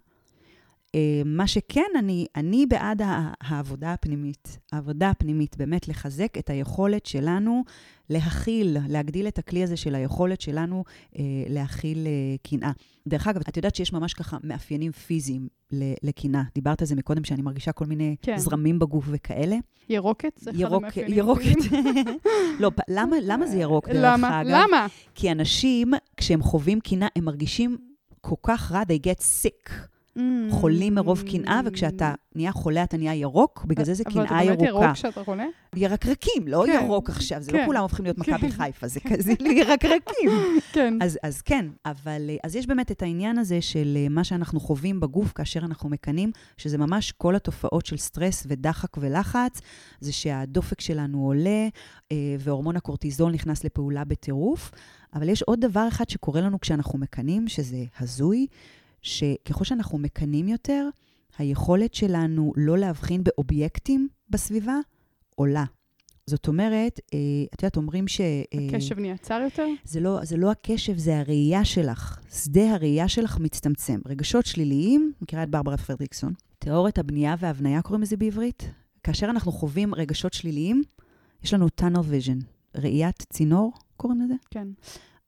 אה, 0.95 1.21
מה 1.25 1.47
שכן, 1.47 1.91
אני, 1.99 2.25
אני 2.35 2.65
בעד 2.65 3.01
העבודה 3.41 3.93
הפנימית. 3.93 4.59
העבודה 4.71 5.09
הפנימית, 5.09 5.57
באמת 5.57 5.87
לחזק 5.87 6.37
את 6.37 6.49
היכולת 6.49 7.05
שלנו 7.05 7.63
להכיל, 8.09 8.77
להגדיל 8.87 9.27
את 9.27 9.39
הכלי 9.39 9.63
הזה 9.63 9.77
של 9.77 9.95
היכולת 9.95 10.41
שלנו 10.41 10.83
אה, 11.19 11.23
להכיל 11.49 12.07
אה, 12.07 12.35
קנאה. 12.43 12.71
דרך 13.07 13.27
אגב, 13.27 13.41
את 13.49 13.57
יודעת 13.57 13.75
שיש 13.75 13.93
ממש 13.93 14.13
ככה 14.13 14.37
מאפיינים 14.43 14.91
פיזיים 14.91 15.47
לקנאה. 16.03 16.41
דיברת 16.55 16.81
על 16.81 16.87
זה 16.87 16.95
מקודם, 16.95 17.23
שאני 17.23 17.41
מרגישה 17.41 17.71
כל 17.71 17.85
מיני 17.85 18.15
כן. 18.21 18.37
זרמים 18.37 18.79
בגוף 18.79 19.05
וכאלה. 19.07 19.55
ירוקת? 19.89 20.39
זה 20.41 20.51
ירוק, 20.53 20.63
אחד 20.63 20.83
המאפיינים. 20.83 21.17
ירוקת. 21.17 21.55
לא, 22.61 22.71
למה, 22.87 23.15
למה 23.21 23.47
זה 23.47 23.57
ירוק, 23.57 23.89
דרך 23.89 23.97
למה? 24.01 24.41
אגב? 24.41 24.49
למה? 24.49 24.87
כי 25.15 25.31
אנשים, 25.31 25.93
כשהם 26.17 26.41
חווים 26.41 26.79
קנאה, 26.79 27.07
הם 27.15 27.25
מרגישים 27.25 27.77
כל 28.21 28.35
כך 28.43 28.71
רע, 28.71 28.81
they 28.81 29.07
get 29.07 29.21
sick. 29.21 29.92
Mm. 30.17 30.21
חולים 30.51 30.95
מרוב 30.95 31.23
קנאה, 31.31 31.61
וכשאתה 31.65 32.13
נהיה 32.35 32.51
חולה, 32.51 32.83
אתה 32.83 32.97
נהיה 32.97 33.15
ירוק, 33.15 33.65
בגלל 33.67 33.85
זה 33.85 33.93
זה 33.93 34.03
קנאה 34.03 34.23
ירוקה. 34.23 34.35
אבל 34.35 34.53
אתה 34.53 34.57
באמת 34.57 34.69
ירוק 34.69 34.93
כשאתה 34.93 35.23
חולה? 35.23 35.45
ירקרקים, 35.75 36.47
לא 36.47 36.63
כן, 36.67 36.81
ירוק 36.83 37.09
עכשיו, 37.09 37.41
זה 37.41 37.51
לא 37.51 37.57
כן, 37.57 37.61
לא 37.61 37.67
כולם 37.67 37.81
הופכים 37.81 38.05
להיות 38.05 38.17
מכבי 38.17 38.37
כן. 38.37 38.49
חיפה, 38.49 38.87
זה 38.87 38.99
כזה 38.99 39.33
ירקרקים. 39.59 40.29
כן. 40.73 40.93
אז, 41.01 41.19
אז 41.23 41.41
כן, 41.41 41.65
אבל 41.85 42.29
אז 42.43 42.55
יש 42.55 42.67
באמת 42.67 42.91
את 42.91 43.01
העניין 43.01 43.37
הזה 43.37 43.61
של 43.61 43.97
אה, 43.97 44.09
מה 44.09 44.23
שאנחנו 44.23 44.59
חווים 44.59 44.99
בגוף 44.99 45.33
כאשר 45.33 45.59
אנחנו 45.59 45.89
מקנאים, 45.89 46.31
שזה 46.57 46.77
ממש 46.77 47.11
כל 47.11 47.35
התופעות 47.35 47.85
של 47.85 47.97
סטרס 47.97 48.43
ודחק 48.49 48.97
ולחץ, 48.97 49.61
זה 49.99 50.11
שהדופק 50.11 50.81
שלנו 50.81 51.25
עולה, 51.25 51.67
אה, 52.11 52.17
והורמון 52.39 52.75
הקורטיזול 52.75 53.31
נכנס 53.31 53.63
לפעולה 53.63 54.03
בטירוף. 54.03 54.71
אבל 55.13 55.29
יש 55.29 55.41
עוד 55.41 55.59
דבר 55.59 55.87
אחד 55.87 56.09
שקורה 56.09 56.41
לנו 56.41 56.59
כשאנחנו 56.59 56.99
מקנאים, 56.99 57.47
שזה 57.47 57.83
הזוי. 57.99 58.47
שככל 59.03 59.63
שאנחנו 59.63 59.97
מקנאים 59.97 60.47
יותר, 60.47 60.89
היכולת 61.37 61.93
שלנו 61.93 62.53
לא 62.55 62.77
להבחין 62.77 63.23
באובייקטים 63.23 64.07
בסביבה 64.29 64.75
עולה. 65.35 65.63
זאת 66.25 66.47
אומרת, 66.47 66.99
אה, 67.13 67.19
את 67.53 67.61
יודעת, 67.63 67.77
אומרים 67.77 68.07
ש... 68.07 68.21
אה, 68.21 68.67
הקשב 68.69 68.99
נהיה 68.99 69.17
צר 69.17 69.41
יותר? 69.43 69.67
זה 69.83 69.99
לא, 69.99 70.19
זה 70.23 70.37
לא 70.37 70.51
הקשב, 70.51 70.97
זה 70.97 71.19
הראייה 71.19 71.65
שלך. 71.65 72.19
שדה 72.33 72.73
הראייה 72.73 73.07
שלך 73.07 73.39
מצטמצם. 73.39 73.99
רגשות 74.05 74.45
שליליים, 74.45 75.13
מכירה 75.21 75.43
את 75.43 75.49
ברברה 75.49 75.77
פרדריקסון, 75.77 76.33
תיאוריית 76.59 76.99
הבנייה 76.99 77.35
וההבניה 77.39 77.81
קוראים 77.81 78.01
לזה 78.01 78.17
בעברית. 78.17 78.69
כאשר 79.03 79.25
אנחנו 79.29 79.51
חווים 79.51 79.95
רגשות 79.95 80.33
שליליים, 80.33 80.83
יש 81.43 81.53
לנו 81.53 81.67
tunnel 81.81 81.95
vision, 81.95 82.43
ראיית 82.75 83.25
צינור, 83.29 83.73
קוראים 83.97 84.21
לזה? 84.21 84.33
כן. 84.51 84.67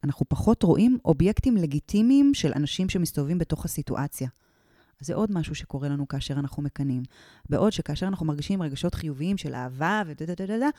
אנחנו 0.06 0.26
פחות 0.30 0.64
רואים 0.64 0.98
אובייקטים 1.06 1.58
לגיטימיים 1.58 2.34
של 2.34 2.52
אנשים 2.56 2.90
שמסתובבים 2.90 3.38
בתוך 3.38 3.66
הסיטואציה. 3.66 4.28
אז 5.02 5.08
זה 5.08 5.16
עוד 5.16 5.32
משהו 5.32 5.56
שקורה 5.56 5.90
לנו 5.90 6.08
כאשר 6.08 6.34
אנחנו 6.34 6.64
מקנאים. 6.64 7.04
בעוד 7.50 7.72
שכאשר 7.72 8.08
אנחנו 8.08 8.26
מרגישים 8.26 8.62
רגשות 8.62 8.96
חיוביים 8.96 9.38
של 9.38 9.54
אהבה 9.54 10.02
ודה 10.08 10.26
דה 10.26 10.36
דה 10.36 10.60
דה, 10.60 10.70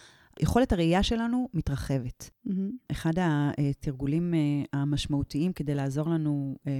יכולת 0.40 0.72
הראייה 0.72 1.02
שלנו 1.02 1.48
מתרחבת. 1.54 2.30
Mm-hmm. 2.46 2.50
אחד 2.90 3.12
התרגולים 3.16 4.34
אה, 4.34 4.80
המשמעותיים 4.80 5.52
כדי 5.52 5.74
לעזור 5.74 6.08
לנו 6.08 6.56
אה, 6.66 6.72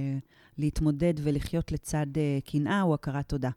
להתמודד 0.57 1.13
ולחיות 1.23 1.71
לצד 1.71 2.07
אה, 2.17 2.39
קנאה 2.45 2.81
הוא 2.81 2.93
הכרת 2.93 3.29
תודה. 3.29 3.49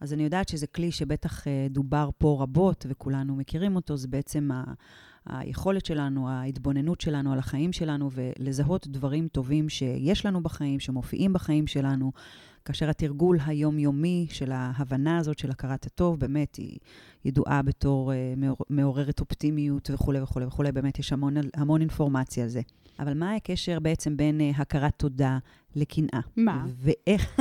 אז 0.00 0.12
אני 0.12 0.22
יודעת 0.22 0.48
שזה 0.48 0.66
כלי 0.66 0.92
שבטח 0.92 1.44
דובר 1.70 2.10
פה 2.18 2.38
רבות 2.40 2.86
וכולנו 2.88 3.36
מכירים 3.36 3.76
אותו, 3.76 3.96
זה 3.96 4.08
בעצם 4.08 4.50
היכולת 5.26 5.86
שלנו, 5.86 6.28
ההתבוננות 6.28 7.00
שלנו 7.00 7.32
על 7.32 7.38
החיים 7.38 7.72
שלנו, 7.72 8.10
ולזהות 8.12 8.86
דברים 8.86 9.28
טובים 9.28 9.68
שיש 9.68 10.26
לנו 10.26 10.42
בחיים, 10.42 10.80
שמופיעים 10.80 11.32
בחיים 11.32 11.66
שלנו, 11.66 12.12
כאשר 12.64 12.90
התרגול 12.90 13.38
היומיומי 13.46 14.26
של 14.30 14.52
ההבנה 14.52 15.18
הזאת 15.18 15.38
של 15.38 15.50
הכרת 15.50 15.86
הטוב, 15.86 16.20
באמת 16.20 16.56
היא 16.56 16.78
ידועה 17.24 17.62
בתור 17.62 18.12
uh, 18.12 18.62
מעוררת 18.70 19.20
אופטימיות 19.20 19.90
וכולי 19.90 20.20
וכולי 20.20 20.46
וכולי, 20.46 20.72
באמת 20.72 20.98
יש 20.98 21.12
המון, 21.12 21.34
המון 21.54 21.80
אינפורמציה 21.80 22.44
על 22.44 22.50
זה. 22.50 22.60
אבל 23.00 23.14
מה 23.14 23.34
הקשר 23.34 23.80
בעצם 23.80 24.16
בין 24.16 24.40
uh, 24.40 24.60
הכרת 24.60 24.92
תודה 24.96 25.38
לקנאה? 25.76 26.20
מה? 26.36 26.66
ואיך... 26.76 27.40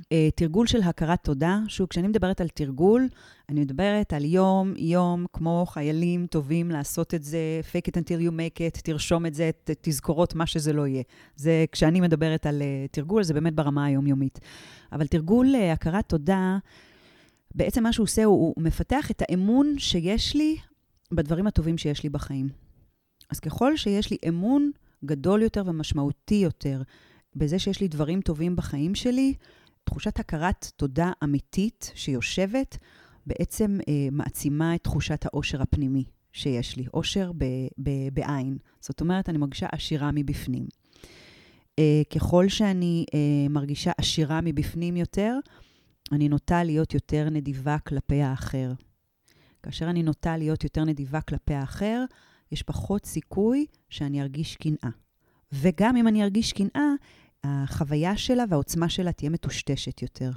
uh, 0.00 0.14
תרגול 0.34 0.66
של 0.66 0.82
הכרת 0.82 1.24
תודה, 1.24 1.58
שוב, 1.68 1.86
כשאני 1.90 2.08
מדברת 2.08 2.40
על 2.40 2.48
תרגול, 2.48 3.08
אני 3.48 3.60
מדברת 3.60 4.12
על 4.12 4.24
יום-יום, 4.24 5.26
כמו 5.32 5.66
חיילים 5.68 6.26
טובים 6.26 6.70
לעשות 6.70 7.14
את 7.14 7.22
זה, 7.22 7.60
fake 7.72 7.90
it 7.90 7.92
until 7.92 8.28
you 8.28 8.30
make 8.30 8.58
it, 8.58 8.80
תרשום 8.82 9.26
את 9.26 9.34
זה, 9.34 9.50
ת, 9.64 9.70
תזכורות, 9.80 10.34
מה 10.34 10.46
שזה 10.46 10.72
לא 10.72 10.86
יהיה. 10.86 11.02
זה, 11.36 11.64
כשאני 11.72 12.00
מדברת 12.00 12.46
על 12.46 12.62
uh, 12.62 12.88
תרגול, 12.90 13.22
זה 13.22 13.34
באמת 13.34 13.54
ברמה 13.54 13.84
היומיומית. 13.84 14.40
אבל 14.92 15.06
תרגול 15.06 15.54
uh, 15.54 15.72
הכרת 15.72 16.08
תודה, 16.08 16.58
בעצם 17.54 17.82
מה 17.82 17.92
שהוא 17.92 18.04
עושה, 18.04 18.24
הוא, 18.24 18.52
הוא 18.56 18.64
מפתח 18.64 19.10
את 19.10 19.22
האמון 19.28 19.74
שיש 19.78 20.36
לי 20.36 20.56
בדברים 21.12 21.46
הטובים 21.46 21.78
שיש 21.78 22.02
לי 22.02 22.08
בחיים. 22.08 22.63
אז 23.34 23.40
ככל 23.40 23.76
שיש 23.76 24.10
לי 24.10 24.16
אמון 24.28 24.70
גדול 25.04 25.42
יותר 25.42 25.62
ומשמעותי 25.66 26.34
יותר 26.34 26.82
בזה 27.36 27.58
שיש 27.58 27.80
לי 27.80 27.88
דברים 27.88 28.20
טובים 28.20 28.56
בחיים 28.56 28.94
שלי, 28.94 29.34
תחושת 29.84 30.20
הכרת 30.20 30.72
תודה 30.76 31.12
אמיתית 31.24 31.92
שיושבת, 31.94 32.78
בעצם 33.26 33.78
אה, 33.88 34.08
מעצימה 34.12 34.74
את 34.74 34.84
תחושת 34.84 35.26
האושר 35.26 35.62
הפנימי 35.62 36.04
שיש 36.32 36.76
לי, 36.76 36.84
אושר 36.94 37.32
ב, 37.38 37.44
ב, 37.78 37.90
בעין. 38.12 38.58
זאת 38.80 39.00
אומרת, 39.00 39.28
אני 39.28 39.38
מרגישה 39.38 39.66
עשירה 39.72 40.10
מבפנים. 40.14 40.66
אה, 41.78 42.02
ככל 42.14 42.48
שאני 42.48 43.04
אה, 43.14 43.48
מרגישה 43.50 43.92
עשירה 43.98 44.40
מבפנים 44.40 44.96
יותר, 44.96 45.38
אני 46.12 46.28
נוטה 46.28 46.64
להיות 46.64 46.94
יותר 46.94 47.30
נדיבה 47.30 47.78
כלפי 47.78 48.22
האחר. 48.22 48.72
כאשר 49.62 49.90
אני 49.90 50.02
נוטה 50.02 50.36
להיות 50.36 50.64
יותר 50.64 50.84
נדיבה 50.84 51.20
כלפי 51.20 51.54
האחר, 51.54 52.04
יש 52.52 52.62
פחות 52.62 53.06
סיכוי 53.06 53.66
שאני 53.88 54.22
ארגיש 54.22 54.56
קנאה. 54.56 54.90
וגם 55.52 55.96
אם 55.96 56.08
אני 56.08 56.22
ארגיש 56.22 56.52
קנאה, 56.52 56.88
החוויה 57.44 58.16
שלה 58.16 58.44
והעוצמה 58.48 58.88
שלה 58.88 59.12
תהיה 59.12 59.30
מטושטשת 59.30 60.02
יותר. 60.02 60.30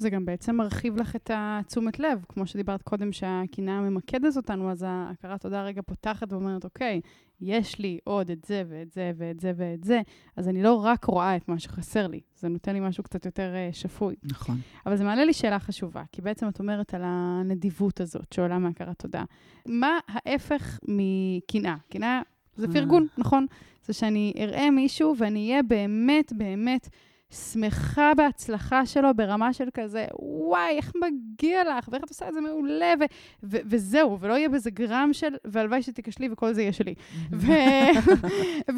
זה 0.00 0.10
גם 0.10 0.24
בעצם 0.24 0.56
מרחיב 0.56 0.96
לך 0.96 1.16
את 1.16 1.30
התשומת 1.34 1.98
לב, 1.98 2.24
כמו 2.28 2.46
שדיברת 2.46 2.82
קודם, 2.82 3.12
שהקנאה 3.12 3.80
ממקדת 3.80 4.36
אותנו, 4.36 4.70
אז 4.70 4.84
ההכרת 4.88 5.40
תודה 5.40 5.62
רגע 5.62 5.82
פותחת 5.82 6.32
ואומרת, 6.32 6.64
אוקיי, 6.64 7.00
יש 7.40 7.78
לי 7.78 7.98
עוד 8.04 8.30
את 8.30 8.44
זה 8.44 8.62
ואת 8.68 8.92
זה 8.92 9.12
ואת 9.16 9.40
זה 9.40 9.52
ואת 9.56 9.84
זה, 9.84 10.00
אז 10.36 10.48
אני 10.48 10.62
לא 10.62 10.74
רק 10.74 11.04
רואה 11.04 11.36
את 11.36 11.48
מה 11.48 11.58
שחסר 11.58 12.06
לי, 12.06 12.20
זה 12.36 12.48
נותן 12.48 12.72
לי 12.72 12.80
משהו 12.80 13.04
קצת 13.04 13.26
יותר 13.26 13.52
uh, 13.70 13.74
שפוי. 13.74 14.14
נכון. 14.22 14.56
אבל 14.86 14.96
זה 14.96 15.04
מעלה 15.04 15.24
לי 15.24 15.32
שאלה 15.32 15.58
חשובה, 15.58 16.02
כי 16.12 16.22
בעצם 16.22 16.48
את 16.48 16.60
אומרת 16.60 16.94
על 16.94 17.02
הנדיבות 17.04 18.00
הזאת 18.00 18.32
שעולה 18.32 18.58
מהכרת 18.58 18.98
תודה. 18.98 19.24
מה 19.66 19.98
ההפך 20.08 20.78
מקנאה? 20.88 21.76
קנאה 21.90 22.22
זה 22.56 22.66
אה. 22.66 22.72
פרגון, 22.72 23.06
נכון? 23.18 23.46
זה 23.84 23.92
שאני 23.92 24.32
אראה 24.38 24.70
מישהו 24.70 25.14
ואני 25.18 25.50
אהיה 25.50 25.62
באמת, 25.62 26.32
באמת... 26.32 26.88
שמחה 27.30 28.12
בהצלחה 28.16 28.86
שלו 28.86 29.08
ברמה 29.16 29.52
של 29.52 29.68
כזה, 29.74 30.06
וואי, 30.18 30.76
איך 30.76 30.92
מגיע 30.96 31.64
לך, 31.64 31.88
ואיך 31.92 32.04
את 32.04 32.08
עושה 32.08 32.28
את 32.28 32.34
זה 32.34 32.40
מעולה, 32.40 32.94
ו- 33.00 33.04
ו- 33.42 33.60
וזהו, 33.66 34.20
ולא 34.20 34.34
יהיה 34.34 34.48
בזה 34.48 34.70
גרם 34.70 35.08
של, 35.12 35.34
והלוואי 35.44 35.82
שתיכשלי 35.82 36.28
וכל 36.32 36.52
זה 36.52 36.62
יהיה 36.62 36.72
שלי. 36.72 36.94
ו- 37.32 37.52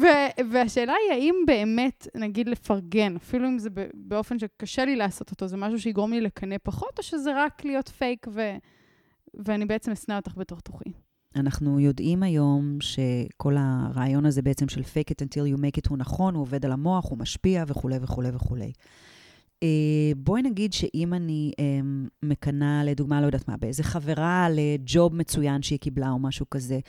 ו- 0.01 0.41
והשאלה 0.51 0.93
היא, 0.93 1.11
האם 1.19 1.35
באמת, 1.47 2.07
נגיד, 2.15 2.49
לפרגן, 2.49 3.15
אפילו 3.15 3.47
אם 3.47 3.59
זה 3.59 3.69
באופן 3.93 4.39
שקשה 4.39 4.85
לי 4.85 4.95
לעשות 4.95 5.31
אותו, 5.31 5.47
זה 5.47 5.57
משהו 5.57 5.79
שיגרום 5.79 6.13
לי 6.13 6.21
לקנא 6.21 6.55
פחות, 6.63 6.97
או 6.97 7.03
שזה 7.03 7.31
רק 7.43 7.65
להיות 7.65 7.89
פייק 7.89 8.27
ו- 8.29 8.57
ואני 9.33 9.65
בעצם 9.65 9.91
אשנא 9.91 10.15
אותך 10.15 10.37
בתוך 10.37 10.61
תוכי? 10.61 10.89
אנחנו 11.35 11.79
יודעים 11.79 12.23
היום 12.23 12.77
שכל 12.81 13.55
הרעיון 13.57 14.25
הזה 14.25 14.41
בעצם 14.41 14.69
של 14.69 14.81
fake 14.81 15.11
it 15.11 15.25
until 15.25 15.55
you 15.55 15.59
make 15.59 15.77
it 15.83 15.89
הוא 15.89 15.97
נכון, 15.97 16.35
הוא 16.35 16.41
עובד 16.41 16.65
על 16.65 16.71
המוח, 16.71 17.09
הוא 17.09 17.17
משפיע 17.17 17.63
וכולי 17.67 17.97
וכולי 18.01 18.29
וכולי. 18.33 18.71
Uh, 19.63 19.65
בואי 20.17 20.41
נגיד 20.41 20.73
שאם 20.73 21.13
אני 21.13 21.51
uh, 21.55 21.63
מקנאה, 22.23 22.83
לדוגמה, 22.83 23.21
לא 23.21 23.25
יודעת 23.25 23.47
מה, 23.47 23.57
באיזה 23.57 23.83
חברה 23.83 24.47
לג'וב 24.51 25.15
מצוין 25.15 25.61
שהיא 25.61 25.79
קיבלה 25.79 26.09
או 26.09 26.19
משהו 26.19 26.49
כזה, 26.49 26.79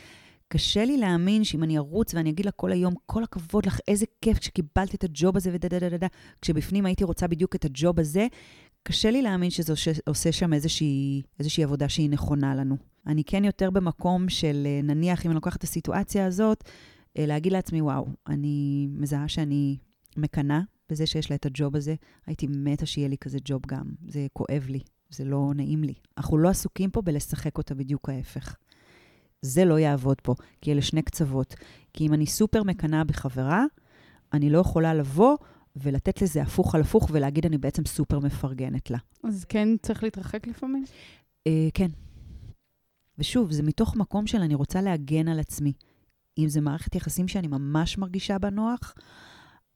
קשה 0.48 0.84
לי 0.84 0.96
להאמין 0.96 1.44
שאם 1.44 1.62
אני 1.62 1.78
ארוץ 1.78 2.14
ואני 2.14 2.30
אגיד 2.30 2.46
לה 2.46 2.52
כל 2.52 2.72
היום, 2.72 2.94
כל 3.06 3.22
הכבוד 3.24 3.66
לך, 3.66 3.78
איזה 3.88 4.06
כיף 4.20 4.42
שקיבלת 4.42 4.94
את 4.94 5.04
הג'וב 5.04 5.36
הזה 5.36 5.50
ודה 5.52 5.68
דה 5.68 5.78
דה 5.78 5.96
דה, 5.96 6.06
כשבפנים 6.42 6.86
הייתי 6.86 7.04
רוצה 7.04 7.26
בדיוק 7.26 7.56
את 7.56 7.64
הג'וב 7.64 8.00
הזה, 8.00 8.26
קשה 8.86 9.10
לי 9.10 9.22
להאמין 9.22 9.50
שזה 9.50 9.72
עושה, 9.72 9.90
עושה 10.06 10.32
שם 10.32 10.52
איזושהי, 10.52 11.22
איזושהי 11.38 11.64
עבודה 11.64 11.88
שהיא 11.88 12.10
נכונה 12.10 12.54
לנו. 12.54 12.76
אני 13.06 13.24
כן 13.24 13.44
יותר 13.44 13.70
במקום 13.70 14.28
של, 14.28 14.66
אה, 14.66 14.80
נניח, 14.82 15.26
אם 15.26 15.30
אני 15.30 15.34
לוקחת 15.34 15.56
את 15.58 15.62
הסיטואציה 15.62 16.26
הזאת, 16.26 16.64
אה, 17.18 17.26
להגיד 17.26 17.52
לעצמי, 17.52 17.80
וואו, 17.80 18.06
אני 18.26 18.86
מזהה 18.90 19.28
שאני 19.28 19.76
מקנאה 20.16 20.60
בזה 20.90 21.06
שיש 21.06 21.30
לה 21.30 21.36
את 21.36 21.46
הג'וב 21.46 21.76
הזה. 21.76 21.94
הייתי 22.26 22.46
מתה 22.50 22.86
שיהיה 22.86 23.08
לי 23.08 23.16
כזה 23.18 23.38
ג'וב 23.44 23.62
גם. 23.66 23.84
זה 24.08 24.26
כואב 24.32 24.66
לי, 24.68 24.80
זה 25.10 25.24
לא 25.24 25.52
נעים 25.54 25.84
לי. 25.84 25.94
אנחנו 26.18 26.38
לא 26.38 26.48
עסוקים 26.48 26.90
פה 26.90 27.02
בלשחק 27.02 27.58
אותה 27.58 27.74
בדיוק 27.74 28.08
ההפך. 28.08 28.56
זה 29.42 29.64
לא 29.64 29.78
יעבוד 29.78 30.20
פה, 30.20 30.34
כי 30.60 30.72
אלה 30.72 30.82
שני 30.82 31.02
קצוות. 31.02 31.54
כי 31.92 32.06
אם 32.06 32.14
אני 32.14 32.26
סופר 32.26 32.62
מקנאה 32.62 33.04
בחברה, 33.04 33.64
אני 34.32 34.50
לא 34.50 34.58
יכולה 34.58 34.94
לבוא 34.94 35.36
ולתת 35.76 36.22
לזה 36.22 36.42
הפוך 36.42 36.74
על 36.74 36.80
הפוך 36.80 37.08
ולהגיד, 37.12 37.46
אני 37.46 37.58
בעצם 37.58 37.84
סופר 37.84 38.18
מפרגנת 38.18 38.90
לה. 38.90 38.98
אז 39.24 39.44
כן 39.44 39.68
צריך 39.82 40.02
להתרחק 40.02 40.46
לפעמים? 40.46 40.84
אה, 41.46 41.68
כן. 41.74 41.88
ושוב, 43.18 43.52
זה 43.52 43.62
מתוך 43.62 43.96
מקום 43.96 44.26
של 44.26 44.38
אני 44.40 44.54
רוצה 44.54 44.80
להגן 44.80 45.28
על 45.28 45.40
עצמי. 45.40 45.72
אם 46.38 46.48
זה 46.48 46.60
מערכת 46.60 46.94
יחסים 46.94 47.28
שאני 47.28 47.46
ממש 47.46 47.98
מרגישה 47.98 48.38
בנוח, 48.38 48.94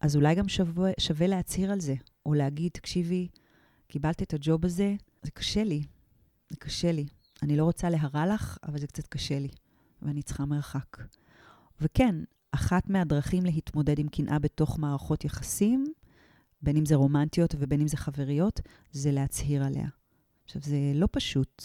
אז 0.00 0.16
אולי 0.16 0.34
גם 0.34 0.48
שווה, 0.48 0.90
שווה 1.00 1.26
להצהיר 1.26 1.72
על 1.72 1.80
זה, 1.80 1.94
או 2.26 2.34
להגיד, 2.34 2.70
תקשיבי, 2.72 3.28
קיבלת 3.88 4.22
את 4.22 4.34
הג'וב 4.34 4.64
הזה, 4.64 4.94
זה 5.22 5.30
קשה 5.30 5.64
לי, 5.64 5.82
זה 6.50 6.56
קשה 6.56 6.92
לי. 6.92 7.06
אני 7.42 7.56
לא 7.56 7.64
רוצה 7.64 7.90
להרע 7.90 8.34
לך, 8.34 8.58
אבל 8.62 8.78
זה 8.78 8.86
קצת 8.86 9.06
קשה 9.06 9.38
לי, 9.38 9.48
ואני 10.02 10.22
צריכה 10.22 10.44
מרחק. 10.44 10.96
וכן, 11.80 12.14
אחת 12.52 12.90
מהדרכים 12.90 13.44
להתמודד 13.44 13.98
עם 13.98 14.08
קנאה 14.08 14.38
בתוך 14.38 14.78
מערכות 14.78 15.24
יחסים, 15.24 15.84
בין 16.62 16.76
אם 16.76 16.86
זה 16.86 16.94
רומנטיות 16.94 17.54
ובין 17.58 17.80
אם 17.80 17.88
זה 17.88 17.96
חבריות, 17.96 18.60
זה 18.92 19.12
להצהיר 19.12 19.64
עליה. 19.64 19.88
עכשיו, 20.44 20.62
זה 20.62 20.76
לא 20.94 21.08
פשוט, 21.12 21.62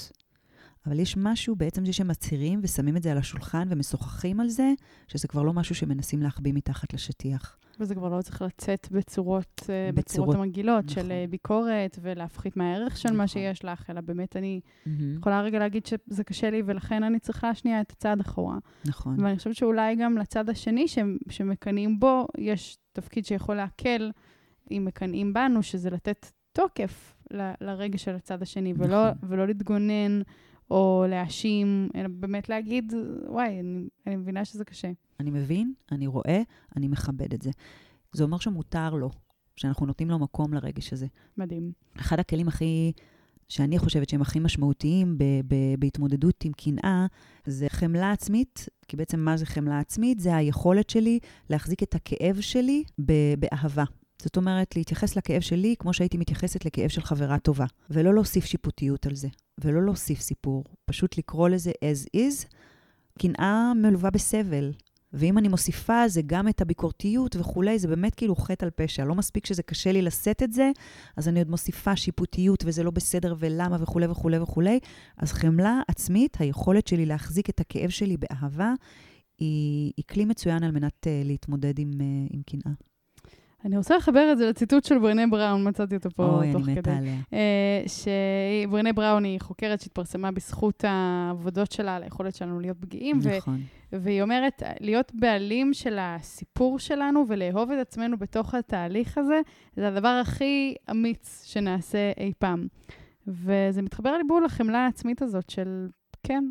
אבל 0.86 1.00
יש 1.00 1.18
משהו 1.18 1.56
בעצם 1.56 1.86
זה 1.86 1.94
שמצהירים 1.94 2.60
ושמים 2.64 2.98
את 2.98 3.04
זה 3.04 3.12
על 3.12 3.18
השולחן 3.18 3.68
ומשוחחים 3.72 4.40
על 4.40 4.48
זה, 4.50 4.72
שזה 5.08 5.28
כבר 5.28 5.42
לא 5.44 5.54
משהו 5.54 5.76
שמנסים 5.76 6.22
להחביא 6.22 6.54
מתחת 6.54 6.94
לשטיח. 6.94 7.58
וזה 7.80 7.96
כבר 7.96 8.18
לא 8.18 8.22
צריך 8.22 8.42
לצאת 8.42 8.88
בצורות, 8.92 9.64
אה, 9.70 9.90
בצורות, 9.94 9.96
בצורות 10.06 10.36
המגעילות 10.36 10.86
נכון. 10.86 11.04
של 11.04 11.12
אה, 11.12 11.26
ביקורת 11.30 12.00
ולהפחית 12.02 12.58
מהערך 12.58 12.98
של 12.98 13.10
מה 13.10 13.16
נכון. 13.16 13.28
שיש 13.28 13.66
לך, 13.66 13.90
אלא 13.90 14.02
באמת 14.02 14.36
אני 14.36 14.60
Mm-hmm. 14.64 14.90
יכולה 15.20 15.42
רגע 15.42 15.60
להגיד 15.60 15.86
שזה 15.86 16.24
קשה 16.24 16.50
לי 16.50 16.62
ולכן 16.66 17.04
אני 17.04 17.20
צריכה 17.20 17.56
שנייה 17.56 17.82
את 17.82 17.92
הצעד 17.92 18.20
אחורה. 18.20 18.58
נכון. 18.86 19.24
ואני 19.24 19.38
חושבת 19.38 19.56
שאולי 19.56 19.96
גם 19.96 20.18
לצד 20.18 20.50
השני 20.50 20.88
ש- 20.88 20.98
שמקנאים 21.30 22.00
בו, 22.00 22.28
יש 22.38 22.78
תפקיד 22.94 23.26
שיכול 23.26 23.56
להקל 23.56 24.12
אם 24.72 24.84
מקנאים 24.86 25.34
בנו, 25.34 25.64
שזה 25.64 25.90
לתת 25.90 26.32
תוקף 26.52 27.14
ל- 27.34 27.52
לרגע 27.62 27.98
של 27.98 28.16
הצד 28.16 28.42
השני, 28.42 28.74
ולא, 28.78 29.10
נכון. 29.12 29.30
ולא 29.30 29.48
להתגונן 29.48 30.22
או 30.72 31.06
להאשים, 31.10 31.90
אלא 31.96 32.08
באמת 32.12 32.50
להגיד, 32.50 32.94
וואי, 33.28 33.60
אני, 33.60 33.88
אני 34.08 34.16
מבינה 34.16 34.46
שזה 34.46 34.66
קשה. 34.66 34.92
אני 35.20 35.32
מבין, 35.32 35.74
אני 35.92 36.08
רואה, 36.08 36.42
אני 36.76 36.88
מכבד 36.88 37.34
את 37.34 37.42
זה. 37.42 37.52
זה 38.14 38.24
אומר 38.24 38.40
שמותר 38.40 38.90
לו, 38.96 39.10
שאנחנו 39.56 39.86
נותנים 39.86 40.10
לו 40.10 40.20
מקום 40.20 40.54
לרגש 40.54 40.94
הזה. 40.94 41.08
מדהים. 41.38 41.72
אחד 42.00 42.20
הכלים 42.20 42.48
הכי, 42.48 42.92
שאני 43.50 43.80
חושבת 43.80 44.10
שהם 44.10 44.22
הכי 44.22 44.40
משמעותיים 44.40 45.18
ב- 45.18 45.24
ב- 45.48 45.80
בהתמודדות 45.80 46.46
עם 46.46 46.52
קנאה, 46.52 47.06
זה 47.46 47.70
חמלה 47.70 48.12
עצמית, 48.12 48.66
כי 48.88 48.98
בעצם 48.98 49.20
מה 49.20 49.38
זה 49.38 49.46
חמלה 49.46 49.80
עצמית? 49.80 50.20
זה 50.20 50.36
היכולת 50.36 50.90
שלי 50.90 51.20
להחזיק 51.50 51.84
את 51.84 51.96
הכאב 51.96 52.42
שלי 52.42 52.84
ב- 53.00 53.34
באהבה. 53.40 53.84
זאת 54.22 54.38
אומרת, 54.38 54.76
להתייחס 54.76 55.16
לכאב 55.16 55.42
שלי 55.42 55.76
כמו 55.80 55.94
שהייתי 55.94 56.18
מתייחסת 56.18 56.66
לכאב 56.66 56.90
של 56.90 57.02
חברה 57.02 57.40
טובה, 57.40 57.66
ולא 57.90 58.14
להוסיף 58.14 58.46
שיפוטיות 58.46 59.06
על 59.06 59.16
זה, 59.16 59.28
ולא 59.58 59.84
להוסיף 59.84 60.22
סיפור, 60.22 60.64
פשוט 60.86 61.18
לקרוא 61.18 61.50
לזה 61.50 61.72
as 61.72 62.18
is. 62.18 62.48
קנאה 63.20 63.74
מלווה 63.74 64.10
בסבל, 64.10 64.72
ואם 65.14 65.38
אני 65.38 65.48
מוסיפה 65.48 66.02
על 66.02 66.10
זה 66.10 66.22
גם 66.26 66.48
את 66.48 66.62
הביקורתיות 66.62 67.36
וכולי, 67.36 67.80
זה 67.80 67.88
באמת 67.88 68.16
כאילו 68.16 68.36
חטא 68.36 68.66
על 68.66 68.72
פשע. 68.72 69.06
לא 69.06 69.16
מספיק 69.16 69.46
שזה 69.46 69.64
קשה 69.64 69.92
לי 69.92 70.02
לשאת 70.02 70.44
את 70.44 70.54
זה, 70.54 70.72
אז 71.18 71.28
אני 71.28 71.40
עוד 71.40 71.50
מוסיפה 71.50 71.96
שיפוטיות 71.96 72.64
וזה 72.66 72.84
לא 72.84 72.92
בסדר 72.92 73.36
ולמה 73.40 73.78
וכולי 73.80 74.08
וכולי 74.08 74.38
וכולי. 74.38 74.80
אז 75.18 75.32
חמלה 75.32 75.82
עצמית, 75.88 76.38
היכולת 76.40 76.88
שלי 76.88 77.06
להחזיק 77.06 77.50
את 77.50 77.60
הכאב 77.60 77.90
שלי 77.90 78.18
באהבה, 78.18 78.74
היא, 79.38 79.94
היא 79.98 80.06
כלי 80.10 80.26
מצוין 80.26 80.64
על 80.64 80.72
מנת 80.72 81.08
uh, 81.08 81.28
להתמודד 81.28 81.80
עם, 81.80 81.92
uh, 81.92 82.34
עם 82.34 82.42
קנאה. 82.46 82.74
אני 83.66 83.78
רוצה 83.78 83.98
לחבר 83.98 84.30
את 84.32 84.38
זה 84.38 84.50
לציטוט 84.50 84.84
של 84.84 85.00
ברנה 85.00 85.28
בראון, 85.28 85.68
מצאתי 85.68 85.96
אותו 85.96 86.10
פה 86.10 86.26
אוי, 86.26 86.52
תוך 86.54 86.68
אני 86.68 86.76
כדי. 86.76 86.80
מתה 86.92 86.98
עליה. 86.98 87.16
אה, 87.34 87.84
שברנה 87.88 88.94
בראון 88.94 89.24
היא 89.24 89.40
חוקרת 89.40 89.82
שהתפרסמה 89.82 90.32
בזכות 90.32 90.84
העבודות 90.88 91.72
שלה 91.72 91.96
על 91.96 92.04
היכולת 92.04 92.36
שלנו 92.36 92.60
להיות 92.60 92.78
פגיעים, 92.80 93.20
ו- 93.24 93.38
נכון. 93.38 93.62
והיא 93.92 94.22
אומרת, 94.22 94.64
להיות 94.80 95.12
בעלים 95.16 95.74
של 95.74 95.98
הסיפור 96.02 96.80
שלנו 96.80 97.26
ולאהוב 97.28 97.72
את 97.72 97.80
עצמנו 97.80 98.18
בתוך 98.18 98.54
התהליך 98.56 99.18
הזה, 99.18 99.42
זה 99.76 99.88
הדבר 99.88 100.20
הכי 100.22 100.76
אמיץ 100.92 101.44
שנעשה 101.46 102.12
אי 102.18 102.34
פעם. 102.40 102.68
וזה 103.28 103.82
מתחבר 103.82 104.18
לי 104.18 104.24
בול 104.28 104.46
לחמלה 104.46 104.86
העצמית 104.86 105.22
הזאת 105.22 105.50
של, 105.50 105.88
כן, 106.24 106.44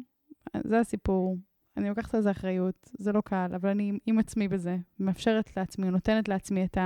זה 0.64 0.78
הסיפור, 0.80 1.36
אני 1.76 1.88
לוקחת 1.88 2.14
על 2.14 2.20
זה 2.20 2.30
אחריות, 2.30 2.90
זה 2.98 3.12
לא 3.12 3.20
קל, 3.20 3.50
אבל 3.54 3.68
אני 3.68 3.98
עם 4.06 4.18
עצמי 4.18 4.48
בזה, 4.48 4.76
מאפשרת 5.00 5.56
לעצמי, 5.56 5.90
נותנת 5.90 6.28
לעצמי 6.28 6.64
את 6.64 6.78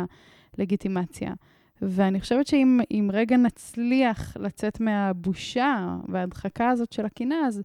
הלגיטימציה. 0.58 1.34
ואני 1.82 2.20
חושבת 2.20 2.46
שאם 2.46 2.80
אם 2.90 3.10
רגע 3.12 3.36
נצליח 3.36 4.36
לצאת 4.36 4.80
מהבושה 4.80 5.96
וההדחקה 6.08 6.68
הזאת 6.68 6.92
של 6.92 7.06
הקנאה, 7.06 7.46
אז, 7.46 7.62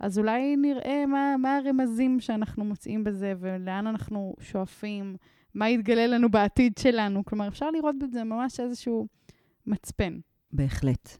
אז 0.00 0.18
אולי 0.18 0.56
נראה 0.56 1.06
מה, 1.06 1.36
מה 1.38 1.56
הרמזים 1.56 2.20
שאנחנו 2.20 2.64
מוצאים 2.64 3.04
בזה 3.04 3.32
ולאן 3.38 3.86
אנחנו 3.86 4.34
שואפים, 4.40 5.16
מה 5.54 5.70
יתגלה 5.70 6.06
לנו 6.06 6.30
בעתיד 6.30 6.78
שלנו. 6.78 7.24
כלומר, 7.24 7.48
אפשר 7.48 7.70
לראות 7.70 7.96
בזה 7.98 8.24
ממש 8.24 8.60
איזשהו 8.60 9.06
מצפן. 9.66 10.18
בהחלט. 10.52 11.18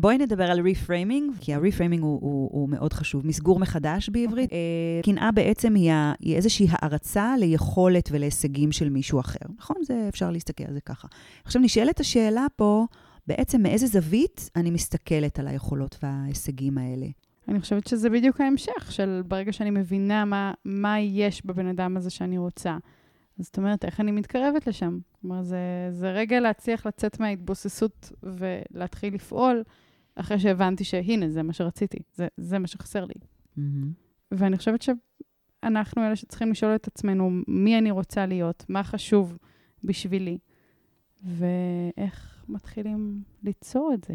בואי 0.00 0.18
נדבר 0.18 0.50
על 0.50 0.60
reframing, 0.60 1.32
כי 1.40 1.54
ה 1.54 1.59
reframing 1.59 2.02
הוא, 2.02 2.18
הוא, 2.22 2.48
הוא 2.52 2.68
מאוד 2.68 2.92
חשוב. 2.92 3.26
מסגור 3.26 3.58
מחדש 3.58 4.08
בעברית. 4.08 4.52
אה, 4.52 4.58
קנאה 5.02 5.32
בעצם 5.32 5.74
היא, 5.74 5.92
היא 6.20 6.36
איזושהי 6.36 6.66
הערצה 6.70 7.34
ליכולת 7.38 8.08
ולהישגים 8.12 8.72
של 8.72 8.88
מישהו 8.88 9.20
אחר. 9.20 9.46
נכון? 9.58 9.76
זה, 9.82 10.06
אפשר 10.08 10.30
להסתכל 10.30 10.64
על 10.68 10.74
זה 10.74 10.80
ככה. 10.80 11.08
עכשיו 11.44 11.62
נשאלת 11.62 12.00
השאלה 12.00 12.46
פה, 12.56 12.86
בעצם 13.26 13.62
מאיזה 13.62 13.86
זווית 13.86 14.50
אני 14.56 14.70
מסתכלת 14.70 15.38
על 15.38 15.48
היכולות 15.48 15.98
וההישגים 16.02 16.78
האלה. 16.78 17.06
אני 17.48 17.60
חושבת 17.60 17.86
שזה 17.86 18.10
בדיוק 18.10 18.40
ההמשך 18.40 18.92
של 18.92 19.22
ברגע 19.28 19.52
שאני 19.52 19.70
מבינה 19.70 20.24
מה, 20.24 20.52
מה 20.64 21.00
יש 21.00 21.46
בבן 21.46 21.66
אדם 21.66 21.96
הזה 21.96 22.10
שאני 22.10 22.38
רוצה. 22.38 22.76
זאת 23.38 23.58
אומרת, 23.58 23.84
איך 23.84 24.00
אני 24.00 24.10
מתקרבת 24.10 24.66
לשם? 24.66 24.98
כלומר, 25.20 25.42
זה, 25.42 25.58
זה 25.90 26.10
רגע 26.10 26.40
להצליח 26.40 26.86
לצאת 26.86 27.20
מההתבוססות 27.20 28.12
ולהתחיל 28.22 29.14
לפעול 29.14 29.62
אחרי 30.14 30.38
שהבנתי 30.38 30.84
שהנה, 30.84 31.30
זה 31.30 31.42
מה 31.42 31.52
שרציתי, 31.52 31.98
זה, 32.14 32.28
זה 32.36 32.58
מה 32.58 32.66
שחסר 32.66 33.04
לי. 33.04 33.14
ואני 34.30 34.56
חושבת 34.56 34.82
שאנחנו 34.82 36.06
אלה 36.06 36.16
שצריכים 36.16 36.50
לשאול 36.50 36.74
את 36.74 36.86
עצמנו 36.86 37.30
מי 37.48 37.78
אני 37.78 37.90
רוצה 37.90 38.26
להיות, 38.26 38.64
מה 38.68 38.84
חשוב 38.84 39.38
בשבילי, 39.84 40.38
ואיך 41.24 42.44
מתחילים 42.48 43.22
ליצור 43.42 43.90
את 43.94 44.04
זה. 44.04 44.14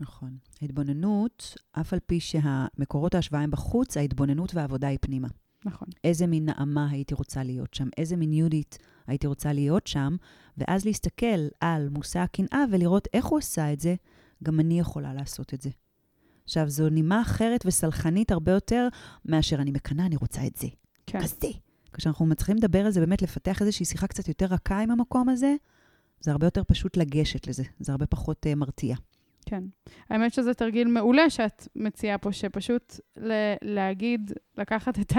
נכון. 0.00 0.36
ההתבוננות, 0.62 1.54
אף 1.72 1.92
על 1.92 1.98
פי 2.06 2.20
שהמקורות 2.20 3.14
ההשוואה 3.14 3.42
הם 3.42 3.50
בחוץ, 3.50 3.96
ההתבוננות 3.96 4.54
והעבודה 4.54 4.88
היא 4.88 4.98
פנימה. 5.00 5.28
נכון. 5.64 5.88
איזה 6.04 6.26
מין 6.26 6.44
נעמה 6.44 6.90
הייתי 6.90 7.14
רוצה 7.14 7.42
להיות 7.42 7.74
שם, 7.74 7.88
איזה 7.98 8.16
מין 8.16 8.32
יהודית 8.32 8.78
הייתי 9.06 9.26
רוצה 9.26 9.52
להיות 9.52 9.86
שם, 9.86 10.16
ואז 10.58 10.84
להסתכל 10.84 11.48
על 11.60 11.88
מושא 11.88 12.18
הקנאה 12.18 12.64
ולראות 12.70 13.08
איך 13.14 13.24
הוא 13.24 13.38
עשה 13.38 13.72
את 13.72 13.80
זה, 13.80 13.94
גם 14.44 14.60
אני 14.60 14.80
יכולה 14.80 15.14
לעשות 15.14 15.54
את 15.54 15.62
זה. 15.62 15.70
עכשיו, 16.44 16.68
זו 16.68 16.88
נימה 16.88 17.22
אחרת 17.22 17.66
וסלחנית 17.66 18.30
הרבה 18.30 18.52
יותר 18.52 18.88
מאשר 19.24 19.56
אני 19.56 19.70
מקנאה, 19.70 20.06
אני 20.06 20.16
רוצה 20.16 20.46
את 20.46 20.56
זה. 20.56 20.68
כן. 21.06 21.20
כזה. 21.22 21.48
כשאנחנו 21.92 22.26
מצליחים 22.26 22.56
לדבר 22.56 22.86
על 22.86 22.90
זה, 22.90 23.00
באמת 23.00 23.22
לפתח 23.22 23.62
איזושהי 23.62 23.86
שיחה 23.86 24.06
קצת 24.06 24.28
יותר 24.28 24.46
רכה 24.46 24.80
עם 24.80 24.90
המקום 24.90 25.28
הזה, 25.28 25.54
זה 26.20 26.30
הרבה 26.30 26.46
יותר 26.46 26.62
פשוט 26.64 26.96
לגשת 26.96 27.46
לזה, 27.46 27.62
זה 27.80 27.92
הרבה 27.92 28.06
פחות 28.06 28.46
uh, 28.46 28.54
מרתיע. 28.54 28.96
כן. 29.46 29.64
האמת 30.10 30.34
שזה 30.34 30.54
תרגיל 30.54 30.88
מעולה 30.88 31.30
שאת 31.30 31.68
מציעה 31.76 32.18
פה, 32.18 32.32
שפשוט 32.32 33.00
ל- 33.16 33.54
להגיד, 33.62 34.32
לקחת 34.58 34.98
את 34.98 35.12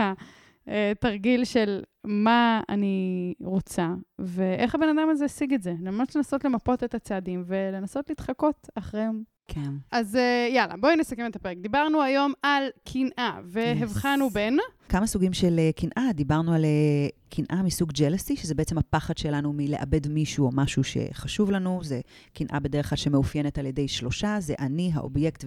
התרגיל 0.68 1.46
של 1.46 1.84
מה 2.04 2.62
אני 2.70 3.34
רוצה, 3.42 3.94
ואיך 4.20 4.76
הבן 4.76 4.90
אדם 4.90 5.10
הזה 5.12 5.26
השיג 5.26 5.54
את 5.54 5.62
זה. 5.62 5.74
ממש 5.80 6.16
לנסות 6.16 6.46
למפות 6.46 6.84
את 6.84 6.96
הצעדים 6.96 7.44
ולנסות 7.48 8.10
להתחקות 8.10 8.70
אחריהם. 8.76 9.35
כן. 9.48 9.72
אז 9.92 10.16
אה, 10.16 10.48
יאללה, 10.52 10.78
בואי 10.78 10.96
נסכם 10.96 11.26
את 11.28 11.36
הפרק. 11.36 11.58
דיברנו 11.58 12.02
היום 12.02 12.34
על 12.44 12.64
קנאה, 12.86 13.40
והבחנו 13.46 14.28
Yes. 14.28 14.34
בין... 14.34 14.58
כמה 14.90 15.08
סוגים 15.08 15.34
של 15.34 15.60
אה, 15.60 15.70
קנאה, 15.76 16.14
דיברנו 16.14 16.54
על 16.54 16.66
אה, 16.66 17.08
קנאה 17.30 17.64
מסוג 17.64 17.92
ג'לסי, 17.92 18.36
שזה 18.36 18.56
בעצם 18.56 18.78
הפחד 18.78 19.18
שלנו 19.18 19.54
מלאבד 19.54 20.08
מישהו 20.08 20.46
או 20.46 20.52
משהו 20.54 20.84
שחשוב 20.84 21.52
לנו, 21.52 21.80
זה 21.84 22.02
קנאה 22.34 22.60
בדרך 22.60 22.90
כלל 22.90 22.96
שמאופיינת 22.96 23.58
על 23.58 23.66
ידי 23.66 23.88
שלושה, 23.88 24.38
זה 24.40 24.54
אני, 24.60 24.92
האובייקט 24.94 25.46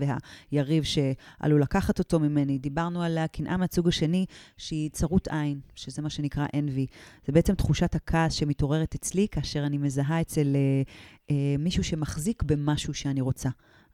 והיריב 0.52 0.84
שעלול 0.84 1.62
לקחת 1.62 1.98
אותו 1.98 2.20
ממני. 2.20 2.58
דיברנו 2.58 3.02
על 3.02 3.18
הקנאה 3.18 3.56
מהסוג 3.56 3.88
השני, 3.88 4.26
שהיא 4.56 4.90
צרות 4.90 5.28
עין, 5.28 5.60
שזה 5.74 6.02
מה 6.02 6.10
שנקרא 6.10 6.46
envy. 6.46 6.86
זה 7.26 7.32
בעצם 7.32 7.54
תחושת 7.54 7.94
הכעס 7.94 8.32
שמתעוררת 8.32 8.94
אצלי 8.94 9.26
כאשר 9.30 9.66
אני 9.66 9.78
מזהה 9.78 10.20
אצל 10.20 10.56
אה, 10.56 10.82
אה, 11.30 11.56
מישהו 11.58 11.84
שמחזיק 11.84 12.42
במשהו 12.42 12.94
שאני 12.94 13.20
רוצה. 13.20 13.48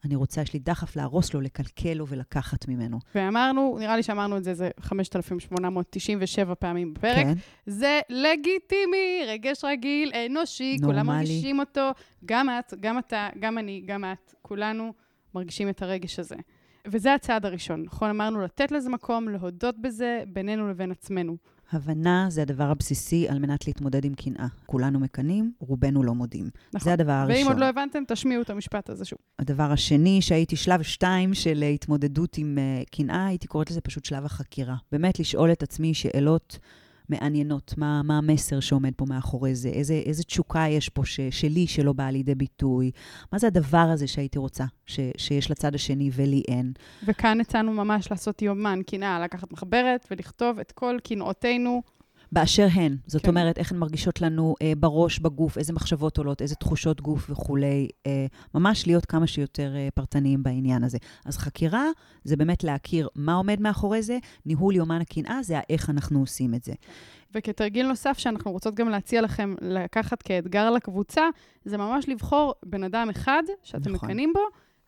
אני 0.05 0.15
רוצה, 0.15 0.41
יש 0.41 0.53
לי 0.53 0.59
דחף 0.59 0.97
להרוס 0.97 1.35
לו, 1.35 1.41
לקלקל 1.41 1.93
לו 1.95 2.09
ולקחת 2.09 2.69
ממנו. 2.69 2.99
ואמרנו, 3.15 3.77
נראה 3.81 3.97
לי 3.97 4.03
שאמרנו 4.03 4.37
את 4.37 4.45
זה, 4.45 4.55
זה 4.55 4.71
5,897 4.81 6.55
פעמים 6.55 6.95
בפרק. 6.95 7.27
כן, 7.27 7.35
זה 7.67 8.01
לגיטימי, 8.11 9.25
רגש 9.27 9.65
רגיל, 9.65 10.13
אנושי, 10.27 10.77
כולם 10.83 11.07
נורמלי. 11.07 11.19
מרגישים 11.19 11.61
אותו. 11.61 11.91
גם 12.25 12.49
את, 12.51 12.75
גם 12.81 12.99
אתה, 12.99 13.29
גם 13.41 13.59
אני, 13.59 13.83
גם 13.87 14.05
את, 14.05 14.35
כולנו 14.43 14.93
מרגישים 15.35 15.69
את 15.69 15.83
הרגש 15.83 16.19
הזה. 16.19 16.37
וזה 16.87 17.15
הצעד 17.15 17.47
הראשון, 17.47 17.83
נכון? 17.83 18.11
אמרנו 18.11 18.41
לתת 18.41 18.73
לזה 18.73 18.91
מקום, 18.91 19.29
להודות 19.29 19.79
בזה 19.79 20.23
בינינו 20.29 20.69
לבין 20.69 20.91
עצמנו. 20.91 21.37
הבנה 21.73 22.27
זה 22.31 22.43
הדבר 22.43 22.65
הבסיסי 22.71 23.29
על 23.29 23.39
מנת 23.39 23.67
להתמודד 23.67 24.05
עם 24.05 24.15
קנאה. 24.15 24.47
כולנו 24.67 25.01
מקנאים, 25.01 25.53
רובנו 25.59 26.03
לא 26.03 26.15
מודים. 26.15 26.51
נכון. 26.75 26.85
זה 26.85 26.93
הדבר 26.93 27.13
הראשון. 27.13 27.43
ואם 27.43 27.53
עוד 27.53 27.61
לא 27.61 27.65
הבנתם, 27.65 28.03
תשמיעו 28.09 28.43
את 28.43 28.51
המשפט 28.51 28.91
הזה 28.91 29.05
שוב. 29.05 29.19
הדבר 29.39 29.73
השני, 29.73 30.23
שהייתי 30.23 30.57
שלב 30.57 30.83
שתיים 30.83 31.35
של 31.35 31.63
אה, 31.63 31.69
התמודדות 31.69 32.39
עם 32.39 32.59
אה, 32.59 32.83
קנאה, 32.91 33.27
הייתי 33.27 33.47
קוראת 33.47 33.71
לזה 33.71 33.81
פשוט 33.81 34.05
שלב 34.05 34.25
החקירה. 34.25 34.77
באמת 34.93 35.19
לשאול 35.21 35.53
את 35.53 35.63
עצמי 35.63 35.95
שאלות 35.95 36.59
מעניינות, 37.09 37.75
מה, 37.77 38.03
מה 38.03 38.19
המסר 38.19 38.61
שעומד 38.61 38.93
פה 38.97 39.05
מאחורי 39.09 39.55
זה, 39.55 39.69
איזה, 39.69 39.95
איזה 39.95 40.23
תשוקה 40.23 40.65
יש 40.69 40.89
פה 40.89 41.05
ש, 41.05 41.21
שלי 41.31 41.67
שלא 41.67 41.93
באה 41.93 42.11
לידי 42.11 42.35
ביטוי, 42.35 42.91
מה 43.33 43.39
זה 43.39 43.47
הדבר 43.47 43.79
הזה 43.93 44.07
שהייתי 44.07 44.39
רוצה, 44.39 44.65
ש, 44.87 45.01
שיש 45.17 45.51
לצד 45.51 45.75
השני 45.75 46.11
ולי 46.13 46.43
אין. 46.49 46.73
וכאן 47.07 47.41
הצענו 47.41 47.73
ממש 47.73 48.11
לעשות 48.11 48.43
יומן 48.43 48.81
קנאה, 48.87 49.21
לקחת 49.21 49.53
מחברת 49.53 50.07
ולכתוב 50.11 50.59
את 50.59 50.73
כל 50.73 50.97
קנאותינו. 51.05 51.83
באשר 52.35 52.67
הן. 52.73 52.97
זאת 53.07 53.23
כן. 53.23 53.29
אומרת, 53.29 53.59
איך 53.59 53.73
הן 53.73 53.79
מרגישות 53.79 54.21
לנו 54.21 54.55
אה, 54.63 54.73
בראש, 54.79 55.19
בגוף, 55.19 55.59
איזה 55.59 55.73
מחשבות 55.73 56.19
עולות, 56.19 56.43
איזה 56.43 56.55
תחושות 56.55 57.01
גוף 57.01 57.31
וכולי. 57.31 57.89
אה, 58.07 58.27
ממש 58.55 58.87
להיות 58.87 59.07
כמה 59.07 59.27
שיותר 59.27 59.73
אה, 59.77 59.89
פרטניים 59.95 60.43
בעניין 60.43 60.85
הזה. 60.85 60.99
אז 61.25 61.39
חקירה 61.39 61.85
זה 62.25 62.37
באמת 62.37 62.65
להכיר 62.65 63.09
מה 63.15 63.35
עומד 63.35 63.61
מאחורי 63.61 64.03
זה, 64.03 64.19
ניהול 64.47 64.75
יומן 64.75 65.01
הקנאה 65.01 65.43
זה 65.43 65.59
האיך 65.59 65.91
אנחנו 65.91 66.21
עושים 66.21 66.55
את 66.55 66.65
זה. 66.65 66.73
וכתרגיל 67.35 67.89
נוסף 67.89 68.19
שאנחנו 68.19 68.53
רוצות 68.53 68.75
גם 68.75 68.89
להציע 68.89 69.23
לכם 69.23 69.55
לקחת 69.61 70.23
כאתגר 70.23 70.71
לקבוצה, 70.71 71.23
זה 71.65 71.79
ממש 71.79 72.09
לבחור 72.09 72.55
בן 72.67 72.85
אדם 72.85 73.09
אחד 73.11 73.43
שאתם 73.63 73.93
נכון. 73.93 74.09
מקנאים 74.09 74.33
בו, 74.33 74.41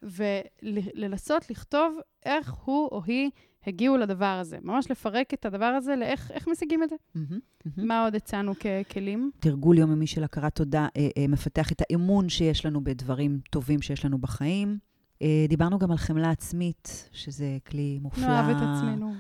ולנסות 0.03 1.51
לכתוב 1.51 1.99
איך 2.25 2.53
הוא 2.65 2.89
או 2.93 3.03
היא 3.07 3.31
הגיעו 3.67 3.97
לדבר 3.97 4.39
הזה. 4.41 4.59
ממש 4.63 4.91
לפרק 4.91 5.35
את 5.35 5.47
הדבר 5.47 5.65
הזה 5.65 5.97
לאיך 5.97 6.31
איך 6.31 6.49
משיגים 6.49 6.83
את 6.83 6.91
זה. 6.91 6.97
מהמם, 7.15 7.39
מהמם. 7.65 7.89
מה 7.89 8.05
עוד 8.05 8.15
הצענו 8.15 8.53
ככלים? 8.55 9.31
תרגול 9.41 9.79
יומיומי 9.79 10.07
של 10.07 10.25
הכרת 10.25 10.55
תודה 10.55 10.89
אה, 10.97 11.09
אה, 11.19 11.29
מפתח 11.29 11.73
את 11.73 11.83
האמון 11.91 12.29
שיש 12.29 12.67
לנו 12.67 12.85
בדברים 12.85 13.41
טובים 13.51 13.83
שיש 13.83 14.05
לנו 14.05 14.19
בחיים. 14.19 14.79
אה, 15.23 15.47
דיברנו 15.49 15.79
גם 15.79 15.91
על 15.91 15.97
חמלה 15.97 16.31
עצמית, 16.31 17.09
שזה 17.13 17.59
כלי 17.67 17.99
מופלא. 18.03 18.27
נאהב 18.27 18.57
את 18.57 18.63
עצמנו. 18.63 19.15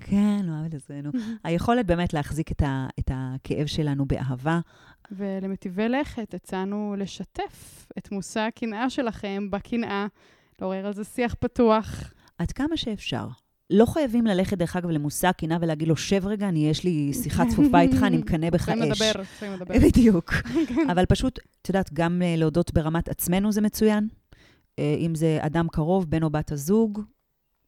כן, 0.00 0.40
נאהב 0.44 0.66
את 0.66 0.74
עצמנו. 0.74 1.10
היכולת 1.44 1.86
באמת 1.86 2.12
להחזיק 2.12 2.52
את, 2.52 2.62
ה, 2.62 2.86
את 2.98 3.10
הכאב 3.14 3.66
שלנו 3.66 4.06
באהבה. 4.06 4.60
ולמטיבי 5.10 5.88
לכת 5.88 6.34
הצענו 6.34 6.94
לשתף 6.98 7.86
את 7.98 8.12
מושא 8.12 8.40
הקנאה 8.40 8.90
שלכם 8.90 9.50
בקנאה, 9.50 10.06
לעורר 10.60 10.86
על 10.86 10.92
זה 10.92 11.04
שיח 11.04 11.34
פתוח. 11.40 12.12
עד 12.38 12.52
כמה 12.52 12.76
שאפשר. 12.76 13.26
לא 13.70 13.86
חייבים 13.86 14.26
ללכת, 14.26 14.58
דרך 14.58 14.76
אגב, 14.76 14.90
למושא 14.90 15.28
הקנאה 15.28 15.58
ולהגיד 15.60 15.88
לו, 15.88 15.96
שב 15.96 16.26
רגע, 16.26 16.48
אני, 16.48 16.68
יש 16.70 16.84
לי 16.84 17.12
שיחת 17.22 17.46
צפופה 17.48 17.80
איתך, 17.80 18.02
אני 18.02 18.16
מקנא 18.16 18.50
בך 18.50 18.64
צריכים 18.64 18.92
אש. 18.92 19.02
לדבר, 19.02 19.24
צריכים 19.24 19.52
לדבר. 19.52 19.74
בדיוק. 19.88 20.32
אבל 20.92 21.06
פשוט, 21.06 21.38
את 21.62 21.68
יודעת, 21.68 21.92
גם 21.92 22.22
אה, 22.24 22.34
להודות 22.36 22.74
ברמת 22.74 23.08
עצמנו 23.08 23.52
זה 23.52 23.60
מצוין. 23.60 24.08
אה, 24.78 24.96
אם 24.98 25.14
זה 25.14 25.38
אדם 25.40 25.66
קרוב, 25.72 26.10
בן 26.10 26.22
או 26.22 26.30
בת 26.30 26.52
הזוג, 26.52 27.00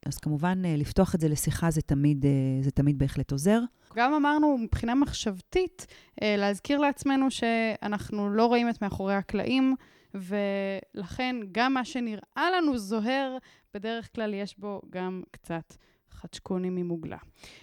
אז 0.07 0.19
כמובן, 0.19 0.63
אה, 0.65 0.77
לפתוח 0.77 1.15
את 1.15 1.21
זה 1.21 1.29
לשיחה 1.29 1.71
זה 1.71 1.83
תמיד, 1.83 2.25
זה 2.61 2.71
תמיד 2.71 2.99
בהחלט 2.99 3.33
עוזר. 3.33 3.61
גם 3.97 4.15
אמרנו, 4.15 4.59
מבחינה 4.59 4.95
מחשבתית, 4.95 5.87
להזכיר 6.23 6.79
לעצמנו 6.79 7.31
שאנחנו 7.31 8.31
לא 8.31 8.47
רואים 8.47 8.69
את 8.69 8.83
מאחורי 8.83 9.15
הקלעים, 9.15 9.75
ולכן 10.21 11.37
גם 11.53 11.75
מה 11.75 11.85
שנראה 11.85 12.51
לנו 12.57 12.79
זוהר, 12.79 13.37
בדרך 13.75 14.15
כלל 14.15 14.35
יש 14.35 14.59
בו 14.59 14.81
גם 14.91 15.23
קצת 15.31 15.75
חצ'קונים 16.11 16.75
ומוגלה. 16.75 17.19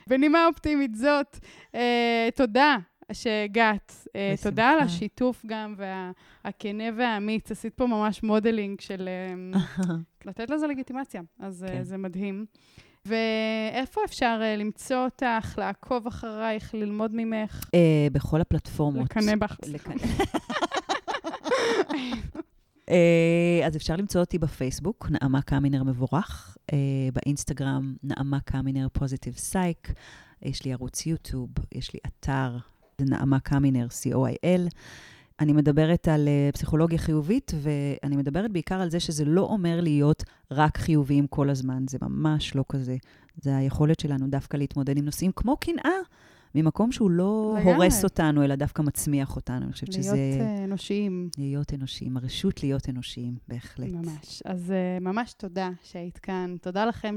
בנימה 0.07 0.45
אופטימית 0.47 0.95
זאת, 0.95 1.39
אה, 1.75 2.29
תודה 2.35 2.77
שהגעת. 3.11 4.07
אה. 4.15 4.33
תודה 4.43 4.69
על 4.69 4.79
השיתוף 4.79 5.45
גם, 5.45 5.75
הכנה 5.77 6.83
והאמיץ. 6.95 7.51
עשית 7.51 7.73
פה 7.73 7.87
ממש 7.87 8.23
modeling 8.23 8.81
של 8.81 9.09
אה, 9.09 9.59
לתת 10.25 10.49
לזה 10.49 10.67
לגיטימציה, 10.67 11.21
אז 11.39 11.65
כן. 11.67 11.73
כן. 11.73 11.83
זה 11.83 11.97
מדהים. 11.97 12.45
ואיפה 13.05 14.01
אפשר 14.05 14.39
אה, 14.41 14.55
למצוא 14.55 14.97
אותך, 14.97 15.57
לעקוב 15.57 16.07
אחרייך, 16.07 16.73
ללמוד 16.73 17.11
ממך, 17.13 17.69
אה, 17.73 18.07
בכל 18.11 18.41
הפלטפורמות. 18.41 19.03
לקנא 19.03 19.35
בך? 19.35 19.57
אה, 22.89 23.67
אז 23.67 23.75
אפשר 23.75 23.95
למצוא 23.95 24.21
אותי 24.21 24.37
בפייסבוק, 24.37 25.07
נעמה 25.09 25.41
קמינר 25.41 25.83
מבורך, 25.83 26.57
אה, 26.73 26.77
באינסטגרם, 27.13 27.95
נעמה 28.03 28.39
קמינר 28.39 28.87
פוזיטיב 28.93 29.37
סייק, 29.37 29.93
יש 30.41 30.65
לי 30.65 30.73
ערוץ 30.73 31.05
יוטיוב, 31.05 31.49
יש 31.71 31.93
לי 31.93 31.99
אתר, 32.07 32.57
זה 32.97 33.05
נעמה 33.05 33.39
קמינר, 33.39 33.87
co.il. 33.87 34.69
אני 35.39 35.53
מדברת 35.53 36.07
על 36.07 36.27
אה, 36.27 36.49
פסיכולוגיה 36.53 36.97
חיובית, 36.97 37.51
ואני 37.61 38.15
מדברת 38.15 38.51
בעיקר 38.51 38.81
על 38.81 38.89
זה 38.89 38.99
שזה 38.99 39.25
לא 39.25 39.41
אומר 39.41 39.81
להיות 39.81 40.23
רק 40.51 40.77
חיוביים 40.77 41.27
כל 41.27 41.49
הזמן, 41.49 41.83
זה 41.89 41.97
ממש 42.01 42.55
לא 42.55 42.63
כזה. 42.69 42.97
זה 43.41 43.57
היכולת 43.57 43.99
שלנו 43.99 44.27
דווקא 44.27 44.57
להתמודד 44.57 44.97
עם 44.97 45.05
נושאים 45.05 45.31
כמו 45.35 45.57
קנאה, 45.57 45.91
ממקום 46.55 46.91
שהוא 46.91 47.11
לא 47.11 47.55
לגמרי. 47.57 47.73
הורס 47.73 48.03
אותנו, 48.03 48.43
אלא 48.43 48.55
דווקא 48.55 48.81
מצמיח 48.81 49.35
אותנו. 49.35 49.65
אני 49.65 49.71
חושבת 49.71 49.89
להיות 49.89 50.03
שזה... 50.03 50.15
אה, 50.15 50.63
אנושיים. 50.63 51.29
להיות 51.37 51.73
אנושיים, 51.73 52.17
הרשות 52.17 52.63
להיות 52.63 52.89
אנושיים, 52.89 53.35
בהחלט. 53.47 53.91
ממש. 53.91 54.41
אז 54.45 54.71
אה, 54.71 54.99
ממש 55.01 55.33
תודה 55.33 55.69
שהיית 55.83 56.17
כאן. 56.17 56.55
תודה 56.61 56.85
לכם 56.85 57.15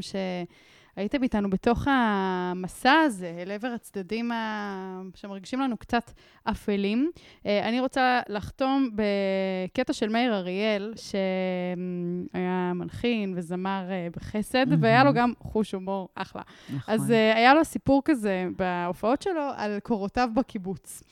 שהייתם 0.96 1.22
איתנו 1.22 1.50
בתוך 1.50 1.86
המסע 1.90 2.92
הזה, 2.92 3.34
אל 3.38 3.50
עבר 3.50 3.68
הצדדים 3.68 4.32
ה... 4.32 5.02
שמרגישים 5.14 5.60
לנו 5.60 5.76
קצת 5.76 6.10
אפלים. 6.44 7.10
אה, 7.46 7.68
אני 7.68 7.80
רוצה 7.80 8.20
לחתום 8.28 8.90
בקטע 8.94 9.92
של 9.92 10.08
מאיר 10.08 10.34
אריאל, 10.34 10.92
שהיה 10.96 12.72
מנחין 12.74 13.32
וזמר 13.36 13.86
אה, 13.90 14.08
בחסד, 14.16 14.68
מהמם. 14.68 14.82
והיה 14.82 15.04
לו 15.04 15.12
גם 15.12 15.32
חוש 15.38 15.72
הומור 15.72 16.08
אחלה. 16.14 16.42
נכון. 16.74 16.94
אז 16.94 17.10
uh, 17.10 17.36
היה 17.36 17.54
לו 17.54 17.64
סיפור 17.64 18.02
כזה 18.04 18.46
בהופעות 18.56 19.22
שלו 19.22 19.50
על 19.56 19.78
קורותיו 19.82 20.28
בקיבוץ. 20.34 21.02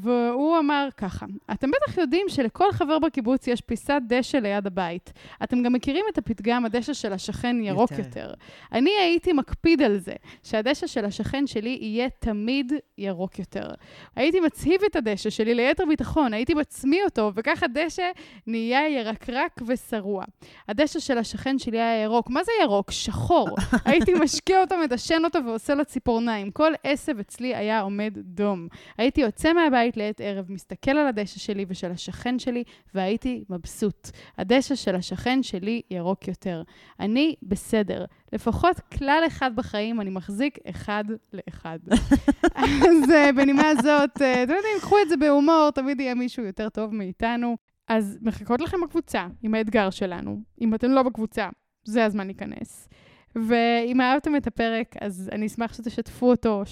והוא 0.00 0.58
אמר 0.58 0.88
ככה, 0.96 1.26
אתם 1.52 1.70
בטח 1.70 1.98
יודעים 1.98 2.26
שלכל 2.28 2.72
חבר 2.72 2.98
בקיבוץ 2.98 3.46
יש 3.46 3.60
פיסת 3.60 4.00
דשא 4.08 4.36
ליד 4.36 4.66
הבית. 4.66 5.12
אתם 5.44 5.62
גם 5.62 5.72
מכירים 5.72 6.04
את 6.12 6.18
הפתגם, 6.18 6.64
הדשא 6.64 6.92
של 6.92 7.12
השכן 7.12 7.56
ירוק 7.62 7.90
יותר. 7.90 8.04
יותר. 8.04 8.34
אני 8.72 8.90
הייתי 9.00 9.32
מקפיד 9.32 9.82
על 9.82 9.98
זה, 9.98 10.12
שהדשא 10.42 10.86
של 10.86 11.04
השכן 11.04 11.46
שלי 11.46 11.78
יהיה 11.80 12.08
תמיד 12.18 12.72
ירוק 12.98 13.38
יותר. 13.38 13.68
הייתי 14.16 14.40
מצהיב 14.40 14.80
את 14.86 14.96
הדשא 14.96 15.30
שלי 15.30 15.54
ליתר 15.54 15.84
ביטחון, 15.88 16.34
הייתי 16.34 16.54
מצמיא 16.54 17.04
אותו, 17.04 17.32
וכך 17.34 17.62
הדשא 17.62 18.10
נהיה 18.46 18.88
ירקרק 18.88 19.60
ושרוע. 19.66 20.24
הדשא 20.68 20.98
של 20.98 21.18
השכן 21.18 21.58
שלי 21.58 21.80
היה 21.80 22.02
ירוק. 22.02 22.30
מה 22.30 22.44
זה 22.44 22.52
ירוק? 22.62 22.90
שחור. 22.90 23.48
הייתי 23.84 24.14
משקיע 24.14 24.60
אותו, 24.60 24.74
מדשן 24.84 25.24
אותו 25.24 25.38
ועושה 25.44 25.74
לו 25.74 25.84
ציפורניים. 25.84 26.50
כל 26.50 26.72
עשב 26.84 27.18
אצלי 27.18 27.54
היה 27.54 27.80
עומד 27.80 28.18
דום. 28.18 28.68
הייתי 28.98 29.20
יוצא 29.20 29.52
מהבית 29.52 29.85
לעת 29.96 30.20
ערב, 30.20 30.52
מסתכל 30.52 30.90
על 30.90 31.06
הדשא 31.06 31.38
שלי 31.38 31.64
ושל 31.68 31.90
השכן 31.90 32.38
שלי, 32.38 32.64
והייתי 32.94 33.44
מבסוט. 33.50 34.10
הדשא 34.38 34.74
של 34.74 34.94
השכן 34.94 35.42
שלי 35.42 35.82
ירוק 35.90 36.28
יותר. 36.28 36.62
אני 37.00 37.34
בסדר. 37.42 38.04
לפחות 38.32 38.80
כלל 38.80 39.22
אחד 39.26 39.56
בחיים 39.56 40.00
אני 40.00 40.10
מחזיק 40.10 40.58
אחד 40.70 41.04
לאחד. 41.32 41.78
אז 42.54 43.10
אה, 43.10 43.32
בנימה 43.32 43.74
זאת, 43.74 44.22
אה, 44.22 44.42
אתם 44.42 44.52
יודעים, 44.52 44.78
קחו 44.80 44.96
את 45.02 45.08
זה 45.08 45.16
בהומור, 45.16 45.70
תמיד 45.74 46.00
יהיה 46.00 46.14
מישהו 46.14 46.44
יותר 46.44 46.68
טוב 46.68 46.94
מאיתנו. 46.94 47.56
אז 47.88 48.18
מחכות 48.22 48.60
לכם 48.60 48.76
בקבוצה 48.84 49.26
עם 49.42 49.54
האתגר 49.54 49.90
שלנו. 49.90 50.40
אם 50.60 50.74
אתם 50.74 50.90
לא 50.90 51.02
בקבוצה, 51.02 51.48
זה 51.84 52.04
הזמן 52.04 52.26
להיכנס. 52.26 52.88
ואם 53.36 54.00
אהבתם 54.00 54.36
את 54.36 54.46
הפרק, 54.46 54.94
אז 55.00 55.30
אני 55.32 55.46
אשמח 55.46 55.74
שתשתפו 55.74 56.30
אותו, 56.30 56.62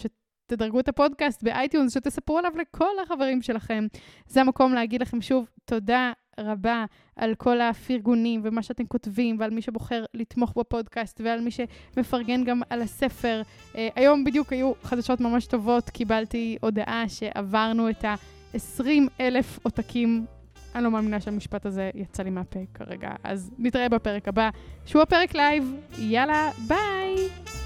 שתדרגו 0.45 0.80
את 0.80 0.88
הפודקאסט 0.88 1.42
ב 1.42 1.49
iTunes, 1.49 1.94
שתספרו 1.95 2.38
עליו 2.38 2.53
לכל 2.59 2.99
החברים 3.03 3.42
שלכם. 3.42 3.86
זה 4.26 4.40
המקום 4.40 4.74
להגיד 4.74 5.03
לכם 5.03 5.20
שוב 5.20 5.47
תודה 5.64 6.12
רבה 6.40 6.84
על 7.16 7.34
כל 7.34 7.61
הפרגונים 7.61 8.40
ומה 8.45 8.62
שאתם 8.62 8.86
כותבים, 8.86 9.36
ועל 9.40 9.51
מי 9.51 9.62
שבוחר 9.62 10.05
לתמוך 10.14 10.55
בפודקאסט, 10.57 11.20
ועל 11.24 11.40
מי 11.40 11.51
שמפרגן 11.51 12.45
גם 12.45 12.61
על 12.70 12.82
הספר. 12.82 13.42
אה, 13.72 13.76
היום 13.95 14.24
בדיוק 14.24 14.53
היו 14.53 14.72
חדשות 14.82 15.20
ממש 15.20 15.47
טובות, 15.47 15.90
קיבלתי 15.90 16.59
הודעה 16.61 17.05
שעברנו 17.09 17.90
את 17.90 18.05
ה-20 18.05 18.88
אלף 19.20 19.59
עותקים 19.62 20.26
אני 20.74 20.84
לא 20.84 20.90
מאמינה 20.90 21.20
שהמשפט 21.20 21.66
הזה 21.66 21.90
יצא 21.95 22.22
לי 22.22 22.30
מהפה 22.30 22.61
כרגע. 22.74 23.11
אז 23.24 23.51
נתראה 23.59 23.88
בפרק 23.88 24.28
הבא, 24.28 24.51
שהוא 24.86 25.03
הפרק 25.03 25.34
לייב. 25.34 25.74
יאללה, 25.99 26.51
ביי! 26.68 27.63